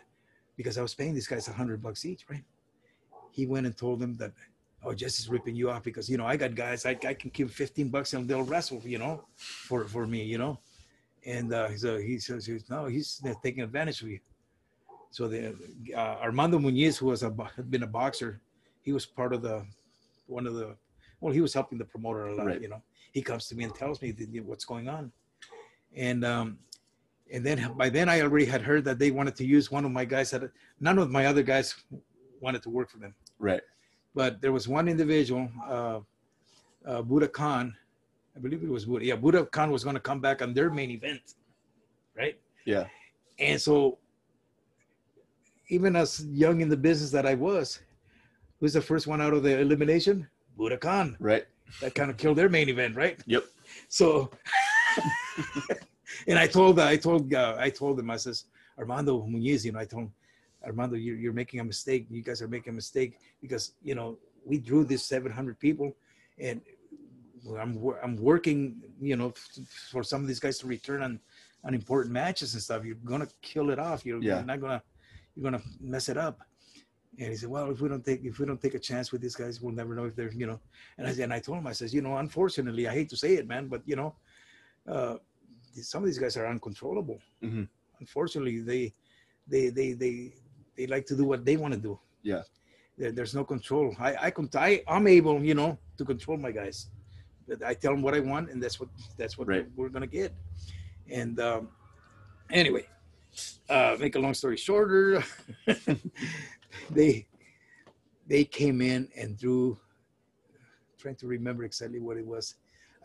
because 0.58 0.78
I 0.78 0.82
was 0.82 0.94
paying 0.94 1.14
these 1.14 1.28
guys 1.28 1.48
a 1.48 1.54
hundred 1.54 1.82
bucks 1.82 2.06
each, 2.06 2.26
right? 2.30 2.44
He 3.40 3.46
went 3.46 3.66
and 3.66 3.76
told 3.78 4.00
them 4.00 4.16
that, 4.18 4.32
oh, 4.84 4.94
Jesse's 4.94 5.30
ripping 5.30 5.56
you 5.56 5.70
off 5.72 5.84
because, 5.84 6.10
you 6.10 6.18
know, 6.18 6.26
I 6.26 6.36
got 6.36 6.56
guys, 6.56 6.86
I, 6.86 6.92
I 7.08 7.14
can 7.14 7.32
give 7.34 7.52
15 7.52 7.90
bucks 7.90 8.14
and 8.14 8.28
they'll 8.28 8.44
wrestle, 8.44 8.82
you 8.84 8.98
know, 8.98 9.24
for, 9.36 9.86
for 9.86 10.06
me, 10.06 10.24
you 10.24 10.38
know. 10.38 10.60
And 11.26 11.54
uh, 11.54 11.76
so 11.78 11.98
he 11.98 12.20
says, 12.20 12.50
no, 12.70 12.86
he's 12.86 13.22
taking 13.44 13.64
advantage 13.64 14.02
of 14.02 14.10
you. 14.10 14.20
So 15.12 15.28
the 15.28 15.56
uh, 15.96 16.18
Armando 16.22 16.60
Muñiz, 16.60 16.98
who 16.98 17.08
was 17.08 17.24
a, 17.24 17.34
had 17.56 17.72
been 17.72 17.84
a 17.84 17.88
boxer, 17.88 18.42
he 18.82 18.92
was 18.92 19.06
part 19.06 19.34
of 19.34 19.42
the, 19.42 19.66
one 20.28 20.46
of 20.46 20.54
the, 20.54 20.76
well, 21.22 21.34
he 21.34 21.42
was 21.42 21.54
helping 21.54 21.78
the 21.78 21.86
promoter 21.86 22.28
a 22.28 22.36
lot, 22.36 22.46
right. 22.46 22.62
you 22.62 22.70
know. 22.70 22.82
He 23.12 23.22
comes 23.22 23.48
to 23.48 23.56
me 23.56 23.64
and 23.64 23.74
tells 23.74 24.02
me 24.02 24.14
what's 24.46 24.66
going 24.66 24.88
on. 24.88 25.12
And, 25.96 26.24
um, 26.24 26.60
and 27.32 27.46
then 27.46 27.74
by 27.78 27.90
then 27.90 28.10
I 28.10 28.22
already 28.22 28.46
had 28.46 28.62
heard 28.62 28.86
that 28.86 29.00
they 29.00 29.12
wanted 29.12 29.36
to 29.38 29.46
use 29.46 29.72
one 29.72 29.86
of 29.86 29.92
my 29.92 30.06
guys 30.06 30.32
that 30.32 30.44
none 30.80 30.98
of 30.98 31.10
my 31.10 31.26
other 31.26 31.44
guys 31.44 31.76
wanted 32.40 32.64
to 32.64 32.70
work 32.70 32.90
for 32.90 32.98
them. 32.98 33.14
Right. 33.40 33.62
But 34.14 34.42
there 34.42 34.52
was 34.52 34.68
one 34.68 34.88
individual, 34.88 35.50
uh, 35.68 36.00
uh, 36.86 37.02
Buddha 37.02 37.28
Khan, 37.28 37.76
I 38.36 38.40
believe 38.40 38.64
it 38.64 38.70
was 38.70 38.86
Buddha. 38.86 39.06
Yeah, 39.06 39.16
Buddha 39.16 39.46
Khan 39.46 39.72
was 39.72 39.84
going 39.84 39.96
to 39.96 40.02
come 40.02 40.20
back 40.20 40.42
on 40.42 40.54
their 40.54 40.70
main 40.70 40.92
event, 40.92 41.22
right? 42.16 42.40
Yeah. 42.66 42.86
And 43.38 43.60
so, 43.60 43.98
even 45.70 45.96
as 45.96 46.26
young 46.26 46.62
in 46.62 46.70
the 46.70 46.78
business 46.78 47.12
that 47.12 47.26
I 47.26 47.36
was, 47.36 47.80
who's 48.60 48.74
the 48.74 48.82
first 48.82 49.08
one 49.08 49.22
out 49.22 49.34
of 49.34 49.44
the 49.44 49.60
elimination? 49.60 50.28
Buddha 50.58 50.78
Khan. 50.78 51.16
Right. 51.20 51.46
That 51.82 51.96
kind 51.96 52.10
of 52.10 52.18
killed 52.18 52.38
their 52.38 52.50
main 52.50 52.70
event, 52.70 52.96
right? 52.96 53.20
Yep. 53.26 53.46
So, 53.88 54.32
and 56.28 56.40
I 56.40 56.48
told 56.48 56.80
I 56.80 56.98
told 56.98 57.34
uh, 57.34 57.56
I 57.60 57.70
told 57.70 58.00
him 58.00 58.10
I 58.10 58.18
says 58.18 58.46
Armando 58.78 59.22
Muñiz, 59.22 59.66
you 59.66 59.72
know, 59.72 59.80
I 59.80 59.86
told 59.86 60.04
him 60.04 60.14
Armando, 60.66 60.96
you're, 60.96 61.16
you're 61.16 61.34
making 61.34 61.60
a 61.60 61.64
mistake. 61.64 62.08
You 62.10 62.22
guys 62.22 62.42
are 62.42 62.48
making 62.48 62.72
a 62.72 62.76
mistake 62.76 63.20
because, 63.42 63.74
you 63.82 63.96
know, 63.96 64.18
we 64.46 64.58
drew 64.58 64.84
this 64.84 65.06
700 65.06 65.60
people 65.60 65.96
and 66.38 66.62
I'm, 67.60 67.82
I'm 68.04 68.16
working, 68.18 68.82
you 69.02 69.16
know, 69.16 69.34
for 69.92 70.04
some 70.04 70.22
of 70.22 70.28
these 70.28 70.40
guys 70.40 70.58
to 70.60 70.68
return 70.68 71.02
on, 71.02 71.20
on 71.64 71.74
important 71.74 72.14
matches 72.14 72.54
and 72.54 72.64
stuff. 72.64 72.84
You're 72.86 72.96
going 72.96 73.22
to 73.22 73.30
kill 73.42 73.70
it 73.70 73.80
off. 73.80 74.06
You're, 74.06 74.22
yeah. 74.22 74.38
you're 74.38 74.46
not 74.46 74.60
going 74.60 74.80
to, 74.80 74.84
you're 75.36 75.50
going 75.50 75.62
to 75.62 75.68
mess 75.80 76.10
it 76.10 76.18
up. 76.18 76.42
And 77.18 77.30
he 77.30 77.36
said, 77.36 77.50
well, 77.50 77.70
if 77.70 77.82
we 77.82 77.90
don't 77.90 78.06
take, 78.06 78.24
if 78.24 78.40
we 78.40 78.46
don't 78.46 78.62
take 78.62 78.76
a 78.76 78.80
chance 78.80 79.12
with 79.12 79.22
these 79.22 79.36
guys, 79.36 79.62
we'll 79.62 79.74
never 79.74 79.94
know 79.94 80.06
if 80.06 80.16
they're, 80.16 80.32
you 80.32 80.48
know, 80.48 80.60
and 80.98 81.08
I, 81.08 81.12
said, 81.12 81.24
and 81.24 81.34
I 81.34 81.40
told 81.40 81.58
him, 81.58 81.68
I 81.68 81.74
says, 81.74 81.94
you 81.94 82.02
know, 82.02 82.18
unfortunately, 82.18 82.88
I 82.88 82.94
hate 82.94 83.10
to 83.10 83.18
say 83.18 83.36
it, 83.36 83.48
man, 83.48 83.68
but 83.68 83.82
you 83.86 83.96
know, 83.98 84.16
uh, 84.88 85.16
some 85.74 86.04
of 86.04 86.08
these 86.08 86.18
guys 86.18 86.38
are 86.38 86.48
uncontrollable. 86.48 87.20
Mm-hmm. 87.44 87.64
Unfortunately, 88.00 88.62
they, 88.62 88.94
they, 89.48 89.70
they, 89.70 89.94
they, 89.94 90.34
they 90.80 90.88
like 90.88 91.06
to 91.06 91.16
do 91.16 91.26
what 91.26 91.44
they 91.44 91.58
want 91.58 91.74
to 91.74 91.80
do. 91.80 92.00
Yeah. 92.24 92.44
There, 92.98 93.12
there's 93.12 93.36
no 93.36 93.44
control. 93.44 93.94
I, 94.00 94.12
I, 94.28 94.34
I, 94.56 94.84
I'm 94.88 95.08
able, 95.08 95.44
you 95.44 95.54
know, 95.54 95.78
to 95.98 96.06
control 96.06 96.38
my 96.38 96.52
guys. 96.52 96.88
But 97.48 97.62
I 97.64 97.74
tell 97.74 97.92
them 97.92 98.02
what 98.02 98.16
I 98.16 98.22
want, 98.22 98.50
and 98.50 98.64
that's 98.64 98.80
what 98.80 98.90
that's 99.18 99.38
what 99.38 99.48
right. 99.48 99.68
we're 99.76 99.90
gonna 99.90 100.08
get. 100.08 100.34
And 101.12 101.40
um, 101.40 101.70
anyway, 102.50 102.86
uh, 103.70 103.98
make 104.00 104.16
a 104.16 104.20
long 104.20 104.36
story 104.36 104.56
shorter, 104.56 105.24
they 106.92 107.28
they 108.28 108.44
came 108.46 108.82
in 108.82 109.10
and 109.18 109.38
drew. 109.38 109.78
Trying 110.98 111.16
to 111.16 111.28
remember 111.28 111.64
exactly 111.64 112.00
what 112.00 112.18
it 112.18 112.26
was. 112.26 112.56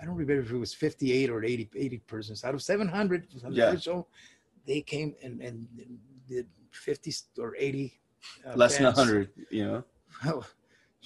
I 0.01 0.05
don't 0.05 0.17
remember 0.17 0.43
if 0.43 0.51
it 0.51 0.59
was 0.59 0.75
58 0.75 1.31
or 1.31 1.45
80, 1.45 1.71
80 1.77 1.99
persons 2.09 2.45
out 2.45 2.53
of 2.55 2.61
700 2.61 3.29
yeah. 3.51 3.77
show. 3.77 4.09
They 4.67 4.81
came 4.81 5.15
and, 5.23 5.41
and 5.41 5.69
did 6.29 6.47
50 6.73 7.13
or 7.39 7.55
80 7.57 7.93
uh, 8.47 8.55
less 8.57 8.77
than 8.77 8.87
100 8.87 9.31
you 9.51 9.65
know? 9.65 9.85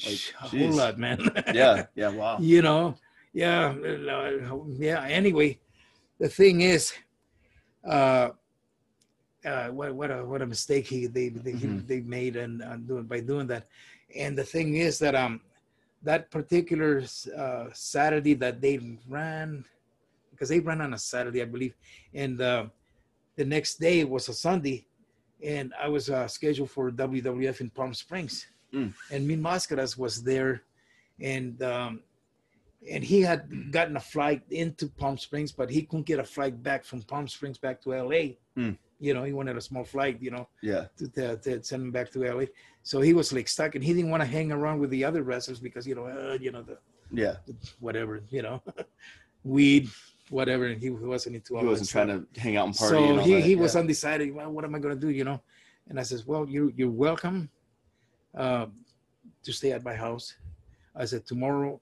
Like, 0.07 0.33
a 0.41 0.47
whole 0.47 0.71
lot 0.79 0.97
man. 0.97 1.19
Yeah 1.53 1.87
yeah 1.97 2.11
wow. 2.11 2.39
You 2.39 2.63
know 2.63 2.95
yeah 3.33 3.75
uh, 3.75 4.57
yeah 4.79 5.03
anyway 5.05 5.59
the 6.19 6.29
thing 6.29 6.63
is 6.63 6.93
uh 7.87 8.31
uh, 9.45 9.69
what 9.69 9.95
what 9.95 10.11
a 10.11 10.25
what 10.25 10.43
a 10.43 10.47
mistake 10.47 10.87
he 10.87 11.07
they 11.07 11.29
they, 11.29 11.53
mm-hmm. 11.53 11.87
they 11.87 12.01
made 12.01 12.37
and 12.37 12.63
uh, 12.63 12.77
doing 12.77 13.05
by 13.05 13.21
doing 13.21 13.47
that, 13.47 13.67
and 14.17 14.37
the 14.37 14.45
thing 14.45 14.75
is 14.77 14.99
that 14.99 15.15
um 15.15 15.41
that 16.03 16.31
particular 16.31 17.03
uh, 17.37 17.67
Saturday 17.73 18.35
that 18.35 18.61
they 18.61 18.99
ran 19.09 19.65
because 20.31 20.49
they 20.49 20.61
ran 20.61 20.81
on 20.81 20.95
a 20.95 20.99
Saturday 20.99 21.43
I 21.43 21.47
believe, 21.47 21.75
and 22.15 22.41
uh, 22.41 22.67
the 23.37 23.45
next 23.45 23.79
day 23.79 24.05
was 24.05 24.29
a 24.29 24.35
Sunday, 24.35 24.87
and 25.43 25.73
I 25.81 25.89
was 25.89 26.11
uh, 26.11 26.27
scheduled 26.29 26.71
for 26.71 26.91
WWF 26.91 27.61
in 27.61 27.71
Palm 27.71 27.95
Springs, 27.95 28.47
mm. 28.73 28.93
and 29.11 29.27
Mil 29.27 29.39
Mascaras 29.39 29.97
was 29.97 30.23
there, 30.23 30.63
and 31.21 31.63
um, 31.63 32.01
and 32.91 33.03
he 33.03 33.21
had 33.21 33.73
gotten 33.73 33.97
a 33.97 34.01
flight 34.01 34.43
into 34.51 34.89
Palm 34.89 35.19
Springs, 35.19 35.53
but 35.53 35.71
he 35.71 35.83
couldn't 35.83 36.07
get 36.07 36.19
a 36.19 36.25
flight 36.25 36.63
back 36.63 36.85
from 36.85 37.03
Palm 37.03 37.29
Springs 37.29 37.59
back 37.59 37.81
to 37.83 37.91
LA. 37.91 38.35
Mm. 38.57 38.77
You 39.01 39.15
know, 39.15 39.23
he 39.23 39.33
wanted 39.33 39.57
a 39.57 39.61
small 39.61 39.85
flight, 39.85 40.19
you 40.21 40.33
know, 40.33 40.49
yeah, 40.61 40.87
to, 40.97 41.09
to, 41.09 41.37
to, 41.37 41.63
send 41.63 41.83
him 41.83 41.93
back 41.93 42.11
to 42.13 42.21
LA. 42.21 42.47
So 42.83 43.01
he 43.01 43.15
was 43.15 43.33
like 43.33 43.47
stuck, 43.49 43.75
and 43.75 43.85
he 43.85 43.95
didn't 43.95 44.11
want 44.11 44.23
to 44.23 44.29
hang 44.29 44.51
around 44.51 44.81
with 44.81 44.91
the 44.91 45.05
other 45.05 45.23
wrestlers 45.23 45.61
because 45.61 45.87
you 45.87 45.95
know, 45.95 46.07
uh, 46.07 46.39
you 46.41 46.51
know 46.51 46.63
the 46.63 46.79
yeah, 47.13 47.37
the, 47.47 47.55
whatever, 47.81 48.23
you 48.31 48.43
know, 48.43 48.63
weed, 49.45 49.89
whatever. 50.31 50.67
And 50.67 50.81
he 50.81 50.91
wasn't 50.91 51.37
into 51.37 51.57
all. 51.57 51.63
He 51.63 51.69
wasn't 51.69 51.91
trying 51.91 52.09
stuff. 52.09 52.23
to 52.35 52.41
hang 52.41 52.57
out 52.57 52.67
and 52.67 52.77
party. 52.77 52.97
So 52.97 53.05
and 53.05 53.23
he 53.23 53.35
that. 53.35 53.41
he 53.43 53.55
yeah. 53.55 53.61
was 53.61 53.77
undecided. 53.77 54.35
Well, 54.35 54.51
what 54.51 54.65
am 54.65 54.75
I 54.75 54.79
going 54.79 54.95
to 54.95 55.01
do? 55.01 55.11
You 55.11 55.25
know, 55.25 55.41
and 55.89 55.99
I 55.99 56.03
says, 56.03 56.27
well, 56.27 56.49
you 56.49 56.73
you're 56.77 56.91
welcome 56.91 57.49
uh, 58.37 58.67
to 59.43 59.53
stay 59.53 59.73
at 59.73 59.85
my 59.85 59.95
house. 59.95 60.35
I 60.95 61.05
said 61.05 61.27
tomorrow 61.27 61.81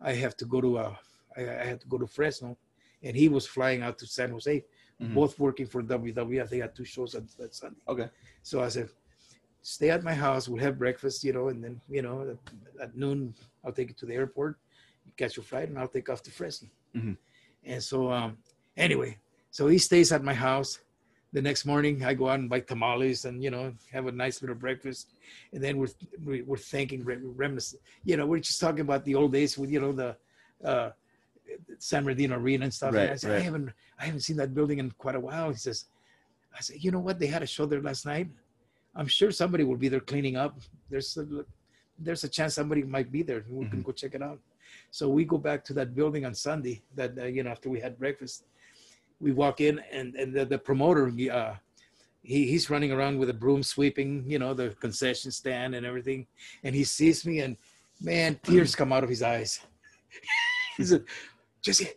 I 0.00 0.12
have 0.12 0.36
to 0.38 0.44
go 0.44 0.60
to 0.60 0.78
uh, 0.78 0.94
I, 1.36 1.42
I 1.42 1.64
have 1.64 1.80
to 1.80 1.88
go 1.88 1.98
to 1.98 2.06
Fresno, 2.06 2.56
and 3.02 3.16
he 3.16 3.28
was 3.28 3.46
flying 3.46 3.82
out 3.82 3.98
to 3.98 4.06
San 4.06 4.30
Jose, 4.30 4.64
mm-hmm. 5.00 5.14
both 5.14 5.38
working 5.38 5.66
for 5.66 5.82
WWF. 5.82 6.48
They 6.48 6.58
had 6.58 6.74
two 6.74 6.84
shows 6.84 7.14
on 7.14 7.28
that 7.38 7.54
Sunday. 7.54 7.80
Okay. 7.88 8.08
So 8.42 8.62
I 8.62 8.68
said, 8.68 8.88
stay 9.62 9.90
at 9.90 10.02
my 10.02 10.14
house. 10.14 10.48
We'll 10.48 10.62
have 10.62 10.78
breakfast, 10.78 11.24
you 11.24 11.32
know, 11.32 11.48
and 11.48 11.62
then 11.62 11.80
you 11.88 12.02
know 12.02 12.36
at, 12.80 12.82
at 12.82 12.96
noon 12.96 13.34
I'll 13.64 13.72
take 13.72 13.88
you 13.88 13.94
to 13.94 14.06
the 14.06 14.14
airport, 14.14 14.56
you 15.04 15.12
catch 15.16 15.36
your 15.36 15.44
flight, 15.44 15.68
and 15.68 15.78
I'll 15.78 15.88
take 15.88 16.08
off 16.08 16.22
to 16.24 16.30
Fresno. 16.30 16.68
Mm-hmm. 16.96 17.12
And 17.68 17.82
so, 17.82 18.10
um, 18.10 18.38
Anyway, 18.78 19.18
so 19.50 19.66
he 19.66 19.76
stays 19.76 20.12
at 20.12 20.22
my 20.22 20.32
house. 20.32 20.78
The 21.32 21.42
next 21.42 21.66
morning, 21.66 22.04
I 22.04 22.14
go 22.14 22.28
out 22.28 22.38
and 22.38 22.48
buy 22.48 22.60
tamales 22.60 23.24
and 23.26 23.42
you 23.42 23.50
know 23.50 23.74
have 23.92 24.06
a 24.06 24.12
nice 24.12 24.40
little 24.40 24.54
breakfast, 24.56 25.08
and 25.52 25.62
then 25.62 25.76
we're 25.76 25.88
we're 26.46 26.56
thinking 26.56 27.04
reminiscing. 27.04 27.80
You 28.04 28.16
know, 28.16 28.24
we're 28.24 28.38
just 28.38 28.60
talking 28.60 28.80
about 28.80 29.04
the 29.04 29.14
old 29.16 29.32
days 29.32 29.58
with 29.58 29.70
you 29.70 29.80
know 29.80 29.92
the 29.92 30.16
uh, 30.64 30.90
San 31.78 32.04
Bernardino 32.04 32.38
Arena 32.38 32.64
and 32.64 32.72
stuff. 32.72 32.94
Right, 32.94 33.02
and 33.02 33.10
I 33.10 33.16
said, 33.16 33.32
right. 33.32 33.40
I 33.40 33.44
haven't 33.48 33.70
I 34.00 34.04
haven't 34.06 34.20
seen 34.20 34.36
that 34.38 34.54
building 34.54 34.78
in 34.78 34.90
quite 34.92 35.16
a 35.16 35.20
while. 35.20 35.50
He 35.50 35.56
says, 35.58 35.86
I 36.56 36.60
said, 36.60 36.76
you 36.82 36.90
know 36.92 37.00
what? 37.00 37.18
They 37.18 37.26
had 37.26 37.42
a 37.42 37.46
show 37.46 37.66
there 37.66 37.82
last 37.82 38.06
night. 38.06 38.28
I'm 38.94 39.08
sure 39.08 39.30
somebody 39.30 39.64
will 39.64 39.76
be 39.76 39.88
there 39.88 40.00
cleaning 40.00 40.36
up. 40.36 40.56
There's 40.88 41.16
a, 41.18 41.26
there's 41.98 42.24
a 42.24 42.28
chance 42.28 42.54
somebody 42.54 42.84
might 42.84 43.12
be 43.12 43.22
there. 43.22 43.44
We 43.50 43.66
can 43.66 43.80
Mhm. 43.80 43.84
go 43.84 43.92
check 43.92 44.14
it 44.14 44.22
out. 44.22 44.38
So 44.90 45.08
we 45.08 45.24
go 45.24 45.38
back 45.38 45.64
to 45.66 45.72
that 45.74 45.94
building 45.94 46.24
on 46.24 46.34
Sunday. 46.34 46.82
That 46.94 47.18
uh, 47.18 47.24
you 47.24 47.42
know 47.42 47.50
after 47.50 47.70
we 47.70 47.80
had 47.80 47.98
breakfast, 47.98 48.44
we 49.20 49.32
walk 49.32 49.60
in 49.60 49.80
and 49.92 50.14
and 50.14 50.34
the, 50.34 50.44
the 50.44 50.58
promoter. 50.58 51.12
Uh, 51.32 51.54
he, 52.22 52.46
he's 52.46 52.68
running 52.68 52.92
around 52.92 53.18
with 53.18 53.30
a 53.30 53.34
broom 53.34 53.62
sweeping, 53.62 54.24
you 54.26 54.38
know, 54.38 54.52
the 54.52 54.70
concession 54.80 55.30
stand 55.30 55.74
and 55.74 55.86
everything. 55.86 56.26
And 56.62 56.74
he 56.74 56.84
sees 56.84 57.24
me 57.24 57.40
and 57.40 57.56
man, 58.00 58.38
tears 58.42 58.74
come 58.74 58.92
out 58.92 59.02
of 59.02 59.08
his 59.08 59.22
eyes. 59.22 59.60
he 60.76 60.84
said, 60.84 61.04
Jesse, 61.62 61.88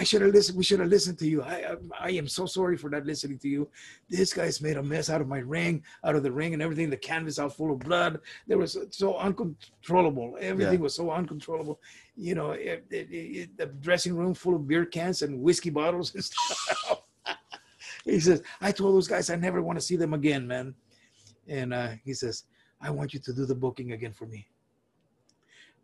I 0.00 0.04
should 0.04 0.22
have 0.22 0.32
listened. 0.32 0.56
We 0.56 0.62
should 0.62 0.78
have 0.78 0.88
listened 0.88 1.18
to 1.18 1.26
you. 1.26 1.42
I, 1.42 1.72
I 1.72 2.06
I 2.06 2.10
am 2.10 2.28
so 2.28 2.46
sorry 2.46 2.76
for 2.76 2.88
not 2.88 3.04
listening 3.04 3.38
to 3.40 3.48
you. 3.48 3.68
This 4.08 4.32
guy's 4.32 4.60
made 4.60 4.76
a 4.76 4.82
mess 4.82 5.10
out 5.10 5.20
of 5.20 5.26
my 5.26 5.40
ring, 5.40 5.82
out 6.04 6.14
of 6.14 6.22
the 6.22 6.30
ring 6.30 6.52
and 6.54 6.62
everything. 6.62 6.88
The 6.88 6.96
canvas 6.96 7.38
all 7.40 7.48
full 7.48 7.72
of 7.72 7.80
blood. 7.80 8.20
There 8.46 8.58
was 8.58 8.78
so 8.90 9.16
uncontrollable. 9.16 10.36
Everything 10.40 10.74
Yeah. 10.74 10.80
was 10.88 10.94
so 10.94 11.10
uncontrollable. 11.10 11.80
You 12.16 12.36
know, 12.36 12.52
it, 12.52 12.84
it, 12.90 13.08
it, 13.10 13.56
the 13.56 13.66
dressing 13.66 14.14
room 14.16 14.34
full 14.34 14.54
of 14.54 14.68
beer 14.68 14.84
cans 14.84 15.22
and 15.22 15.42
whiskey 15.42 15.70
bottles 15.70 16.14
and 16.14 16.24
stuff. 16.30 17.02
he 18.04 18.20
says, 18.20 18.42
I 18.60 18.70
told 18.72 18.94
those 18.94 19.08
guys 19.08 19.30
I 19.30 19.36
never 19.36 19.62
want 19.62 19.78
to 19.80 19.84
see 19.84 19.96
them 19.96 20.14
again, 20.14 20.46
man. 20.46 20.74
And 21.48 21.74
uh, 21.74 21.90
he 22.04 22.14
says, 22.14 22.44
I 22.80 22.90
want 22.90 23.12
you 23.14 23.20
to 23.20 23.32
do 23.32 23.46
the 23.46 23.54
booking 23.54 23.92
again 23.92 24.12
for 24.12 24.26
me. 24.26 24.46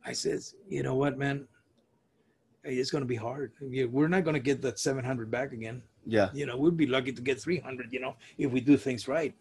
I 0.05 0.13
says, 0.13 0.55
you 0.69 0.83
know 0.85 0.95
what, 0.95 1.19
man? 1.19 1.49
It's 2.65 2.91
going 2.91 3.03
to 3.03 3.09
be 3.09 3.17
hard. 3.17 3.53
We're 3.61 4.09
not 4.09 4.25
going 4.25 4.35
to 4.35 4.41
get 4.41 4.63
that 4.63 4.79
700 4.79 5.31
back 5.31 5.53
again. 5.53 5.83
Yeah. 6.07 6.31
You 6.33 6.47
know, 6.47 6.57
we'd 6.57 6.77
be 6.77 6.87
lucky 6.87 7.13
to 7.13 7.21
get 7.23 7.41
300, 7.41 7.93
you 7.93 8.01
know, 8.01 8.17
if 8.39 8.51
we 8.51 8.61
do 8.61 8.77
things 8.77 9.07
right. 9.07 9.35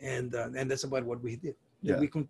And 0.00 0.34
uh, 0.34 0.48
and 0.56 0.70
that's 0.70 0.84
about 0.84 1.04
what 1.04 1.20
we 1.22 1.36
did. 1.36 1.54
Yeah. 1.82 1.98
We 1.98 2.06
couldn't 2.08 2.28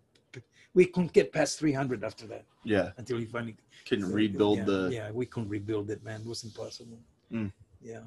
we 0.73 0.85
couldn't 0.85 1.11
get 1.13 1.31
past 1.33 1.59
300 1.59 2.03
after 2.03 2.25
that 2.27 2.45
Yeah. 2.63 2.91
until 2.97 3.17
we 3.17 3.25
finally 3.25 3.57
Couldn't 3.87 4.11
rebuild 4.11 4.59
yeah, 4.59 4.63
the. 4.65 4.89
yeah 4.91 5.11
we 5.11 5.25
couldn't 5.25 5.49
rebuild 5.49 5.89
it 5.91 6.01
man 6.03 6.21
it 6.21 6.27
was 6.27 6.43
impossible 6.43 6.97
Mm. 7.31 7.51
yeah 7.81 8.01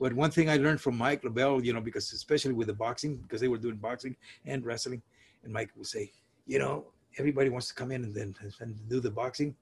but 0.00 0.12
one 0.12 0.30
thing 0.30 0.48
i 0.50 0.56
learned 0.58 0.80
from 0.80 0.96
mike 0.98 1.22
LeBell 1.22 1.62
you 1.64 1.72
know 1.74 1.80
because 1.80 2.12
especially 2.12 2.52
with 2.52 2.66
the 2.68 2.74
boxing 2.74 3.16
because 3.16 3.40
they 3.42 3.48
were 3.48 3.56
doing 3.58 3.76
boxing 3.76 4.14
and 4.44 4.64
wrestling 4.66 5.00
and 5.44 5.52
mike 5.52 5.70
would 5.76 5.86
say 5.86 6.10
you 6.46 6.58
know 6.58 6.84
everybody 7.18 7.48
wants 7.50 7.68
to 7.68 7.74
come 7.74 7.90
in 7.90 8.04
and 8.04 8.14
then 8.14 8.34
and 8.60 8.70
do 8.88 8.98
the 9.00 9.10
boxing 9.10 9.54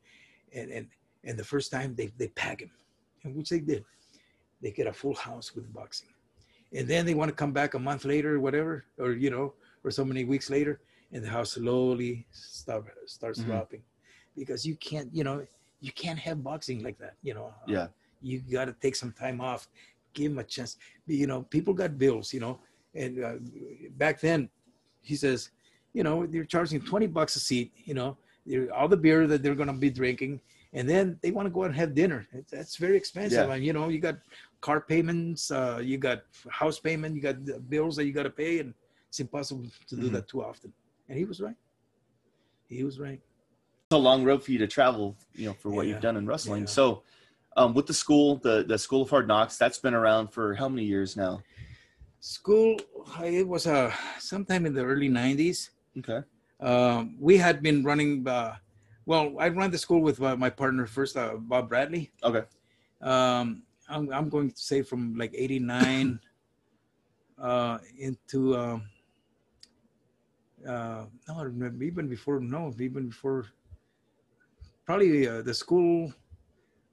and 0.53 0.71
and 0.71 0.87
and 1.25 1.39
the 1.39 1.45
first 1.45 1.71
time 1.71 1.95
they 1.95 2.09
they 2.19 2.29
pack 2.29 2.61
him 2.61 2.71
and 3.23 3.35
which 3.37 3.51
they 3.51 3.61
did. 3.61 3.85
They 4.63 4.71
get 4.71 4.87
a 4.87 4.93
full 4.93 5.15
house 5.15 5.55
with 5.55 5.73
boxing. 5.73 6.09
And 6.73 6.89
then 6.89 7.05
they 7.07 7.15
want 7.15 7.29
to 7.29 7.35
come 7.35 7.53
back 7.53 7.75
a 7.75 7.79
month 7.79 8.05
later 8.05 8.37
or 8.37 8.41
whatever 8.41 8.85
or 8.99 9.13
you 9.13 9.31
know 9.31 9.55
or 9.85 9.91
so 9.91 10.05
many 10.05 10.25
weeks 10.25 10.49
later 10.51 10.81
and 11.13 11.23
the 11.25 11.29
house 11.29 11.53
slowly 11.53 12.27
start, 12.33 12.85
starts 13.07 13.41
Mhm. 13.41 13.47
dropping. 13.47 13.83
Because 14.37 14.65
you 14.67 14.77
can't 14.77 15.09
you 15.15 15.25
know 15.25 15.47
you 15.81 15.93
can't 15.93 16.19
have 16.19 16.43
boxing 16.43 16.83
like 16.83 16.99
that 16.99 17.15
you 17.23 17.35
know. 17.35 17.53
Yeah. 17.67 17.89
you 18.23 18.41
got 18.59 18.67
to 18.67 18.73
take 18.85 18.97
some 18.97 19.13
time 19.13 19.41
off 19.41 19.69
give 20.15 20.31
him 20.33 20.39
a 20.39 20.45
chance. 20.45 20.77
You 21.07 21.27
know 21.27 21.43
people 21.43 21.75
got 21.75 21.99
bills 21.99 22.33
you 22.35 22.41
know. 22.41 22.55
And 22.95 23.13
uh, 23.25 23.35
back 24.03 24.21
then 24.21 24.49
he 25.03 25.17
says 25.17 25.51
you 25.93 26.03
know 26.07 26.27
they're 26.27 26.45
charging 26.55 26.81
20 26.81 27.07
bucks 27.09 27.37
a 27.37 27.41
seat 27.41 27.73
you 27.85 27.95
know. 27.95 28.17
All 28.77 28.89
the 28.89 28.97
beer 28.97 29.27
that 29.27 29.43
they're 29.43 29.55
going 29.55 29.69
to 29.75 29.81
be 29.89 29.91
drinking 29.91 30.41
and 30.75 30.89
then 30.89 31.17
they 31.23 31.31
want 31.31 31.47
to 31.47 31.51
go 31.51 31.63
out 31.63 31.67
and 31.73 31.77
have 31.77 31.95
dinner 31.95 32.21
It's- 32.33 32.51
that's 32.51 32.77
very 32.77 32.97
expensive 32.97 33.47
Yeah. 33.49 33.55
and 33.55 33.65
you 33.65 33.73
know 33.73 33.89
you 33.89 34.01
got 34.09 34.17
car 34.61 34.81
payments 34.81 35.51
uh, 35.51 35.81
you 35.83 35.97
got 35.99 36.19
house 36.61 36.79
payment 36.81 37.15
you 37.17 37.23
got 37.23 37.45
the 37.45 37.59
bills 37.61 37.95
that 37.97 38.05
you 38.07 38.13
got 38.13 38.25
to 38.25 38.31
pay 38.45 38.59
and 38.63 38.75
it's 39.09 39.21
impossible 39.21 39.67
to 39.91 39.95
do 39.97 40.09
Mhm. 40.09 40.13
that 40.17 40.29
too 40.29 40.43
often 40.51 40.73
and 41.09 41.17
he 41.19 41.25
was 41.25 41.41
right 41.41 41.57
he 42.69 42.83
was 42.85 42.99
right 42.99 43.21
It's 43.87 43.95
a 43.95 43.99
long 44.11 44.25
road 44.25 44.43
for 44.43 44.51
you 44.55 44.59
to 44.59 44.67
travel, 44.79 45.07
you 45.35 45.47
know, 45.49 45.55
for 45.63 45.69
what 45.71 45.83
Yeah. 45.87 45.93
you've 45.93 46.01
done 46.09 46.17
in 46.17 46.27
wrestling. 46.27 46.63
Yeah. 46.63 46.77
So, 46.79 46.85
um, 47.59 47.75
with 47.77 47.87
the 47.87 47.93
school, 48.05 48.29
the 48.49 48.57
the 48.73 48.79
School 48.87 49.03
of 49.03 49.11
Hard 49.11 49.27
Knocks, 49.29 49.55
that's 49.63 49.79
been 49.79 49.93
around 50.03 50.25
for 50.37 50.55
how 50.61 50.69
many 50.75 50.85
years 50.95 51.11
now? 51.17 51.35
school 52.21 52.71
it 53.23 53.47
was 53.47 53.67
uh, 53.67 53.93
sometime 54.19 54.65
in 54.69 54.73
the 54.79 54.83
early 54.91 55.11
90s 55.11 55.59
Okay. 56.01 56.21
um, 56.61 57.01
we 57.29 57.37
had 57.37 57.57
been 57.63 57.85
running 57.85 58.27
uh, 58.27 58.57
well 59.07 59.35
i 59.39 59.49
ran 59.49 59.71
the 59.71 59.79
school 59.79 60.01
with 60.01 60.21
uh, 60.23 60.37
my 60.37 60.51
partner 60.51 60.87
first 60.87 61.17
uh, 61.17 61.35
bob 61.37 61.69
bradley 61.69 62.11
Okay. 62.23 62.45
um, 63.03 63.63
I'm, 63.89 64.11
I'm 64.13 64.29
going 64.31 64.51
to 64.51 64.61
say 64.71 64.81
from 64.83 65.15
like 65.17 65.33
89 65.37 66.19
uh, 67.39 67.79
into 67.99 68.57
um, 68.57 68.83
uh, 70.67 71.05
no 71.29 71.39
I 71.39 71.43
remember 71.43 71.85
even 71.85 72.09
before 72.09 72.41
no 72.41 72.73
even 72.81 73.09
before 73.09 73.47
probably 74.87 75.29
uh, 75.29 75.43
the 75.43 75.53
school 75.55 76.13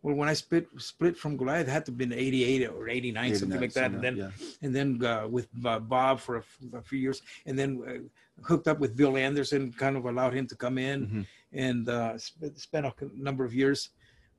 well 0.03 0.15
when 0.15 0.27
i 0.27 0.33
split 0.33 0.67
split 0.77 1.15
from 1.15 1.37
goliath 1.37 1.67
it 1.67 1.71
had 1.71 1.85
to 1.85 1.91
have 1.91 1.97
been 1.97 2.11
88 2.11 2.67
or 2.69 2.89
89 2.89 3.35
something 3.35 3.61
like 3.61 3.73
that 3.73 3.91
and 3.91 4.03
then 4.03 4.15
yeah. 4.17 4.31
and 4.61 4.75
then 4.75 5.03
uh, 5.05 5.27
with 5.27 5.47
uh, 5.65 5.79
Bob 5.79 6.19
for 6.19 6.35
a, 6.37 6.39
f- 6.39 6.59
a 6.73 6.81
few 6.81 6.99
years, 6.99 7.21
and 7.45 7.57
then 7.57 7.69
uh, 7.87 8.43
hooked 8.47 8.67
up 8.67 8.79
with 8.79 8.95
Bill 8.97 9.15
Anderson, 9.15 9.71
kind 9.71 9.95
of 9.95 10.05
allowed 10.05 10.33
him 10.33 10.47
to 10.47 10.55
come 10.55 10.77
in 10.77 11.07
Mhm. 11.07 11.25
And 11.53 11.87
uh, 11.89 12.17
sp- 12.17 12.55
spent 12.55 12.85
a 12.85 12.93
number 13.15 13.43
of 13.43 13.53
years 13.53 13.89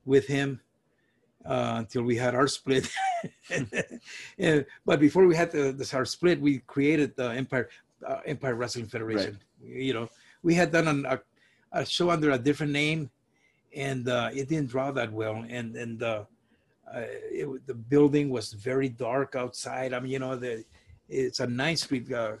with 0.05 0.27
him 0.27 0.59
uh, 1.45 1.75
until 1.77 2.03
we 2.03 2.15
had 2.15 2.35
our 2.35 2.47
split. 2.47 2.89
and, 4.37 4.65
but 4.85 4.99
before 4.99 5.25
we 5.25 5.35
had 5.35 5.51
the, 5.51 5.71
this 5.71 5.93
our 5.93 6.05
split, 6.05 6.39
we 6.39 6.59
created 6.59 7.15
the 7.15 7.29
Empire 7.29 7.69
uh, 8.07 8.19
Empire 8.25 8.55
Wrestling 8.55 8.85
Federation. 8.85 9.39
You 9.61 9.93
know, 9.93 10.09
we 10.41 10.53
had 10.53 10.71
done 10.71 10.87
an, 10.87 11.05
a, 11.05 11.19
a 11.71 11.85
show 11.85 12.09
under 12.09 12.31
a 12.31 12.37
different 12.37 12.71
name, 12.71 13.09
and 13.75 14.07
uh, 14.09 14.29
it 14.33 14.49
didn't 14.49 14.69
draw 14.69 14.91
that 14.91 15.11
well. 15.11 15.45
And 15.47 15.75
and 15.75 16.03
uh, 16.03 16.23
uh, 16.93 17.01
it, 17.31 17.67
the 17.67 17.73
building 17.73 18.29
was 18.29 18.53
very 18.53 18.89
dark 18.89 19.35
outside. 19.35 19.93
I 19.93 19.99
mean, 19.99 20.11
you 20.11 20.19
know, 20.19 20.35
the 20.35 20.63
it's 21.09 21.39
a 21.39 21.47
Ninth 21.47 21.79
Street. 21.79 22.11
Uh, 22.11 22.33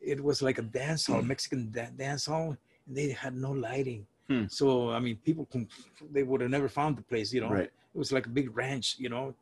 it 0.00 0.22
was 0.22 0.42
like 0.42 0.58
a 0.58 0.62
dance 0.62 1.06
hall, 1.06 1.22
Mexican 1.22 1.70
da- 1.70 1.90
dance 1.96 2.26
hall, 2.26 2.56
and 2.88 2.96
they 2.96 3.10
had 3.10 3.36
no 3.36 3.52
lighting. 3.52 4.06
Hmm. 4.28 4.44
So 4.48 4.90
I 4.90 4.98
mean, 4.98 5.16
people 5.24 5.46
can, 5.46 5.68
they 6.10 6.22
would 6.22 6.40
have 6.40 6.50
never 6.50 6.68
found 6.68 6.96
the 6.96 7.02
place. 7.02 7.32
You 7.32 7.42
know, 7.42 7.50
Right. 7.50 7.64
it 7.94 7.98
was 7.98 8.12
like 8.12 8.26
a 8.26 8.30
big 8.30 8.54
ranch. 8.56 8.96
You 8.98 9.10
know, 9.10 9.34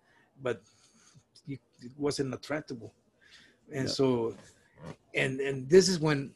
but 0.42 0.60
it 1.48 1.60
wasn't 1.96 2.34
attractable. 2.34 2.92
And 3.72 3.86
Yeah. 3.86 3.92
so, 3.98 4.36
and 5.14 5.40
and 5.40 5.68
this 5.68 5.88
is 5.88 5.98
when 5.98 6.32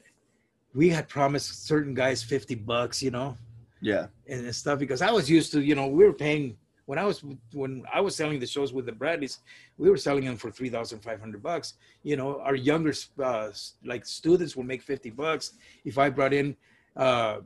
we 0.75 0.89
had 0.89 1.09
promised 1.09 1.67
certain 1.67 1.95
guys 1.95 2.23
fifty 2.23 2.55
bucks. 2.55 3.03
You 3.03 3.11
know, 3.11 3.37
Yeah. 3.81 4.07
and, 4.29 4.45
and 4.47 4.55
stuff 4.55 4.79
because 4.79 5.03
I 5.03 5.11
was 5.11 5.29
used 5.31 5.53
to, 5.53 5.61
you 5.61 5.75
know, 5.75 5.87
we 5.87 6.05
were 6.05 6.13
paying 6.13 6.57
when 6.87 6.99
I 6.99 7.05
was 7.05 7.23
when 7.53 7.85
I 7.93 8.01
was 8.01 8.17
selling 8.17 8.41
the 8.41 8.47
shows 8.49 8.73
with 8.73 8.85
the 8.85 8.93
Bradleys, 8.93 9.39
we 9.79 9.89
were 9.91 9.97
selling 9.97 10.25
them 10.25 10.37
for 10.37 10.51
three 10.51 10.71
thousand 10.71 10.99
five 11.01 11.21
hundred 11.21 11.41
bucks. 11.41 11.75
You 12.03 12.17
know, 12.17 12.41
our 12.41 12.57
younger 12.57 12.93
uh, 13.23 13.51
like 13.85 14.05
students 14.05 14.57
will 14.57 14.65
make 14.65 14.83
fifty 14.83 15.11
bucks. 15.11 15.53
If 15.85 15.99
I 15.99 16.11
brought 16.11 16.33
in 16.33 16.57
uh, 16.97 17.41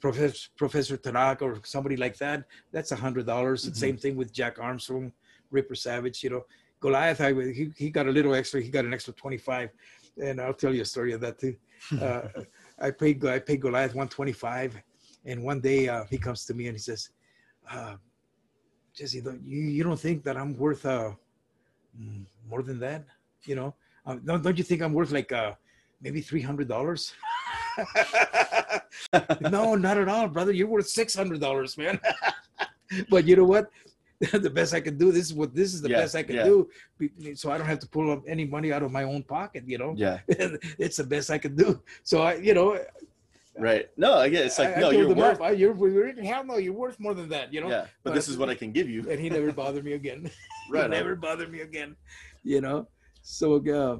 Professor 0.00 0.48
Professor 0.56 0.96
Tanaka 0.96 1.44
or 1.44 1.60
somebody 1.64 1.96
like 1.96 2.16
that, 2.18 2.44
that's 2.72 2.92
a 2.92 2.96
hundred 2.96 3.26
dollars. 3.26 3.64
Mhm. 3.68 3.76
Same 3.76 3.96
thing 3.96 4.16
with 4.16 4.32
Jack 4.32 4.58
Armstrong, 4.58 5.12
Ripper 5.50 5.74
Savage. 5.74 6.22
You 6.24 6.30
know, 6.30 6.44
Goliath, 6.80 7.20
I, 7.20 7.32
he 7.32 7.70
he 7.76 7.90
got 7.90 8.06
a 8.06 8.10
little 8.10 8.34
extra. 8.34 8.60
He 8.60 8.70
got 8.70 8.84
an 8.84 8.92
extra 8.92 9.14
twenty 9.14 9.38
five, 9.38 9.70
and 10.22 10.40
I'll 10.40 10.54
tell 10.54 10.74
you 10.74 10.82
a 10.82 10.84
story 10.84 11.12
of 11.12 11.20
that 11.20 11.38
too. 11.38 11.56
Uh, 12.02 12.22
I 12.80 12.90
paid 12.90 13.24
I 13.24 13.38
paid 13.38 13.60
Goliath 13.60 13.94
one 13.94 14.08
twenty 14.08 14.32
five, 14.32 14.76
and 15.24 15.44
one 15.44 15.60
day 15.60 15.88
uh, 15.88 16.04
he 16.10 16.18
comes 16.18 16.44
to 16.46 16.54
me 16.54 16.66
and 16.66 16.74
he 16.76 16.80
says, 16.80 17.10
uh, 17.70 17.94
"Jesse, 18.94 19.20
don't, 19.20 19.40
you 19.46 19.60
you 19.60 19.84
don't 19.84 20.00
think 20.00 20.24
that 20.24 20.36
I'm 20.36 20.56
worth 20.56 20.84
uh, 20.84 21.12
more 22.50 22.62
than 22.62 22.80
that? 22.80 23.04
You 23.44 23.54
know, 23.54 23.74
uh, 24.06 24.16
don't 24.24 24.42
don't 24.42 24.58
you 24.58 24.64
think 24.64 24.82
I'm 24.82 24.92
worth 24.92 25.12
like 25.12 25.30
uh, 25.30 25.52
maybe 26.02 26.20
three 26.20 26.42
hundred 26.42 26.66
dollars?" 26.66 27.14
no, 29.40 29.74
not 29.74 29.98
at 29.98 30.08
all, 30.08 30.28
brother. 30.28 30.52
You're 30.52 30.68
worth 30.68 30.88
six 30.88 31.14
hundred 31.14 31.40
dollars, 31.40 31.76
man. 31.76 32.00
but 33.10 33.26
you 33.26 33.36
know 33.36 33.44
what? 33.44 33.70
the 34.32 34.50
best 34.50 34.74
I 34.74 34.80
can 34.80 34.98
do. 34.98 35.12
This 35.12 35.26
is 35.26 35.34
what 35.34 35.54
this 35.54 35.72
is 35.74 35.80
the 35.80 35.90
Yeah, 35.90 35.98
best 35.98 36.16
I 36.16 36.24
can 36.24 36.36
yeah. 36.36 36.44
do, 36.44 36.68
so 37.34 37.52
I 37.52 37.58
don't 37.58 37.68
have 37.68 37.78
to 37.80 37.88
pull 37.88 38.10
up 38.10 38.22
any 38.26 38.44
money 38.44 38.72
out 38.72 38.82
of 38.82 38.90
my 38.90 39.04
own 39.04 39.22
pocket. 39.22 39.62
You 39.66 39.78
know, 39.78 39.94
Yeah. 39.96 40.18
it's 40.28 40.96
the 40.96 41.04
best 41.04 41.30
I 41.30 41.38
can 41.38 41.54
do. 41.54 41.80
So 42.02 42.22
I, 42.22 42.34
you 42.34 42.54
know, 42.54 42.78
Right. 43.60 43.90
No, 43.96 44.14
I 44.14 44.28
get 44.28 44.46
it's 44.46 44.58
like 44.58 44.76
I, 44.76 44.80
no, 44.80 44.90
I 44.90 44.92
you're 44.92 45.14
worth. 45.14 45.40
I, 45.40 45.50
you're, 45.50 45.88
you're 45.88 46.22
hell 46.22 46.44
no, 46.44 46.58
you're 46.58 46.72
worth 46.72 47.00
more 47.00 47.12
than 47.12 47.28
that, 47.30 47.52
you 47.52 47.60
know. 47.60 47.68
Yeah, 47.68 47.82
but 48.04 48.10
But- 48.10 48.14
this 48.14 48.28
is 48.28 48.36
what 48.36 48.48
I 48.48 48.54
can 48.54 48.70
give 48.72 48.88
you. 48.88 49.08
And 49.10 49.18
he 49.20 49.28
never 49.28 49.52
bothered 49.52 49.84
me 49.84 49.92
again. 49.94 50.30
Right. 50.70 50.82
he 50.84 50.88
never 50.90 51.16
bothered 51.16 51.50
me 51.50 51.60
again, 51.60 51.96
you 52.44 52.60
know. 52.60 52.86
So 53.22 53.56
uh, 53.56 53.98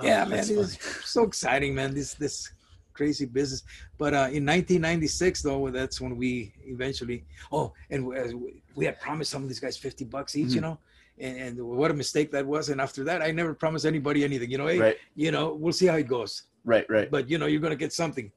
Oh, 0.00 0.06
yeah, 0.06 0.24
man, 0.24 0.48
it 0.48 0.56
was 0.56 0.78
so 1.04 1.24
exciting, 1.24 1.74
man. 1.74 1.92
This 1.92 2.14
this 2.14 2.52
crazy 2.98 3.26
business. 3.26 3.62
But 4.02 4.12
uh, 4.12 4.28
in 4.38 4.44
1996, 4.44 5.42
though, 5.42 5.70
that's 5.70 6.00
when 6.00 6.16
we 6.16 6.52
eventually. 6.74 7.18
Oh, 7.56 7.72
and 7.90 8.00
we, 8.06 8.18
uh, 8.18 8.32
we 8.78 8.84
had 8.84 8.96
promised 9.00 9.30
some 9.30 9.42
of 9.44 9.48
these 9.48 9.60
guys 9.60 9.76
50 9.76 10.04
bucks 10.14 10.36
each, 10.36 10.52
you 10.56 10.60
Mhm. 10.60 10.68
know. 10.68 10.78
And, 11.26 11.34
and 11.44 11.52
what 11.80 11.90
a 11.90 11.94
mistake 11.94 12.28
that 12.36 12.44
was. 12.54 12.64
And 12.70 12.80
after 12.80 13.02
that, 13.08 13.18
I 13.22 13.30
never 13.40 13.52
promised 13.54 13.86
anybody 13.86 14.20
anything. 14.30 14.50
You 14.54 14.58
know, 14.58 14.66
hey, 14.74 14.80
Right. 14.86 14.96
you 15.24 15.30
know, 15.34 15.44
we'll 15.62 15.72
see 15.80 15.86
how 15.92 15.96
it 16.04 16.08
goes. 16.16 16.32
Right. 16.72 16.86
Right. 16.96 17.08
But 17.14 17.22
you 17.30 17.38
know, 17.40 17.46
you're 17.50 17.64
gonna 17.66 17.82
get 17.86 17.92
something. 18.02 18.28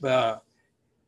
But 0.00 0.42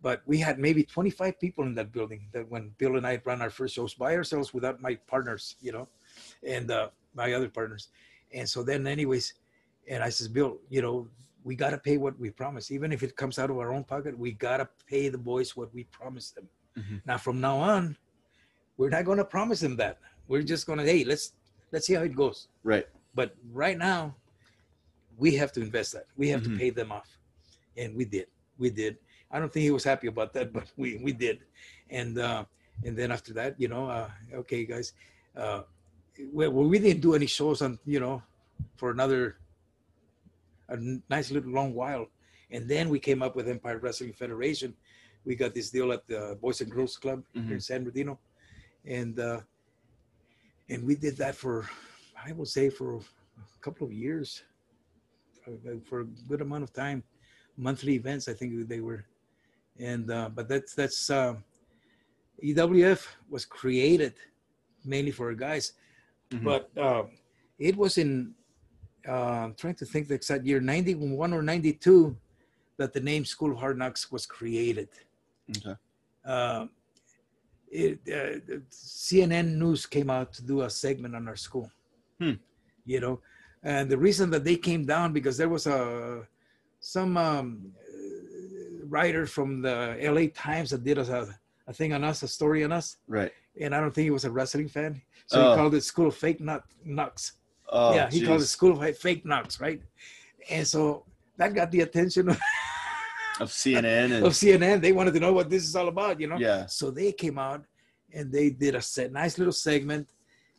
but 0.02 0.18
we 0.30 0.36
had 0.46 0.56
maybe 0.66 0.82
25 0.82 1.38
people 1.44 1.62
in 1.68 1.74
that 1.78 1.88
building 1.96 2.22
that 2.34 2.44
when 2.52 2.64
Bill 2.80 2.96
and 2.98 3.06
I 3.06 3.14
ran 3.28 3.42
our 3.42 3.50
first 3.58 3.74
shows 3.76 3.92
by 4.04 4.10
ourselves 4.16 4.48
without 4.56 4.76
my 4.86 4.94
partners, 5.12 5.44
you 5.60 5.72
know, 5.76 5.86
and 6.56 6.66
uh, 6.70 6.88
my 7.20 7.28
other 7.36 7.50
partners. 7.58 7.88
And 8.38 8.46
so 8.48 8.58
then, 8.62 8.86
anyways, 8.86 9.26
and 9.92 10.00
I 10.02 10.10
says, 10.16 10.28
Bill, 10.38 10.52
you 10.74 10.80
know, 10.84 10.96
we 11.44 11.54
gotta 11.54 11.78
pay 11.78 11.96
what 11.96 12.18
we 12.18 12.30
promise. 12.30 12.70
even 12.70 12.92
if 12.92 13.02
it 13.02 13.16
comes 13.16 13.38
out 13.38 13.50
of 13.50 13.58
our 13.58 13.72
own 13.72 13.84
pocket. 13.84 14.16
We 14.18 14.32
gotta 14.32 14.68
pay 14.86 15.08
the 15.08 15.18
boys 15.18 15.56
what 15.56 15.72
we 15.74 15.84
promised 15.84 16.34
them. 16.36 16.48
Mhm. 16.76 17.00
Now, 17.06 17.18
from 17.18 17.40
now 17.40 17.56
on, 17.58 17.96
we're 18.76 18.90
not 18.90 19.04
gonna 19.04 19.24
promise 19.24 19.60
them 19.60 19.76
that. 19.76 19.98
We're 20.28 20.42
just 20.42 20.66
gonna, 20.66 20.84
hey, 20.84 21.04
let's 21.04 21.32
let's 21.72 21.86
see 21.86 21.94
how 21.94 22.02
it 22.02 22.14
goes. 22.14 22.48
Right. 22.62 22.86
But 23.14 23.34
right 23.52 23.78
now, 23.78 24.16
we 25.16 25.34
have 25.36 25.52
to 25.52 25.60
invest 25.60 25.92
that. 25.92 26.06
We 26.16 26.28
have 26.28 26.42
Mhm. 26.42 26.52
to 26.52 26.58
pay 26.58 26.70
them 26.70 26.92
off, 26.92 27.18
and 27.76 27.94
we 27.96 28.04
did. 28.04 28.26
We 28.58 28.70
did. 28.70 28.98
I 29.30 29.38
don't 29.38 29.52
think 29.52 29.62
he 29.64 29.70
was 29.70 29.84
happy 29.84 30.08
about 30.08 30.32
that, 30.34 30.52
but 30.56 30.70
we 30.76 30.96
we 30.98 31.12
did. 31.12 31.40
And 31.90 32.18
uh, 32.18 32.44
and 32.84 32.96
then 32.96 33.10
after 33.12 33.32
that, 33.34 33.60
you 33.60 33.68
know, 33.68 33.88
uh, 33.88 34.10
okay, 34.34 34.64
guys, 34.64 34.92
uh, 35.36 35.62
well, 36.32 36.52
we 36.52 36.78
didn't 36.78 37.00
do 37.02 37.14
any 37.14 37.26
shows 37.26 37.62
on, 37.62 37.78
you 37.84 38.00
know, 38.00 38.22
for 38.76 38.90
another 38.90 39.36
a 40.70 40.76
nice 41.08 41.30
little 41.30 41.52
long 41.52 41.74
while, 41.74 42.06
and 42.50 42.68
then 42.68 42.88
we 42.88 42.98
came 42.98 43.22
up 43.22 43.36
with 43.36 43.48
Empire 43.48 43.78
Wrestling 43.78 44.12
Federation. 44.12 44.74
We 45.24 45.34
got 45.34 45.54
this 45.54 45.70
deal 45.70 45.92
at 45.92 46.06
the 46.06 46.38
Boys 46.40 46.60
and 46.60 46.70
Girls 46.70 46.96
Club 46.96 47.22
here 47.34 47.54
in 47.54 47.60
San 47.60 47.80
Bernardino, 47.84 48.18
and 48.86 49.18
uh, 49.20 49.40
and 50.68 50.84
we 50.86 50.94
did 50.94 51.16
that 51.18 51.34
for, 51.34 51.68
I 52.26 52.32
will 52.32 52.46
say, 52.46 52.70
for 52.70 52.96
a 52.96 53.60
couple 53.60 53.86
of 53.86 53.92
years, 53.92 54.42
for, 55.42 55.52
for 55.88 56.00
a 56.00 56.04
good 56.28 56.40
amount 56.40 56.62
of 56.64 56.72
time, 56.72 57.02
monthly 57.56 57.94
events. 57.94 58.28
I 58.28 58.32
think 58.34 58.68
they 58.68 58.80
were, 58.80 59.04
and 59.78 60.10
uh, 60.10 60.28
but 60.34 60.48
that's 60.48 60.74
that's 60.74 61.10
uh, 61.10 61.34
EWF 62.42 63.06
was 63.28 63.44
created 63.44 64.14
mainly 64.84 65.10
for 65.10 65.34
guys, 65.34 65.72
Mhm. 66.32 66.44
but 66.44 66.70
uh, 66.78 67.02
it 67.58 67.76
was 67.76 67.98
in 67.98 68.34
uh, 69.08 69.12
I'm 69.44 69.54
trying 69.54 69.74
to 69.76 69.84
think 69.86 70.08
the 70.08 70.14
exact 70.14 70.44
year 70.46 70.60
91 70.60 71.32
or 71.32 71.42
92 71.42 72.16
that 72.76 72.92
the 72.92 73.00
name 73.00 73.24
School 73.24 73.52
of 73.52 73.58
Hard 73.58 73.78
Knocks 73.78 74.10
was 74.12 74.26
created 74.26 74.88
Okay. 75.56 75.74
uh, 76.24 76.66
it, 77.72 78.00
uh, 78.08 78.56
CNN 78.70 79.54
News 79.56 79.86
came 79.86 80.10
out 80.10 80.32
to 80.34 80.42
do 80.44 80.62
a 80.62 80.70
segment 80.70 81.14
on 81.14 81.28
our 81.28 81.36
school. 81.36 81.70
Hmm. 82.20 82.32
You 82.84 83.00
know, 83.00 83.20
and 83.62 83.88
the 83.88 83.96
reason 83.98 84.30
that 84.30 84.44
they 84.44 84.56
came 84.56 84.84
down 84.84 85.12
because 85.12 85.36
there 85.36 85.48
was 85.48 85.66
a 85.66 86.26
some 86.80 87.16
um, 87.16 87.72
writer 88.88 89.26
from 89.26 89.62
the 89.62 89.96
LA 90.02 90.26
Times 90.34 90.70
that 90.70 90.82
did 90.82 90.98
us 90.98 91.08
a, 91.10 91.28
a 91.68 91.72
thing 91.72 91.92
on 91.92 92.02
us, 92.02 92.22
a 92.22 92.28
story 92.28 92.64
on 92.64 92.72
us, 92.72 92.96
Right. 93.06 93.32
and 93.60 93.74
I 93.74 93.80
don't 93.80 93.92
think 93.94 94.04
he 94.04 94.10
was 94.10 94.24
a 94.24 94.30
wrestling 94.30 94.68
fan, 94.68 95.00
so 95.26 95.40
Oh. 95.40 95.50
he 95.50 95.56
called 95.56 95.74
it 95.74 95.84
School 95.84 96.08
of 96.08 96.16
Fake 96.16 96.40
Nut 96.40 96.64
Knocks. 96.84 97.32
Oh, 97.70 97.94
yeah, 97.94 98.10
he 98.10 98.24
called 98.26 98.40
it. 98.42 98.46
School 98.46 98.82
of 98.82 98.98
Fake 98.98 99.24
Knocks, 99.24 99.60
right? 99.60 99.80
And 100.50 100.66
so 100.66 101.04
that 101.36 101.54
got 101.54 101.70
the 101.70 101.80
attention 101.80 102.28
of 102.30 102.38
of 103.40 103.48
CNN 103.50 104.12
and 104.12 104.26
CNN. 104.26 104.80
They 104.82 104.92
wanted 104.92 105.14
to 105.14 105.20
know 105.20 105.32
what 105.32 105.48
this 105.48 105.64
is 105.64 105.74
all 105.76 105.88
about, 105.88 106.20
you 106.20 106.26
know. 106.26 106.36
yeah. 106.36 106.66
So 106.66 106.90
they 106.90 107.12
came 107.12 107.38
out 107.38 107.64
and 108.12 108.30
they 108.30 108.50
did 108.50 108.74
a 108.74 108.82
set, 108.82 109.12
nice 109.12 109.38
little 109.38 109.52
segment. 109.52 110.08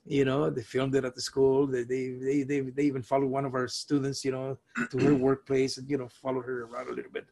You 0.05 0.25
know, 0.25 0.49
they 0.49 0.63
filmed 0.63 0.95
it 0.95 1.05
at 1.05 1.13
the 1.13 1.21
school. 1.21 1.67
They 1.67 1.83
they 1.83 2.03
they 2.27 2.43
they, 2.43 2.59
they 2.61 2.83
even 2.83 3.03
followed 3.03 3.29
one 3.29 3.45
of 3.45 3.53
our 3.53 3.67
students, 3.67 4.25
you 4.25 4.31
know, 4.31 4.57
to 4.89 4.97
her 4.99 5.13
workplace 5.27 5.77
and 5.77 5.87
you 5.89 5.97
know 5.97 6.07
followed 6.23 6.45
her 6.45 6.63
around 6.63 6.87
a 6.89 6.93
little 6.93 7.11
bit. 7.11 7.27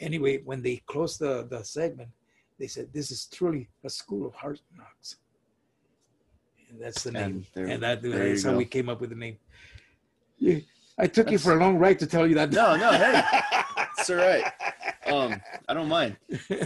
Anyway, 0.00 0.40
when 0.44 0.60
they 0.62 0.76
closed 0.86 1.20
the 1.20 1.46
the 1.48 1.62
segment, 1.62 2.08
they 2.58 2.66
said, 2.66 2.88
"This 2.92 3.12
is 3.12 3.26
truly 3.26 3.68
a 3.84 3.90
school 3.90 4.26
of 4.26 4.34
hard 4.34 4.60
knocks," 4.76 5.16
that's 6.78 7.02
the 7.02 7.10
And 7.10 7.34
name. 7.34 7.46
there- 7.54 7.66
And, 7.66 7.82
that 7.82 8.02
that's 8.02 8.44
how 8.44 8.52
go. 8.52 8.56
we 8.58 8.64
came 8.64 8.88
up 8.88 9.00
with 9.00 9.10
the 9.10 9.16
name. 9.16 9.36
You, 10.38 10.62
I 10.98 11.06
took 11.06 11.30
you 11.30 11.38
for 11.38 11.52
a 11.54 11.60
long 11.60 11.76
ride 11.78 11.98
to 12.00 12.06
tell 12.06 12.26
you 12.26 12.34
that. 12.36 12.50
No, 12.52 12.76
no, 12.76 12.92
hey, 12.92 13.22
it's 13.98 14.10
all 14.10 14.16
right. 14.16 14.44
Um, 15.06 15.40
I 15.68 15.74
don't 15.74 15.88
mind. 15.88 16.16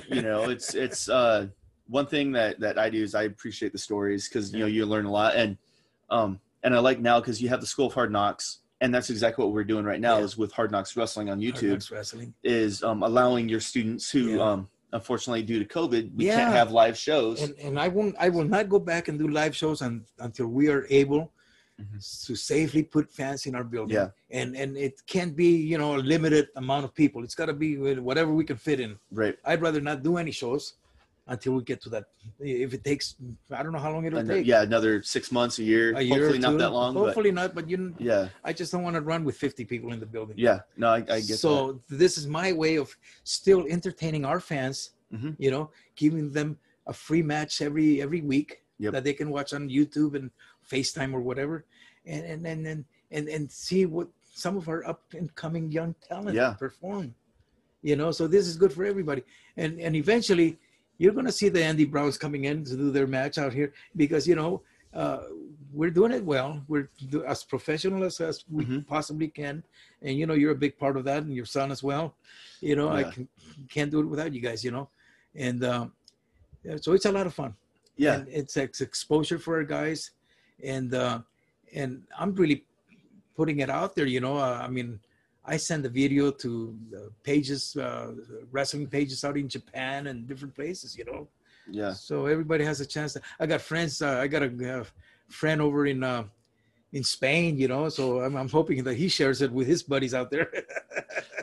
You 0.08 0.22
know, 0.22 0.50
it's 0.50 0.74
it's 0.74 1.08
uh 1.08 1.48
one 1.88 2.06
thing 2.06 2.32
that 2.32 2.60
that 2.60 2.78
I 2.78 2.90
do 2.90 3.02
is 3.02 3.14
I 3.14 3.24
appreciate 3.24 3.72
the 3.72 3.78
stories 3.78 4.28
because 4.28 4.52
you 4.52 4.60
know 4.60 4.66
you 4.66 4.86
learn 4.86 5.04
a 5.06 5.10
lot 5.10 5.34
and 5.36 5.56
um 6.10 6.40
and 6.62 6.74
I 6.74 6.78
like 6.78 6.98
now 7.00 7.20
because 7.20 7.40
you 7.42 7.48
have 7.48 7.60
the 7.60 7.66
School 7.66 7.86
of 7.86 7.94
Hard 7.94 8.10
Knocks 8.12 8.58
and 8.80 8.94
that's 8.94 9.10
exactly 9.10 9.44
what 9.44 9.52
we're 9.54 9.64
doing 9.64 9.84
right 9.84 10.00
now 10.00 10.18
Yeah. 10.18 10.24
is 10.24 10.36
with 10.36 10.52
Hard 10.52 10.70
Knocks 10.72 10.96
Wrestling 10.96 11.28
on 11.30 11.40
Hard 11.42 11.54
YouTube 11.54 11.70
Knocks 11.72 11.90
wrestling. 11.90 12.34
is 12.42 12.82
um 12.82 13.02
allowing 13.02 13.48
your 13.48 13.60
students 13.60 14.10
who 14.10 14.36
Yeah. 14.36 14.42
um 14.42 14.68
unfortunately 14.98 15.42
due 15.42 15.58
to 15.62 15.68
COVID 15.78 16.02
we 16.16 16.26
Yeah. 16.26 16.36
can't 16.38 16.54
have 16.60 16.70
live 16.82 16.96
shows. 17.08 17.36
and 17.42 17.52
and 17.66 17.74
I 17.86 17.88
won't 17.96 18.14
I 18.26 18.28
will 18.34 18.48
not 18.56 18.64
go 18.74 18.78
back 18.92 19.08
and 19.08 19.16
do 19.22 19.26
live 19.40 19.54
shows 19.62 19.78
un, 19.86 19.94
until 20.26 20.46
we 20.58 20.64
are 20.74 20.84
able 21.02 21.24
Mhm. 21.82 21.98
to 22.26 22.32
safely 22.52 22.82
put 22.94 23.04
fans 23.20 23.40
in 23.48 23.52
our 23.58 23.66
building. 23.74 23.96
Yeah. 23.98 24.10
And 24.40 24.48
and 24.62 24.70
it 24.86 24.94
can't 25.14 25.34
be 25.44 25.50
you 25.70 25.76
know 25.82 25.90
a 25.98 26.02
limited 26.14 26.46
amount 26.62 26.84
of 26.86 26.90
people. 27.02 27.18
It's 27.26 27.34
got 27.40 27.48
to 27.52 27.56
be 27.64 27.70
whatever 28.10 28.32
we 28.40 28.44
can 28.50 28.56
fit 28.68 28.78
in. 28.86 28.92
right. 29.22 29.36
I'd 29.50 29.60
rather 29.66 29.80
not 29.90 29.98
do 30.08 30.12
any 30.22 30.30
shows 30.42 30.64
until 31.26 31.52
we 31.54 31.62
get 31.62 31.80
to 31.82 31.88
that. 31.88 32.04
If 32.38 32.74
it 32.74 32.84
takes 32.84 33.16
I 33.50 33.62
don't 33.62 33.72
know 33.72 33.78
how 33.78 33.92
long 33.92 34.04
it'll 34.04 34.18
And, 34.18 34.28
take. 34.28 34.46
yeah, 34.46 34.62
another 34.62 35.02
six 35.02 35.32
months, 35.32 35.58
a 35.58 35.62
year. 35.64 35.94
A 35.96 36.02
year 36.02 36.18
Hopefully 36.18 36.38
not 36.38 36.58
that 36.58 36.70
long. 36.70 36.94
Hopefully 36.94 37.30
not. 37.32 37.54
But 37.54 37.68
you, 37.68 37.94
but 37.96 38.00
yeah, 38.04 38.28
I 38.44 38.52
just 38.52 38.72
don't 38.72 38.82
want 38.82 38.96
to 38.96 39.00
run 39.02 39.24
with 39.24 39.36
50 39.36 39.64
people 39.64 39.92
in 39.92 40.00
the 40.00 40.06
building. 40.06 40.36
yeah. 40.38 40.60
No, 40.76 40.88
I, 40.88 40.96
I 40.96 41.20
get 41.20 41.38
so 41.38 41.80
this 41.88 42.18
is 42.18 42.26
my 42.26 42.52
way 42.52 42.76
of 42.76 42.94
still 43.24 43.64
entertaining 43.68 44.24
our 44.24 44.40
fans 44.40 44.90
Mhm. 45.12 45.36
you 45.38 45.50
know 45.50 45.70
giving 45.96 46.32
them 46.32 46.58
a 46.86 46.92
free 46.92 47.22
match 47.22 47.62
every 47.62 48.02
every 48.02 48.20
week 48.22 48.62
Yep. 48.78 48.92
that 48.94 49.04
they 49.04 49.12
can 49.12 49.30
watch 49.30 49.52
on 49.52 49.68
youtube 49.68 50.16
and 50.16 50.30
facetime 50.68 51.12
or 51.14 51.20
whatever 51.20 51.64
and 52.06 52.24
and 52.24 52.44
and 52.46 52.66
and 52.66 52.84
and, 53.12 53.28
and 53.28 53.44
see 53.52 53.86
what 53.86 54.08
some 54.34 54.56
of 54.56 54.66
our 54.68 54.80
up 54.92 55.02
and 55.18 55.32
coming 55.36 55.70
young 55.70 55.94
talent 56.08 56.34
Yeah. 56.34 56.54
perform 56.58 57.14
you 57.82 57.94
know 57.94 58.10
so 58.10 58.26
this 58.26 58.46
is 58.48 58.56
good 58.56 58.72
for 58.72 58.84
everybody 58.84 59.22
and 59.56 59.78
and 59.78 59.94
eventually 59.94 60.58
you're 60.98 61.12
going 61.12 61.26
to 61.26 61.32
see 61.32 61.48
the 61.48 61.62
andy 61.62 61.84
browns 61.84 62.16
coming 62.18 62.44
in 62.44 62.64
to 62.64 62.76
do 62.76 62.90
their 62.90 63.06
match 63.06 63.36
out 63.38 63.52
here 63.52 63.72
because 63.96 64.26
you 64.26 64.34
know 64.34 64.62
uh, 64.94 65.22
we're 65.72 65.90
doing 65.90 66.12
it 66.12 66.24
well. 66.24 66.62
We're 66.68 66.88
do, 67.10 67.24
as 67.24 67.42
professional 67.42 68.04
as, 68.04 68.20
as 68.20 68.44
we 68.48 68.64
Mhm. 68.64 68.86
possibly 68.86 69.26
can, 69.26 69.64
and 70.02 70.16
you 70.16 70.24
know 70.24 70.34
you're 70.34 70.52
a 70.52 70.62
big 70.66 70.78
part 70.78 70.96
of 70.96 71.02
that, 71.06 71.24
and 71.24 71.34
your 71.34 71.46
son 71.46 71.72
as 71.72 71.82
well. 71.82 72.14
You 72.60 72.76
know 72.76 72.88
I 72.90 73.00
Yeah. 73.00 73.10
can, 73.10 73.28
can't 73.68 73.90
do 73.90 73.98
it 73.98 74.06
without 74.06 74.32
you 74.32 74.40
guys. 74.40 74.62
You 74.62 74.70
know, 74.70 74.88
and 75.34 75.64
um, 75.64 75.92
yeah, 76.64 76.76
so 76.80 76.92
it's 76.92 77.06
a 77.06 77.12
lot 77.12 77.26
of 77.26 77.34
fun. 77.34 77.54
yeah. 77.96 78.14
and 78.14 78.28
it's, 78.28 78.56
it's 78.56 78.80
exposure 78.80 79.38
for 79.44 79.56
our 79.56 79.64
guys, 79.64 80.12
and 80.62 80.94
uh, 80.94 81.18
and 81.74 82.04
I'm 82.16 82.32
really 82.36 82.64
putting 83.36 83.58
it 83.58 83.70
out 83.70 83.96
there. 83.96 84.06
You 84.06 84.20
know, 84.20 84.36
uh, 84.36 84.60
I 84.62 84.68
mean, 84.68 85.00
I 85.44 85.56
send 85.58 85.84
the 85.84 85.88
video 85.90 86.30
to 86.30 86.74
the 86.90 87.10
pages, 87.22 87.76
uh, 87.76 88.12
wrestling 88.50 88.86
pages 88.86 89.24
out 89.24 89.36
in 89.36 89.48
Japan 89.48 90.06
and 90.06 90.26
different 90.26 90.54
places. 90.54 90.96
You 90.96 91.04
know, 91.04 91.28
Yeah. 91.70 91.92
so 91.92 92.26
everybody 92.26 92.64
has 92.64 92.80
a 92.80 92.86
chance. 92.86 93.12
To, 93.14 93.20
I 93.38 93.46
got 93.46 93.60
friends. 93.60 94.00
Uh, 94.00 94.18
I 94.20 94.26
got 94.26 94.42
a, 94.42 94.80
uh 94.80 94.84
friend 95.28 95.60
over 95.60 95.86
in 95.86 96.02
uh, 96.02 96.24
in 96.92 97.02
Spain. 97.04 97.58
You 97.58 97.68
know, 97.68 97.88
so 97.88 98.20
I'm, 98.20 98.36
I'm 98.36 98.48
hoping 98.48 98.82
that 98.84 98.94
he 98.94 99.08
shares 99.08 99.42
it 99.42 99.50
with 99.52 99.66
his 99.66 99.82
buddies 99.82 100.14
out 100.14 100.30
there. 100.30 100.50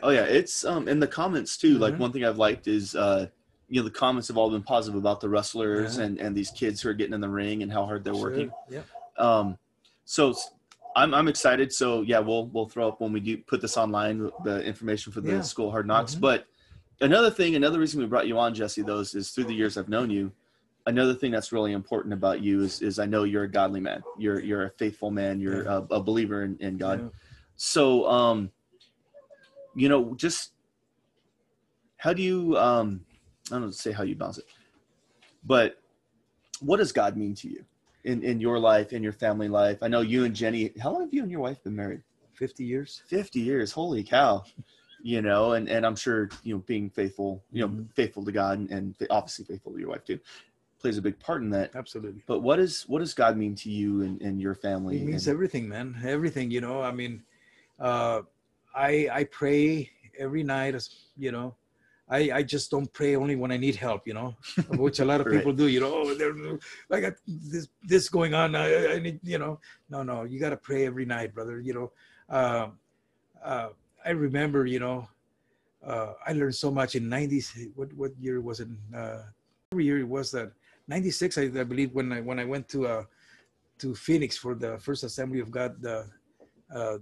Oh 0.04 0.10
yeah, 0.10 0.24
it's 0.24 0.64
um 0.64 0.88
in 0.88 0.98
the 0.98 1.06
comments 1.06 1.56
too. 1.56 1.78
Like 1.78 1.94
Mhm. 1.94 1.98
one 1.98 2.12
thing 2.12 2.24
I've 2.24 2.36
liked 2.36 2.66
is 2.66 2.96
uh 2.96 3.28
you 3.68 3.80
know 3.80 3.84
the 3.84 3.90
comments 4.04 4.26
have 4.28 4.36
all 4.36 4.50
been 4.50 4.62
positive 4.64 4.98
about 4.98 5.20
the 5.20 5.28
wrestlers 5.28 5.96
Yeah. 5.96 6.04
and 6.04 6.18
and 6.20 6.36
these 6.36 6.50
kids 6.50 6.80
who 6.80 6.88
are 6.88 6.92
getting 6.94 7.14
in 7.14 7.20
the 7.20 7.28
ring 7.28 7.62
and 7.62 7.70
how 7.72 7.84
hard 7.86 8.02
they're 8.02 8.12
working. 8.26 8.50
Yeah. 8.68 8.82
Um, 9.16 9.56
so 10.04 10.34
I'm 10.96 11.14
I'm 11.14 11.28
excited. 11.28 11.72
So 11.72 12.02
yeah, 12.02 12.18
we'll 12.18 12.46
we'll 12.46 12.68
throw 12.68 12.88
up 12.88 13.00
when 13.00 13.12
we 13.12 13.20
do 13.20 13.38
put 13.38 13.60
this 13.60 13.76
online 13.76 14.30
the 14.44 14.62
information 14.64 15.12
for 15.12 15.20
the 15.20 15.32
Yeah. 15.32 15.40
School 15.40 15.70
Hard 15.70 15.86
Knocks. 15.86 16.14
Mhm. 16.14 16.20
But 16.20 16.46
another 17.00 17.30
thing, 17.30 17.54
another 17.56 17.78
reason 17.78 18.00
we 18.00 18.06
brought 18.06 18.26
you 18.26 18.38
on, 18.38 18.54
Jesse, 18.54 18.82
those 18.82 19.08
is, 19.14 19.26
is 19.26 19.30
through 19.30 19.44
the 19.44 19.54
years 19.54 19.76
I've 19.78 19.88
known 19.88 20.10
you. 20.10 20.32
Another 20.86 21.14
thing 21.14 21.30
that's 21.30 21.52
really 21.52 21.72
important 21.72 22.12
about 22.12 22.40
you 22.42 22.62
is 22.62 22.82
is 22.82 22.98
I 22.98 23.06
know 23.06 23.24
you're 23.24 23.44
a 23.44 23.50
godly 23.50 23.80
man. 23.80 24.02
You're 24.18 24.40
you're 24.40 24.64
a 24.66 24.70
faithful 24.70 25.10
man. 25.10 25.40
You're 25.40 25.64
Yeah. 25.64 25.80
a, 25.90 25.94
a 25.96 26.02
believer 26.02 26.42
in, 26.44 26.56
in 26.58 26.76
God. 26.76 27.00
Yeah. 27.00 27.08
So 27.56 28.06
um, 28.08 28.50
you 29.74 29.88
know, 29.88 30.14
just 30.14 30.52
how 31.96 32.12
do 32.12 32.20
you 32.20 32.58
um 32.58 33.04
i 33.46 33.54
don't 33.54 33.62
know 33.62 33.70
say 33.70 33.92
how 33.92 34.02
you 34.02 34.16
balance 34.16 34.36
it 34.36 34.44
but 35.44 35.80
what 36.60 36.78
does 36.78 36.90
god 36.90 37.16
mean 37.16 37.32
to 37.32 37.48
you 37.48 37.64
in 38.04 38.22
in 38.22 38.40
your 38.40 38.58
life 38.58 38.92
in 38.92 39.02
your 39.02 39.12
family 39.12 39.48
life? 39.48 39.82
I 39.82 39.88
know 39.88 40.00
you 40.00 40.24
and 40.24 40.34
jenny 40.34 40.72
how 40.80 40.92
long 40.92 41.02
have 41.02 41.14
you 41.14 41.22
and 41.22 41.30
your 41.30 41.40
wife 41.40 41.62
been 41.62 41.76
married? 41.76 42.02
50 42.34 42.64
years. 42.64 43.02
50 43.08 43.40
years 43.40 43.72
holy 43.72 44.02
cow. 44.02 44.44
You 45.02 45.20
know 45.20 45.54
and 45.54 45.68
and 45.68 45.84
i'm 45.84 45.96
sure 45.96 46.30
you 46.44 46.54
know 46.54 46.62
being 46.64 46.88
faithful 46.88 47.42
you 47.50 47.60
know 47.62 47.68
mm-hmm. 47.68 47.86
faithful 47.94 48.24
to 48.24 48.30
god 48.30 48.60
and, 48.60 48.70
and 48.70 48.96
obviously 49.10 49.44
faithful 49.44 49.72
to 49.72 49.80
your 49.80 49.88
wife 49.88 50.04
too 50.04 50.20
plays 50.82 50.98
a 50.98 51.02
big 51.02 51.18
part 51.20 51.42
in 51.42 51.50
that. 51.50 51.74
Absolutely. 51.74 52.22
But 52.26 52.40
what 52.40 52.58
is 52.58 52.82
what 52.88 52.98
does 52.98 53.14
god 53.14 53.36
mean 53.36 53.54
to 53.56 53.70
you 53.70 54.02
and, 54.02 54.20
and 54.20 54.40
your 54.40 54.54
family? 54.54 55.00
It 55.00 55.04
means 55.04 55.26
and, 55.26 55.34
everything 55.34 55.68
man. 55.68 55.96
Everything 56.04 56.50
you 56.50 56.60
know 56.60 56.82
i 56.82 56.92
mean 56.92 57.22
uh 57.80 58.20
i 58.74 59.08
i 59.12 59.24
pray 59.24 59.90
every 60.18 60.42
night 60.42 60.74
as 60.74 60.90
you 61.16 61.32
know 61.32 61.54
I, 62.12 62.30
I 62.38 62.42
just 62.42 62.70
don't 62.70 62.92
pray 62.92 63.16
only 63.16 63.36
when 63.36 63.50
I 63.50 63.56
need 63.56 63.74
help, 63.74 64.06
you 64.06 64.12
know, 64.12 64.36
which 64.76 65.00
a 65.00 65.04
lot 65.04 65.22
of 65.22 65.32
people 65.32 65.52
do. 65.54 65.66
You 65.66 65.80
know, 65.80 65.92
oh, 65.94 66.14
they're, 66.14 66.34
I 66.90 67.00
got 67.00 67.14
this 67.26 67.68
this 67.82 68.10
going 68.10 68.34
on. 68.34 68.54
I, 68.54 68.94
I 68.94 68.98
need, 68.98 69.18
you 69.22 69.38
know, 69.38 69.58
no, 69.88 70.02
no, 70.02 70.24
you 70.24 70.38
got 70.38 70.50
to 70.50 70.58
pray 70.58 70.84
every 70.84 71.06
night, 71.06 71.34
brother. 71.34 71.58
You 71.60 71.72
know, 71.74 71.92
uh, 72.28 72.68
uh, 73.42 73.68
I 74.04 74.10
remember, 74.10 74.66
you 74.66 74.78
know, 74.78 75.08
uh, 75.82 76.12
I 76.26 76.32
learned 76.34 76.54
so 76.54 76.70
much 76.70 76.96
in 76.96 77.08
'90s. 77.08 77.72
What 77.74 77.90
what 77.94 78.12
year 78.20 78.42
was 78.42 78.60
it? 78.60 78.68
Uh, 78.94 79.22
every 79.72 79.86
year 79.86 79.98
it 80.00 80.08
was 80.08 80.30
that 80.32 80.52
'96, 80.88 81.38
I, 81.38 81.42
I, 81.42 81.64
believe, 81.64 81.94
when 81.94 82.12
I 82.12 82.20
when 82.20 82.38
I 82.38 82.44
went 82.44 82.68
to 82.76 82.86
uh, 82.86 83.04
to 83.78 83.94
Phoenix 83.94 84.36
for 84.36 84.54
the 84.54 84.76
First 84.78 85.02
Assembly 85.02 85.40
of 85.40 85.50
God, 85.50 85.80
the 85.80 86.06
uh, 86.74 86.98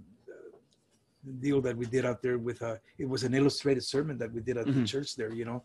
deal 1.39 1.61
that 1.61 1.77
we 1.77 1.85
did 1.85 2.05
out 2.05 2.21
there 2.21 2.37
with 2.37 2.61
a 2.61 2.79
it 2.97 3.07
was 3.07 3.23
an 3.23 3.33
illustrated 3.33 3.83
sermon 3.83 4.17
that 4.17 4.31
we 4.31 4.41
did 4.41 4.57
at 4.57 4.65
mm-hmm. 4.65 4.81
the 4.81 4.87
church 4.87 5.15
there, 5.15 5.33
you 5.33 5.45
know, 5.45 5.63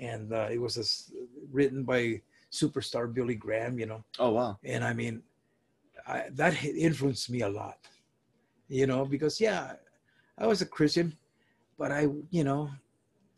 and 0.00 0.32
uh, 0.32 0.48
it 0.50 0.60
was 0.60 0.76
a, 0.76 0.84
written 1.50 1.84
by 1.84 2.20
superstar 2.52 3.12
Billy 3.12 3.34
Graham, 3.34 3.78
you 3.78 3.86
know. 3.86 4.04
Oh 4.18 4.30
wow! 4.30 4.58
And 4.64 4.84
I 4.84 4.92
mean, 4.92 5.22
I, 6.06 6.24
that 6.32 6.62
influenced 6.64 7.30
me 7.30 7.42
a 7.42 7.48
lot, 7.48 7.78
you 8.68 8.86
know, 8.86 9.04
because 9.04 9.40
yeah, 9.40 9.72
I 10.38 10.46
was 10.46 10.62
a 10.62 10.66
Christian, 10.66 11.16
but 11.78 11.92
I, 11.92 12.08
you 12.30 12.44
know, 12.44 12.70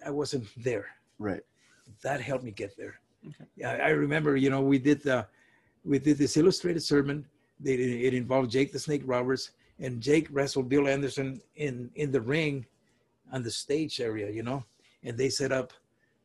I 0.04 0.10
wasn't 0.10 0.46
there. 0.56 0.86
Right. 1.18 1.42
That 2.02 2.20
helped 2.20 2.44
me 2.44 2.52
get 2.52 2.76
there. 2.76 3.00
Okay. 3.26 3.44
Yeah, 3.56 3.70
I 3.72 3.90
remember, 3.90 4.36
you 4.36 4.50
know, 4.50 4.60
we 4.60 4.78
did 4.78 5.02
the, 5.02 5.26
we 5.84 5.98
did 5.98 6.18
this 6.18 6.36
illustrated 6.36 6.82
sermon. 6.82 7.26
It, 7.64 7.80
it 7.80 8.14
involved 8.14 8.50
Jake 8.50 8.72
the 8.72 8.78
Snake 8.78 9.02
Roberts, 9.04 9.50
and 9.82 10.00
Jake 10.00 10.28
wrestled 10.30 10.68
Bill 10.68 10.88
Anderson 10.88 11.42
in 11.56 11.90
in 11.96 12.10
the 12.10 12.20
ring, 12.20 12.64
on 13.32 13.42
the 13.42 13.50
stage 13.50 14.00
area, 14.00 14.30
you 14.30 14.42
know, 14.42 14.64
and 15.02 15.18
they 15.18 15.28
set 15.28 15.52
up, 15.52 15.72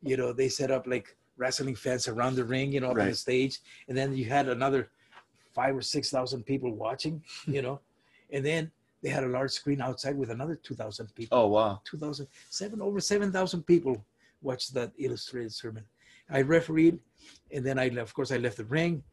you 0.03 0.16
know, 0.16 0.32
they 0.32 0.47
set 0.47 0.72
up 0.72 0.86
like 0.88 1.18
wrestling 1.38 1.76
fans 1.76 2.08
around 2.08 2.36
the 2.36 2.45
ring, 2.45 2.72
you 2.72 2.80
know, 2.80 2.93
right. 2.93 3.03
on 3.03 3.10
the 3.10 3.16
stage, 3.16 3.60
and 3.88 3.97
then 3.97 4.16
you 4.16 4.26
had 4.26 4.47
another 4.47 4.89
five 5.53 5.76
or 5.76 5.82
six 5.82 6.10
thousand 6.10 6.43
people 6.43 6.72
watching, 6.72 7.22
you 7.47 7.62
know, 7.62 7.82
and 8.32 8.45
then 8.45 8.72
they 9.01 9.10
had 9.10 9.24
a 9.24 9.28
large 9.28 9.51
screen 9.51 9.82
outside 9.82 10.18
with 10.18 10.32
another 10.32 10.55
2,000 10.55 11.14
people. 11.14 11.38
Oh, 11.38 11.47
wow. 11.47 11.80
two 11.86 11.97
thousand 11.97 12.28
seven 12.49 12.82
over 12.82 12.99
7,000 12.99 13.62
people 13.64 14.03
watched 14.41 14.74
that 14.74 14.91
illustrated 14.97 15.53
sermon. 15.53 15.84
I 16.30 16.41
refereed, 16.41 16.99
and 17.51 17.66
then 17.66 17.78
I, 17.80 17.86
of 17.86 18.14
course, 18.14 18.32
I 18.32 18.38
left 18.38 18.58
the 18.58 18.66
ring. 18.66 19.03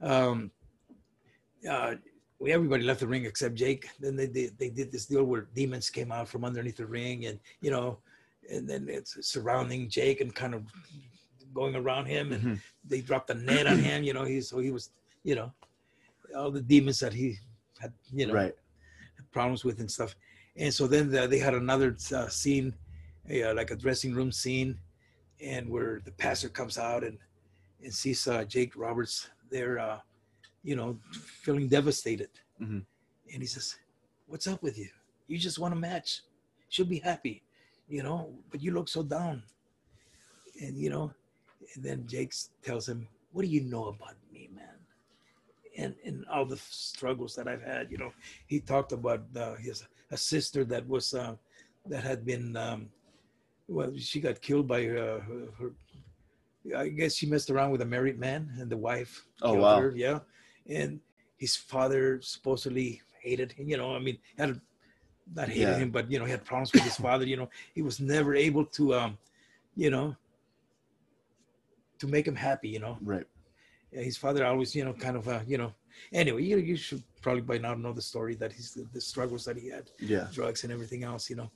Um, 0.00 0.50
uh, 1.68 1.96
we, 2.38 2.52
everybody 2.52 2.84
left 2.84 3.00
the 3.00 3.06
ring 3.06 3.24
except 3.24 3.54
Jake. 3.54 3.88
Then 4.00 4.16
they, 4.16 4.26
they, 4.26 4.50
they 4.58 4.68
did 4.68 4.92
this 4.92 5.06
deal 5.06 5.24
where 5.24 5.48
demons 5.54 5.90
came 5.90 6.12
out 6.12 6.28
from 6.28 6.44
underneath 6.44 6.76
the 6.76 6.86
ring 6.86 7.26
and, 7.26 7.38
you 7.60 7.70
know, 7.70 7.98
and 8.50 8.68
then 8.68 8.86
it's 8.88 9.16
surrounding 9.26 9.88
Jake 9.88 10.20
and 10.20 10.34
kind 10.34 10.54
of 10.54 10.64
going 11.54 11.76
around 11.76 12.06
him. 12.06 12.32
And 12.32 12.42
mm-hmm. 12.42 12.54
they 12.86 13.00
dropped 13.00 13.30
a 13.30 13.34
net 13.34 13.66
on 13.66 13.78
him, 13.78 14.04
you 14.04 14.12
know, 14.12 14.24
he, 14.24 14.40
so 14.40 14.58
he 14.58 14.70
was, 14.70 14.90
you 15.22 15.34
know, 15.34 15.52
all 16.36 16.50
the 16.50 16.60
demons 16.60 17.00
that 17.00 17.12
he 17.12 17.36
had, 17.80 17.92
you 18.12 18.26
know, 18.26 18.34
right 18.34 18.54
problems 19.34 19.64
with 19.64 19.80
and 19.80 19.90
stuff. 19.90 20.16
And 20.56 20.72
so 20.72 20.86
then 20.86 21.10
the, 21.10 21.26
they 21.26 21.38
had 21.38 21.52
another 21.52 21.96
uh, 22.14 22.28
scene, 22.28 22.72
uh, 23.28 23.52
like 23.52 23.72
a 23.72 23.76
dressing 23.76 24.14
room 24.14 24.32
scene, 24.32 24.78
and 25.42 25.68
where 25.68 26.00
the 26.04 26.12
pastor 26.12 26.48
comes 26.48 26.78
out 26.78 27.02
and 27.04 27.18
and 27.82 27.92
sees 27.92 28.26
uh, 28.26 28.44
Jake 28.44 28.72
Roberts 28.76 29.28
there, 29.50 29.78
uh, 29.78 29.98
you 30.64 30.76
know, 30.76 30.98
feeling 31.42 31.68
devastated, 31.68 32.30
mm-hmm. 32.60 32.80
and 33.32 33.42
he 33.42 33.46
says, 33.46 33.76
"What's 34.26 34.46
up 34.46 34.62
with 34.62 34.78
you? 34.78 34.88
You 35.28 35.38
just 35.38 35.58
want 35.58 35.74
a 35.74 35.76
match. 35.76 36.22
She'll 36.68 36.86
be 36.86 36.98
happy, 36.98 37.42
you 37.88 38.02
know, 38.02 38.32
but 38.50 38.62
you 38.62 38.72
look 38.72 38.88
so 38.88 39.02
down." 39.02 39.42
And 40.60 40.76
you 40.76 40.90
know, 40.90 41.12
and 41.74 41.84
then 41.84 42.06
Jake 42.06 42.32
tells 42.62 42.88
him, 42.88 43.06
"What 43.32 43.42
do 43.42 43.48
you 43.48 43.62
know 43.62 43.86
about 43.86 44.16
me, 44.32 44.48
man?" 44.54 44.74
and 45.76 45.94
and 46.04 46.24
all 46.32 46.46
the 46.46 46.56
struggles 46.56 47.34
that 47.36 47.48
I've 47.48 47.62
had. 47.62 47.90
You 47.90 47.98
know, 47.98 48.12
he 48.46 48.60
talked 48.60 48.92
about 48.92 49.22
uh, 49.36 49.54
his 49.56 49.86
a 50.10 50.16
sister 50.16 50.64
that 50.64 50.86
was 50.88 51.14
uh, 51.14 51.34
that 51.86 52.02
had 52.02 52.24
been 52.24 52.56
um, 52.56 52.88
well, 53.68 53.92
she 53.96 54.20
got 54.20 54.40
killed 54.40 54.68
by 54.68 54.86
uh, 54.88 55.20
her, 55.20 55.48
her, 55.58 55.72
I 56.76 56.88
guess 56.88 57.14
she 57.14 57.26
messed 57.26 57.50
around 57.50 57.70
with 57.70 57.82
a 57.82 57.86
married 57.86 58.18
man, 58.18 58.50
and 58.58 58.70
the 58.70 58.76
wife 58.76 59.24
oh, 59.42 59.52
killed 59.52 59.62
wow. 59.62 59.80
her. 59.80 59.92
Yeah, 59.94 60.20
and 60.68 61.00
his 61.36 61.56
father 61.56 62.20
supposedly 62.22 63.02
hated 63.20 63.52
him. 63.52 63.68
You 63.68 63.76
know, 63.76 63.94
I 63.94 63.98
mean, 63.98 64.18
had 64.38 64.60
not 65.34 65.48
hated 65.48 65.60
yeah. 65.60 65.76
him, 65.78 65.90
but 65.90 66.10
you 66.10 66.18
know, 66.18 66.24
he 66.24 66.30
had 66.30 66.44
problems 66.44 66.72
with 66.72 66.82
his 66.82 66.96
father. 66.96 67.26
You 67.26 67.36
know, 67.36 67.50
he 67.74 67.82
was 67.82 68.00
never 68.00 68.34
able 68.34 68.64
to, 68.66 68.94
um, 68.94 69.18
you 69.76 69.90
know, 69.90 70.16
to 71.98 72.06
make 72.06 72.26
him 72.26 72.36
happy. 72.36 72.68
You 72.68 72.80
know, 72.80 72.98
right 73.02 73.26
his 74.02 74.16
father 74.16 74.44
always, 74.44 74.74
you 74.74 74.84
know, 74.84 74.92
kind 74.92 75.16
of, 75.16 75.28
uh, 75.28 75.40
you 75.46 75.58
know. 75.58 75.72
Anyway, 76.12 76.42
you 76.42 76.58
you 76.58 76.76
should 76.76 77.02
probably 77.22 77.42
by 77.42 77.58
now 77.58 77.74
know 77.74 77.92
the 77.92 78.02
story 78.02 78.34
that 78.34 78.52
he's 78.52 78.74
the, 78.74 78.86
the 78.92 79.00
struggles 79.00 79.44
that 79.44 79.56
he 79.56 79.68
had, 79.68 79.90
yeah, 80.00 80.26
drugs 80.32 80.64
and 80.64 80.72
everything 80.72 81.04
else, 81.04 81.30
you 81.30 81.36
know. 81.36 81.50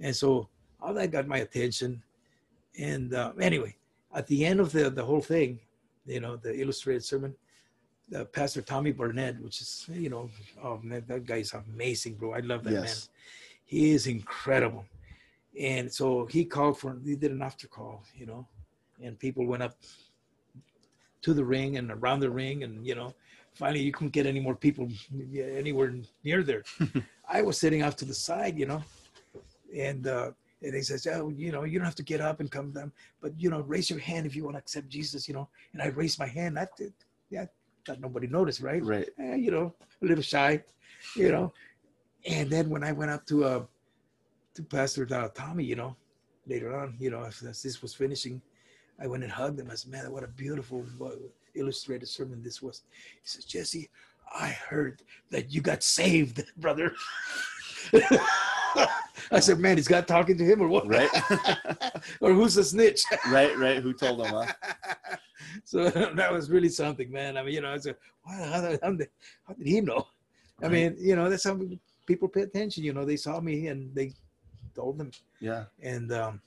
And 0.00 0.14
so 0.14 0.48
all 0.80 0.92
that 0.94 1.10
got 1.10 1.26
my 1.26 1.38
attention. 1.38 2.02
And 2.78 3.14
uh, 3.14 3.32
anyway, 3.40 3.76
at 4.14 4.26
the 4.26 4.44
end 4.44 4.60
of 4.60 4.70
the 4.72 4.90
the 4.90 5.04
whole 5.04 5.22
thing, 5.22 5.60
you 6.04 6.20
know, 6.20 6.36
the 6.36 6.60
illustrated 6.60 7.04
sermon, 7.04 7.34
uh, 8.16 8.24
Pastor 8.24 8.62
Tommy 8.62 8.92
Barnett, 8.92 9.40
which 9.40 9.60
is, 9.60 9.86
you 9.92 10.10
know, 10.10 10.30
oh 10.62 10.78
man, 10.82 11.04
that 11.06 11.24
guy 11.24 11.36
is 11.36 11.52
amazing, 11.52 12.14
bro. 12.14 12.32
I 12.32 12.40
love 12.40 12.64
that 12.64 12.72
yes. 12.72 12.82
man. 12.82 13.16
He 13.64 13.90
is 13.92 14.06
incredible. 14.06 14.84
And 15.58 15.92
so 15.92 16.26
he 16.26 16.44
called 16.44 16.78
for, 16.78 16.96
he 17.04 17.16
did 17.16 17.32
an 17.32 17.42
after 17.42 17.66
call, 17.66 18.02
you 18.14 18.26
know, 18.26 18.46
and 19.02 19.18
people 19.18 19.46
went 19.46 19.62
up 19.62 19.74
to 21.22 21.34
the 21.34 21.44
ring 21.44 21.76
and 21.76 21.90
around 21.90 22.20
the 22.20 22.30
ring 22.30 22.62
and 22.64 22.86
you 22.86 22.94
know 22.94 23.14
finally 23.54 23.80
you 23.80 23.92
couldn't 23.92 24.12
get 24.12 24.26
any 24.26 24.40
more 24.40 24.54
people 24.54 24.88
anywhere 25.34 25.94
near 26.24 26.42
there 26.42 26.62
i 27.28 27.42
was 27.42 27.58
sitting 27.58 27.82
off 27.82 27.96
to 27.96 28.04
the 28.04 28.14
side 28.14 28.58
you 28.58 28.66
know 28.66 28.82
and 29.76 30.06
uh 30.06 30.30
and 30.62 30.74
he 30.74 30.82
says 30.82 31.06
oh 31.06 31.30
you 31.30 31.52
know 31.52 31.64
you 31.64 31.78
don't 31.78 31.86
have 31.86 31.94
to 31.94 32.02
get 32.02 32.20
up 32.20 32.40
and 32.40 32.50
come 32.50 32.70
down 32.70 32.92
but 33.20 33.32
you 33.38 33.50
know 33.50 33.60
raise 33.62 33.90
your 33.90 33.98
hand 33.98 34.26
if 34.26 34.34
you 34.34 34.44
want 34.44 34.54
to 34.54 34.58
accept 34.58 34.88
jesus 34.88 35.28
you 35.28 35.34
know 35.34 35.48
and 35.72 35.82
i 35.82 35.86
raised 35.86 36.18
my 36.18 36.26
hand 36.26 36.58
i 36.58 36.66
did 36.76 36.92
yeah 37.30 37.46
thought 37.84 38.00
nobody 38.00 38.26
noticed 38.26 38.60
right 38.60 38.84
right 38.84 39.08
eh, 39.18 39.34
you 39.34 39.50
know 39.50 39.74
a 40.02 40.06
little 40.06 40.22
shy 40.22 40.62
you 41.16 41.30
know 41.30 41.52
and 42.26 42.50
then 42.50 42.68
when 42.68 42.84
i 42.84 42.92
went 42.92 43.10
up 43.10 43.24
to 43.26 43.44
uh 43.44 43.62
to 44.54 44.62
pastor 44.62 45.06
tommy 45.34 45.64
you 45.64 45.76
know 45.76 45.96
later 46.46 46.76
on 46.76 46.96
you 46.98 47.10
know 47.10 47.22
as, 47.22 47.42
as 47.42 47.62
this 47.62 47.82
was 47.82 47.94
finishing 47.94 48.40
I 49.02 49.06
went 49.06 49.22
and 49.22 49.32
hugged 49.32 49.58
him. 49.58 49.70
I 49.70 49.74
said, 49.74 49.90
man, 49.90 50.10
what 50.12 50.24
a 50.24 50.28
beautiful 50.28 50.84
illustrated 51.54 52.06
sermon 52.06 52.42
this 52.42 52.60
was. 52.60 52.82
He 53.14 53.20
says, 53.24 53.44
Jesse, 53.44 53.88
I 54.32 54.48
heard 54.48 55.02
that 55.30 55.50
you 55.50 55.60
got 55.60 55.82
saved, 55.82 56.44
brother. 56.58 56.94
I 59.32 59.40
said, 59.40 59.58
man, 59.58 59.76
he's 59.76 59.88
got 59.88 60.06
talking 60.06 60.36
to 60.36 60.44
him 60.44 60.60
or 60.60 60.68
what? 60.68 60.86
Right. 60.86 61.10
or 62.20 62.32
who's 62.32 62.54
the 62.54 62.64
snitch? 62.64 63.02
right, 63.28 63.56
right. 63.56 63.82
Who 63.82 63.92
told 63.92 64.20
him, 64.20 64.32
huh? 64.32 64.46
so 65.64 65.88
that 66.14 66.32
was 66.32 66.50
really 66.50 66.68
something, 66.68 67.10
man. 67.10 67.36
I 67.36 67.42
mean, 67.42 67.54
you 67.54 67.60
know, 67.60 67.72
I 67.72 67.78
said, 67.78 67.96
wow, 68.26 68.44
how, 68.44 68.78
how, 68.82 68.92
did, 68.92 69.08
how 69.46 69.54
did 69.54 69.66
he 69.66 69.80
know? 69.80 70.06
I 70.60 70.64
right. 70.64 70.72
mean, 70.72 70.96
you 70.98 71.16
know, 71.16 71.30
that's 71.30 71.44
how 71.44 71.58
people 72.06 72.28
pay 72.28 72.42
attention. 72.42 72.84
You 72.84 72.92
know, 72.92 73.04
they 73.04 73.16
saw 73.16 73.40
me 73.40 73.68
and 73.68 73.94
they 73.94 74.12
told 74.74 74.98
them. 74.98 75.10
Yeah. 75.40 75.64
And 75.82 76.12
um, 76.12 76.40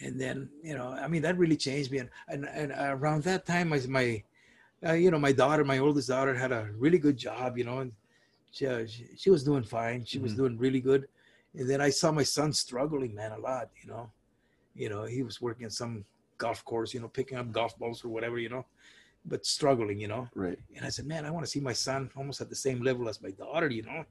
and 0.00 0.20
then 0.20 0.48
you 0.62 0.76
know 0.76 0.88
i 1.00 1.06
mean 1.06 1.22
that 1.22 1.36
really 1.36 1.56
changed 1.56 1.90
me 1.90 1.98
and 1.98 2.08
and, 2.28 2.46
and 2.46 2.72
around 2.72 3.22
that 3.22 3.46
time 3.46 3.68
my, 3.68 3.80
my 3.88 4.22
uh, 4.86 4.92
you 4.92 5.10
know 5.10 5.18
my 5.18 5.32
daughter 5.32 5.64
my 5.64 5.78
oldest 5.78 6.08
daughter 6.08 6.34
had 6.34 6.52
a 6.52 6.68
really 6.76 6.98
good 6.98 7.16
job 7.16 7.58
you 7.58 7.64
know 7.64 7.78
and 7.78 7.92
she, 8.52 8.66
uh, 8.66 8.84
she, 8.86 9.06
she, 9.16 9.30
was 9.30 9.44
doing 9.44 9.62
fine 9.62 10.04
she 10.04 10.16
mm-hmm. 10.16 10.24
was 10.24 10.34
doing 10.34 10.58
really 10.58 10.80
good 10.80 11.06
and 11.54 11.68
then 11.68 11.80
i 11.80 11.90
saw 11.90 12.10
my 12.10 12.22
son 12.22 12.52
struggling 12.52 13.14
man 13.14 13.32
a 13.32 13.38
lot 13.38 13.68
you 13.82 13.88
know 13.88 14.10
you 14.74 14.88
know 14.88 15.04
he 15.04 15.22
was 15.22 15.40
working 15.40 15.68
some 15.68 16.04
golf 16.44 16.60
course 16.70 16.90
you 16.94 17.00
know 17.02 17.08
picking 17.18 17.38
up 17.38 17.52
golf 17.52 17.78
balls 17.78 18.04
or 18.04 18.08
whatever 18.16 18.38
you 18.38 18.50
know 18.54 18.64
but 19.32 19.44
struggling 19.56 19.98
you 20.04 20.08
know 20.08 20.24
right 20.34 20.58
and 20.76 20.84
i 20.88 20.90
said 20.96 21.06
man 21.12 21.26
i 21.26 21.30
want 21.30 21.44
to 21.46 21.50
see 21.54 21.60
my 21.70 21.76
son 21.86 22.10
almost 22.16 22.40
at 22.40 22.48
the 22.48 22.60
same 22.66 22.80
level 22.88 23.08
as 23.08 23.22
my 23.26 23.32
daughter 23.44 23.68
you 23.78 23.82
know 23.82 24.04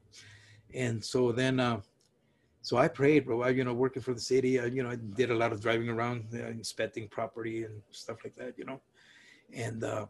and 0.84 1.04
so 1.04 1.32
then 1.32 1.60
uh 1.60 1.80
so 2.62 2.78
I 2.78 2.88
prayed, 2.88 3.26
bro. 3.26 3.42
I, 3.42 3.50
you 3.50 3.64
know, 3.64 3.74
working 3.74 4.02
for 4.02 4.14
the 4.14 4.20
city, 4.20 4.60
I, 4.60 4.66
you 4.66 4.84
know, 4.84 4.92
I 4.92 4.98
did 5.22 5.32
a 5.32 5.36
lot 5.36 5.54
of 5.54 5.62
driving 5.62 5.90
around, 5.90 6.26
uh, 6.34 6.48
inspecting 6.48 7.08
property 7.08 7.64
and 7.64 7.82
stuff 7.92 8.18
like 8.24 8.36
that, 8.36 8.54
you 8.58 8.66
know. 8.66 8.82
And 9.54 9.84
uh, 9.84 10.06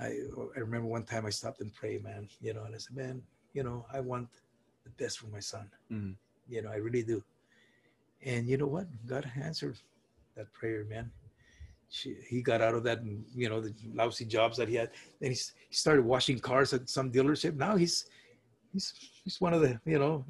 I, 0.00 0.08
I 0.56 0.60
remember 0.60 0.86
one 0.86 1.04
time 1.04 1.26
I 1.26 1.30
stopped 1.30 1.60
and 1.60 1.74
prayed, 1.74 2.04
man, 2.04 2.28
you 2.40 2.52
know, 2.54 2.64
and 2.64 2.74
I 2.74 2.78
said, 2.78 2.96
man, 2.96 3.22
you 3.54 3.62
know, 3.62 3.86
I 3.92 4.00
want 4.00 4.28
the 4.84 4.90
best 5.02 5.18
for 5.18 5.28
my 5.28 5.40
son. 5.40 5.66
Mhm. 5.90 6.14
You 6.48 6.62
know, 6.62 6.70
I 6.70 6.76
really 6.76 7.02
do. 7.02 7.24
And 8.22 8.48
you 8.48 8.56
know 8.58 8.66
what? 8.66 8.86
God 9.06 9.30
answered 9.42 9.78
that 10.36 10.52
prayer, 10.52 10.84
man. 10.84 11.10
She, 11.94 12.14
he 12.26 12.40
got 12.40 12.62
out 12.62 12.74
of 12.74 12.82
that, 12.84 13.00
you 13.36 13.48
know, 13.50 13.60
the 13.60 13.72
lousy 13.92 14.24
jobs 14.24 14.56
that 14.56 14.66
he 14.68 14.76
had. 14.76 14.90
Then 15.20 15.30
he, 15.32 15.36
he 15.68 15.74
started 15.84 16.04
washing 16.06 16.38
cars 16.38 16.72
at 16.72 16.88
some 16.88 17.12
dealership. 17.12 17.54
Now 17.56 17.76
he's 17.76 18.06
he's 18.72 18.86
he's 19.22 19.38
one 19.42 19.52
of 19.52 19.60
the, 19.60 19.78
you 19.84 19.98
know, 19.98 20.24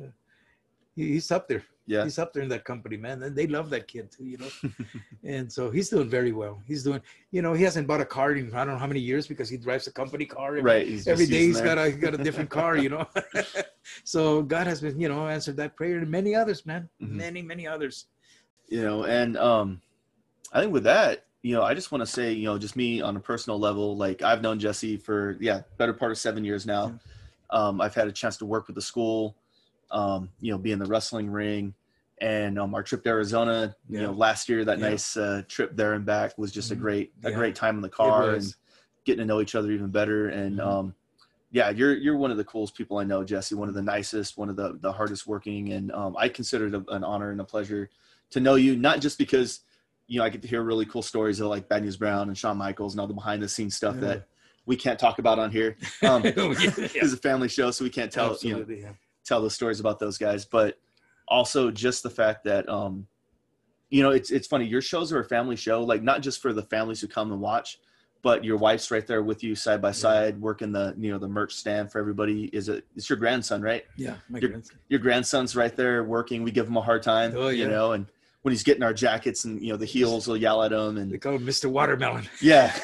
he, 0.96 1.12
he's 1.14 1.30
up 1.30 1.46
there. 1.46 1.62
Yeah. 1.86 2.02
He's 2.04 2.18
up 2.18 2.32
there 2.32 2.42
in 2.42 2.48
that 2.48 2.64
company, 2.64 2.96
man. 2.96 3.22
And 3.22 3.34
they 3.36 3.46
love 3.46 3.70
that 3.70 3.86
kid 3.86 4.10
too, 4.10 4.24
you 4.24 4.38
know. 4.38 4.50
and 5.24 5.52
so 5.56 5.70
he's 5.70 5.88
doing 5.88 6.08
very 6.08 6.32
well. 6.32 6.60
He's 6.66 6.82
doing, 6.82 7.00
you 7.30 7.42
know, 7.42 7.52
he 7.54 7.62
hasn't 7.64 7.86
bought 7.86 8.00
a 8.00 8.04
car 8.04 8.32
in 8.32 8.52
I 8.54 8.64
don't 8.64 8.74
know 8.74 8.78
how 8.80 8.86
many 8.94 9.00
years 9.00 9.26
because 9.28 9.48
he 9.48 9.56
drives 9.56 9.86
a 9.86 9.92
company 9.92 10.24
car. 10.24 10.48
every- 10.56 10.62
Right. 10.62 10.86
He's 10.86 11.06
Every 11.06 11.26
day 11.26 11.46
he's 11.46 11.60
that. 11.60 11.76
got 11.76 11.78
a 11.78 11.92
got 11.92 12.14
a 12.14 12.18
different 12.18 12.50
car, 12.50 12.76
you 12.76 12.88
know. 12.88 13.06
so 14.04 14.42
God 14.42 14.66
has 14.66 14.80
been, 14.80 14.98
you 15.00 15.08
know, 15.08 15.28
answered 15.28 15.56
that 15.58 15.76
prayer 15.76 15.98
and 15.98 16.08
many 16.10 16.34
others, 16.34 16.66
man. 16.66 16.88
Mhm. 17.00 17.10
Many, 17.10 17.42
many 17.42 17.66
others. 17.74 18.06
you 18.68 18.82
know 18.82 19.04
and 19.04 19.36
um 19.36 19.80
i 20.54 20.60
think 20.60 20.72
with 20.72 20.84
that 20.84 21.26
you 21.42 21.54
know 21.54 21.62
i 21.62 21.74
just 21.74 21.90
want 21.92 22.00
to 22.00 22.06
say 22.06 22.32
you 22.32 22.44
know 22.44 22.56
just 22.58 22.76
me 22.76 23.00
on 23.00 23.16
a 23.16 23.20
personal 23.20 23.58
level 23.58 23.96
like 23.96 24.22
i've 24.22 24.42
known 24.42 24.58
jesse 24.58 24.96
for 24.96 25.36
yeah 25.40 25.62
better 25.76 25.92
part 25.92 26.12
of 26.12 26.18
seven 26.18 26.44
years 26.44 26.66
now 26.66 26.98
um 27.50 27.80
i've 27.80 27.94
had 27.94 28.08
a 28.08 28.12
chance 28.12 28.36
to 28.36 28.46
work 28.46 28.66
with 28.66 28.76
the 28.76 28.82
school 28.82 29.36
um 29.90 30.28
you 30.40 30.50
know 30.52 30.58
be 30.58 30.72
in 30.72 30.78
the 30.78 30.86
wrestling 30.86 31.28
ring 31.30 31.74
and 32.20 32.58
um 32.58 32.74
our 32.74 32.82
trip 32.82 33.02
to 33.02 33.08
arizona 33.10 33.74
you 33.88 34.00
know 34.00 34.12
last 34.12 34.48
year 34.48 34.64
that 34.64 34.78
Yeah. 34.78 34.90
nice 34.90 35.16
uh, 35.16 35.42
trip 35.48 35.74
there 35.76 35.94
and 35.94 36.06
back 36.06 36.38
was 36.38 36.52
just 36.52 36.70
a 36.70 36.76
Mhm. 36.76 36.80
great 36.80 37.12
a 37.24 37.30
Yeah. 37.30 37.36
great 37.36 37.54
time 37.56 37.76
in 37.76 37.82
the 37.82 37.88
car 37.88 38.34
and 38.34 38.54
getting 39.04 39.18
to 39.18 39.24
know 39.26 39.40
each 39.40 39.54
other 39.56 39.70
even 39.72 39.88
better 39.90 40.28
and 40.28 40.58
Mhm. 40.60 40.64
um 40.66 40.94
yeah 41.50 41.70
you're 41.70 41.94
you're 41.94 42.16
one 42.16 42.30
of 42.30 42.36
the 42.36 42.44
coolest 42.44 42.74
people 42.76 42.98
i 42.98 43.04
know 43.04 43.24
jesse 43.24 43.56
one 43.56 43.68
of 43.68 43.74
the 43.74 43.82
nicest 43.82 44.38
one 44.38 44.48
of 44.48 44.54
the 44.56 44.78
the 44.80 44.92
hardest 44.92 45.26
working 45.26 45.72
and 45.72 45.90
um, 45.92 46.14
i 46.16 46.28
consider 46.28 46.68
it 46.68 46.74
a- 46.74 46.94
an 46.94 47.02
honor 47.02 47.32
and 47.32 47.40
a 47.40 47.44
pleasure 47.44 47.90
to 48.30 48.38
know 48.38 48.54
you 48.54 48.76
not 48.76 49.00
just 49.00 49.18
because 49.18 49.60
you 50.12 50.18
know 50.18 50.24
i 50.24 50.28
get 50.28 50.42
to 50.42 50.48
hear 50.48 50.62
really 50.62 50.84
cool 50.86 51.02
stories 51.02 51.40
of 51.40 51.46
like 51.48 51.68
bad 51.68 51.82
news 51.82 51.96
brown 51.96 52.28
and 52.28 52.36
shawn 52.36 52.56
michaels 52.56 52.92
and 52.94 53.00
all 53.00 53.06
the 53.06 53.14
behind 53.14 53.42
the 53.42 53.48
scenes 53.48 53.76
stuff 53.76 53.94
Yeah. 53.96 54.00
that 54.08 54.28
we 54.66 54.76
can't 54.76 54.98
talk 54.98 55.18
about 55.18 55.38
on 55.38 55.50
here 55.50 55.76
um 56.02 56.22
Oh, 56.36 56.50
yeah, 56.52 56.70
yeah. 56.78 56.88
it's 57.02 57.12
a 57.12 57.16
family 57.16 57.48
show 57.48 57.70
so 57.70 57.84
we 57.84 57.90
can't 57.90 58.12
tell 58.12 58.36
you 58.42 58.52
know 58.56 58.66
yeah. 58.68 58.90
tell 59.24 59.40
the 59.42 59.50
stories 59.50 59.80
about 59.80 59.98
those 59.98 60.18
guys, 60.18 60.44
but 60.44 60.78
also 61.28 61.70
just 61.70 62.02
the 62.02 62.10
fact 62.10 62.44
that 62.44 62.68
um, 62.68 63.06
you 63.90 64.02
know, 64.02 64.10
it's 64.10 64.30
it's 64.30 64.46
funny. 64.46 64.64
Your 64.66 64.80
shows 64.82 65.12
are 65.12 65.20
a 65.20 65.24
family 65.24 65.54
show, 65.56 65.82
like 65.82 66.02
not 66.02 66.22
just 66.22 66.40
for 66.42 66.52
the 66.52 66.62
families 66.62 67.00
who 67.00 67.06
come 67.06 67.30
and 67.30 67.40
watch, 67.40 67.78
but 68.22 68.42
your 68.44 68.56
wife's 68.56 68.90
right 68.90 69.06
there 69.06 69.22
with 69.22 69.44
you 69.44 69.54
side 69.54 69.80
by 69.82 69.92
side, 69.92 70.40
working 70.40 70.72
the 70.72 70.94
you 70.98 71.10
know 71.12 71.18
the 71.18 71.28
merch 71.28 71.52
stand 71.54 71.92
for 71.92 71.98
everybody. 71.98 72.44
Is 72.52 72.68
it? 72.68 72.84
It's 72.96 73.08
your 73.10 73.18
grandson, 73.18 73.60
right? 73.62 73.84
Yeah, 73.96 74.16
my 74.28 74.38
Your- 74.40 74.50
grandson. 74.50 74.78
Your 74.88 75.00
grandson's 75.00 75.54
right 75.54 75.74
there 75.76 76.02
working. 76.04 76.42
We 76.42 76.50
give 76.50 76.66
him 76.66 76.76
a 76.76 76.82
hard 76.82 77.02
time, 77.02 77.32
Oh, 77.36 77.48
you 77.48 77.68
know, 77.68 77.92
and 77.92 78.06
when 78.42 78.52
he's 78.52 78.62
getting 78.62 78.82
our 78.82 78.92
jackets 78.92 79.44
and 79.44 79.62
you 79.62 79.70
know 79.70 79.76
the 79.76 79.86
heels 79.86 80.26
will 80.26 80.36
yell 80.36 80.62
at 80.62 80.72
him 80.72 80.96
They 80.96 81.00
and 81.02 81.20
call 81.20 81.34
him 81.34 81.46
Mr. 81.46 81.70
Watermelon. 81.70 82.28
yeah. 82.40 82.76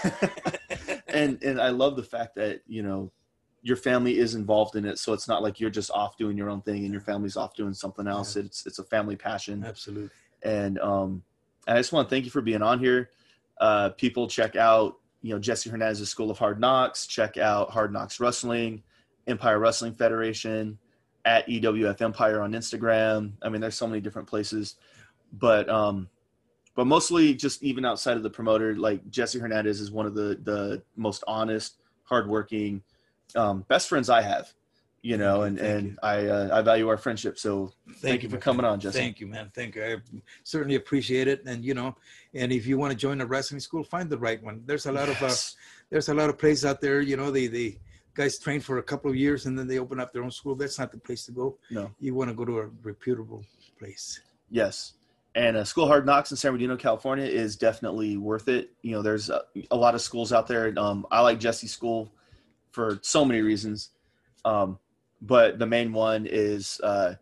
and 1.08 1.42
and 1.42 1.60
I 1.60 1.70
love 1.70 1.96
the 1.96 2.02
fact 2.02 2.36
that 2.36 2.62
you 2.66 2.82
know 2.82 3.12
your 3.62 3.76
family 3.76 4.18
is 4.18 4.34
involved 4.36 4.76
in 4.76 4.84
it, 4.84 4.98
so 4.98 5.12
it's 5.12 5.26
not 5.26 5.42
like 5.42 5.58
you're 5.58 5.68
just 5.68 5.90
off 5.90 6.16
doing 6.16 6.36
your 6.36 6.48
own 6.48 6.62
thing 6.62 6.84
and 6.84 6.92
your 6.92 7.00
family's 7.00 7.36
off 7.36 7.54
doing 7.54 7.74
something 7.74 8.06
else. 8.06 8.36
It's 8.36 8.64
it's 8.66 8.78
a 8.78 8.84
family 8.84 9.16
passion, 9.16 9.64
Absolutely. 9.66 10.10
and 10.42 10.78
um, 10.78 11.22
and 11.66 11.76
I 11.76 11.80
just 11.80 11.92
want 11.92 12.08
to 12.08 12.14
thank 12.14 12.24
you 12.24 12.30
for 12.30 12.40
being 12.40 12.62
on 12.62 12.78
here. 12.78 13.10
Uh, 13.60 13.90
people 13.90 14.28
check 14.28 14.54
out 14.54 14.96
you 15.22 15.34
know 15.34 15.40
Jesse 15.40 15.68
Hernandez's 15.70 16.08
School 16.08 16.30
of 16.30 16.38
Hard 16.38 16.60
Knocks. 16.60 17.06
Check 17.06 17.36
out 17.36 17.70
Hard 17.70 17.92
Knocks 17.92 18.20
Wrestling, 18.20 18.82
Empire 19.26 19.58
Wrestling 19.58 19.92
Federation, 19.94 20.78
at 21.24 21.46
EWF 21.48 22.00
Empire 22.00 22.40
on 22.40 22.52
Instagram. 22.52 23.32
I 23.42 23.48
mean, 23.48 23.60
there's 23.60 23.74
so 23.74 23.88
many 23.88 24.00
different 24.00 24.28
places, 24.28 24.76
but 25.32 25.68
um, 25.68 26.08
but 26.74 26.86
mostly 26.86 27.34
just 27.34 27.62
even 27.62 27.84
outside 27.84 28.16
of 28.16 28.22
the 28.22 28.30
promoter, 28.30 28.76
like 28.76 29.08
Jesse 29.10 29.38
Hernandez 29.38 29.80
is 29.80 29.90
one 29.90 30.06
of 30.06 30.14
the 30.14 30.38
the 30.42 30.82
most 30.96 31.24
honest, 31.26 31.76
hardworking, 32.04 32.82
um, 33.34 33.64
best 33.68 33.88
friends 33.88 34.08
I 34.08 34.22
have. 34.22 34.52
You 35.00 35.16
know, 35.16 35.42
and 35.42 35.56
Thank 35.56 35.70
and 35.70 35.86
you. 35.90 35.96
I 36.02 36.26
uh, 36.26 36.58
I 36.58 36.62
value 36.62 36.88
our 36.88 36.96
friendship. 36.96 37.38
So 37.38 37.72
Thank 37.98 38.24
you 38.24 38.28
for 38.28 38.36
coming 38.36 38.64
on, 38.64 38.80
Jesse. 38.80 38.98
Thank 38.98 39.20
you, 39.20 39.28
man. 39.28 39.50
Thank 39.54 39.76
you. 39.76 39.84
I 39.84 39.96
certainly 40.42 40.74
appreciate 40.74 41.28
it. 41.28 41.44
And 41.46 41.64
you 41.64 41.72
know, 41.72 41.96
and 42.34 42.52
if 42.52 42.66
you 42.66 42.78
want 42.78 42.90
to 42.90 42.98
join 42.98 43.20
a 43.20 43.26
wrestling 43.26 43.60
school, 43.60 43.84
find 43.84 44.10
the 44.10 44.18
right 44.18 44.42
one. 44.42 44.62
There's 44.66 44.86
a 44.86 44.92
lot 44.92 45.08
of 45.08 45.22
uh, 45.22 45.34
there's 45.88 46.08
a 46.08 46.14
lot 46.14 46.28
of 46.30 46.36
places 46.36 46.64
out 46.64 46.80
there. 46.80 47.00
You 47.00 47.16
know, 47.16 47.30
they 47.30 47.46
they 47.46 47.78
guys 48.18 48.38
train 48.38 48.60
for 48.60 48.78
a 48.78 48.82
couple 48.82 49.08
of 49.08 49.16
years 49.16 49.46
and 49.46 49.56
then 49.56 49.68
they 49.68 49.78
open 49.78 50.00
up 50.00 50.12
their 50.12 50.24
own 50.24 50.30
school. 50.32 50.56
That's 50.56 50.78
not 50.78 50.90
the 50.90 50.98
place 50.98 51.24
to 51.26 51.32
go. 51.32 51.56
No. 51.70 51.92
You 52.00 52.14
want 52.14 52.28
to 52.30 52.34
go 52.34 52.44
to 52.44 52.58
a 52.58 52.66
reputable 52.82 53.44
place. 53.78 54.20
Yes. 54.50 54.94
And 55.38 55.56
uh, 55.56 55.62
School 55.62 55.86
Hard 55.86 56.04
Knocks 56.04 56.32
in 56.32 56.36
San 56.36 56.50
Bernardino, 56.50 56.76
California 56.76 57.24
is 57.24 57.54
definitely 57.54 58.16
worth 58.16 58.48
it. 58.48 58.70
You 58.82 58.90
know, 58.90 59.02
there's 59.02 59.30
a, 59.30 59.42
a 59.70 59.76
lot 59.76 59.94
of 59.94 60.00
schools 60.00 60.32
out 60.32 60.48
there. 60.48 60.74
Um, 60.76 61.06
I 61.12 61.20
like 61.20 61.38
jesse 61.38 61.68
school 61.68 62.12
for 62.72 62.98
so 63.02 63.24
many 63.24 63.40
reasons. 63.40 63.90
Um, 64.44 64.80
but 65.22 65.60
the 65.60 65.66
main 65.66 65.92
one 65.92 66.26
is 66.28 66.80
uh, 66.82 67.14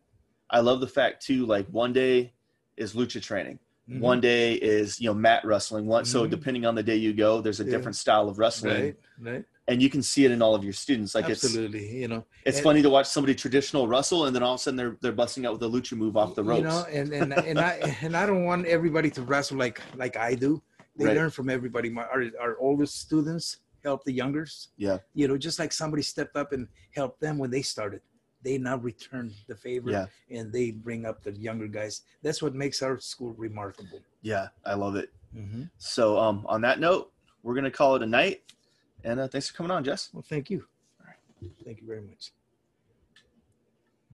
I 0.48 0.60
love 0.60 0.80
the 0.80 0.86
fact, 0.86 1.26
too, 1.26 1.44
like 1.44 1.66
one 1.68 1.92
day 1.92 2.32
is 2.78 2.94
lucha 2.94 3.20
training. 3.20 3.58
Mhm. 3.86 4.00
One 4.00 4.20
day 4.22 4.54
is, 4.54 4.98
you 4.98 5.10
know, 5.10 5.14
mat 5.14 5.44
wrestling. 5.44 5.86
One, 5.86 6.06
So 6.06 6.26
Mhm. 6.26 6.30
depending 6.30 6.64
on 6.64 6.74
the 6.74 6.82
day 6.82 6.96
you 6.96 7.12
go, 7.12 7.42
there's 7.42 7.60
a 7.60 7.64
Yeah. 7.64 7.70
different 7.70 7.96
style 7.96 8.30
of 8.30 8.38
wrestling. 8.38 8.82
right, 8.82 8.96
right. 9.18 9.44
And 9.68 9.82
you 9.82 9.90
can 9.90 10.00
see 10.02 10.24
it 10.24 10.30
in 10.30 10.42
all 10.42 10.54
of 10.54 10.62
your 10.62 10.72
students. 10.72 11.14
Like 11.14 11.28
it's 11.28 11.42
Absolutely. 11.44 11.96
You 12.00 12.06
know, 12.08 12.24
it's 12.44 12.58
And- 12.58 12.64
funny 12.64 12.82
to 12.82 12.90
watch 12.90 13.06
somebody 13.06 13.34
traditional 13.34 13.88
wrestle 13.88 14.26
and 14.26 14.34
then 14.36 14.42
all 14.42 14.54
of 14.54 14.60
a 14.60 14.62
sudden 14.62 14.76
they're, 14.76 14.96
they're 15.00 15.12
busting 15.12 15.44
out 15.44 15.52
with 15.54 15.62
a 15.62 15.66
lucha 15.68 15.96
move 15.96 16.16
off 16.16 16.34
the 16.36 16.44
ropes. 16.44 16.58
You 16.60 16.64
know, 16.68 16.84
and 16.90 17.12
and 17.12 17.32
and 17.32 17.58
I 17.58 17.96
and 18.02 18.16
I 18.16 18.26
don't 18.26 18.44
want 18.44 18.66
everybody 18.66 19.10
to 19.10 19.22
wrestle 19.22 19.58
like 19.58 19.80
like 19.96 20.16
I 20.16 20.34
do. 20.36 20.62
They 20.96 21.06
Right. 21.06 21.16
learn 21.16 21.30
from 21.30 21.50
everybody. 21.50 21.88
My 21.90 22.04
our, 22.04 22.24
our 22.40 22.56
oldest 22.60 23.00
students 23.00 23.58
help 23.82 24.04
the 24.04 24.12
youngers. 24.12 24.68
Yeah. 24.76 24.98
You 25.14 25.26
know, 25.28 25.36
just 25.36 25.58
like 25.58 25.72
somebody 25.72 26.02
stepped 26.02 26.36
up 26.36 26.52
and 26.52 26.68
helped 26.94 27.20
them 27.20 27.36
when 27.38 27.50
they 27.50 27.62
started. 27.62 28.00
They 28.42 28.58
now 28.58 28.76
return 28.76 29.32
the 29.48 29.56
favor 29.56 29.90
Yeah. 29.90 30.06
and 30.30 30.52
they 30.52 30.70
bring 30.70 31.04
up 31.06 31.22
the 31.24 31.32
younger 31.32 31.66
guys. 31.66 32.02
That's 32.22 32.40
what 32.40 32.54
makes 32.54 32.82
our 32.82 33.00
school 33.00 33.34
remarkable. 33.36 34.00
Yeah, 34.22 34.48
I 34.64 34.74
love 34.74 34.94
it. 34.94 35.12
Mm-hmm. 35.36 35.64
So, 35.78 36.16
um, 36.18 36.44
on 36.48 36.60
that 36.62 36.78
note, 36.78 37.12
we're 37.42 37.54
gonna 37.56 37.70
call 37.70 37.96
it 37.96 38.02
a 38.02 38.06
night. 38.06 38.42
And 39.06 39.20
uh, 39.20 39.28
thanks 39.28 39.48
for 39.48 39.56
coming 39.56 39.70
on, 39.70 39.84
Jess. 39.84 40.10
Well, 40.12 40.24
thank 40.28 40.50
you. 40.50 40.66
All 41.00 41.06
right. 41.06 41.50
Thank 41.64 41.80
you 41.80 41.86
very 41.86 42.00
much. 42.00 42.32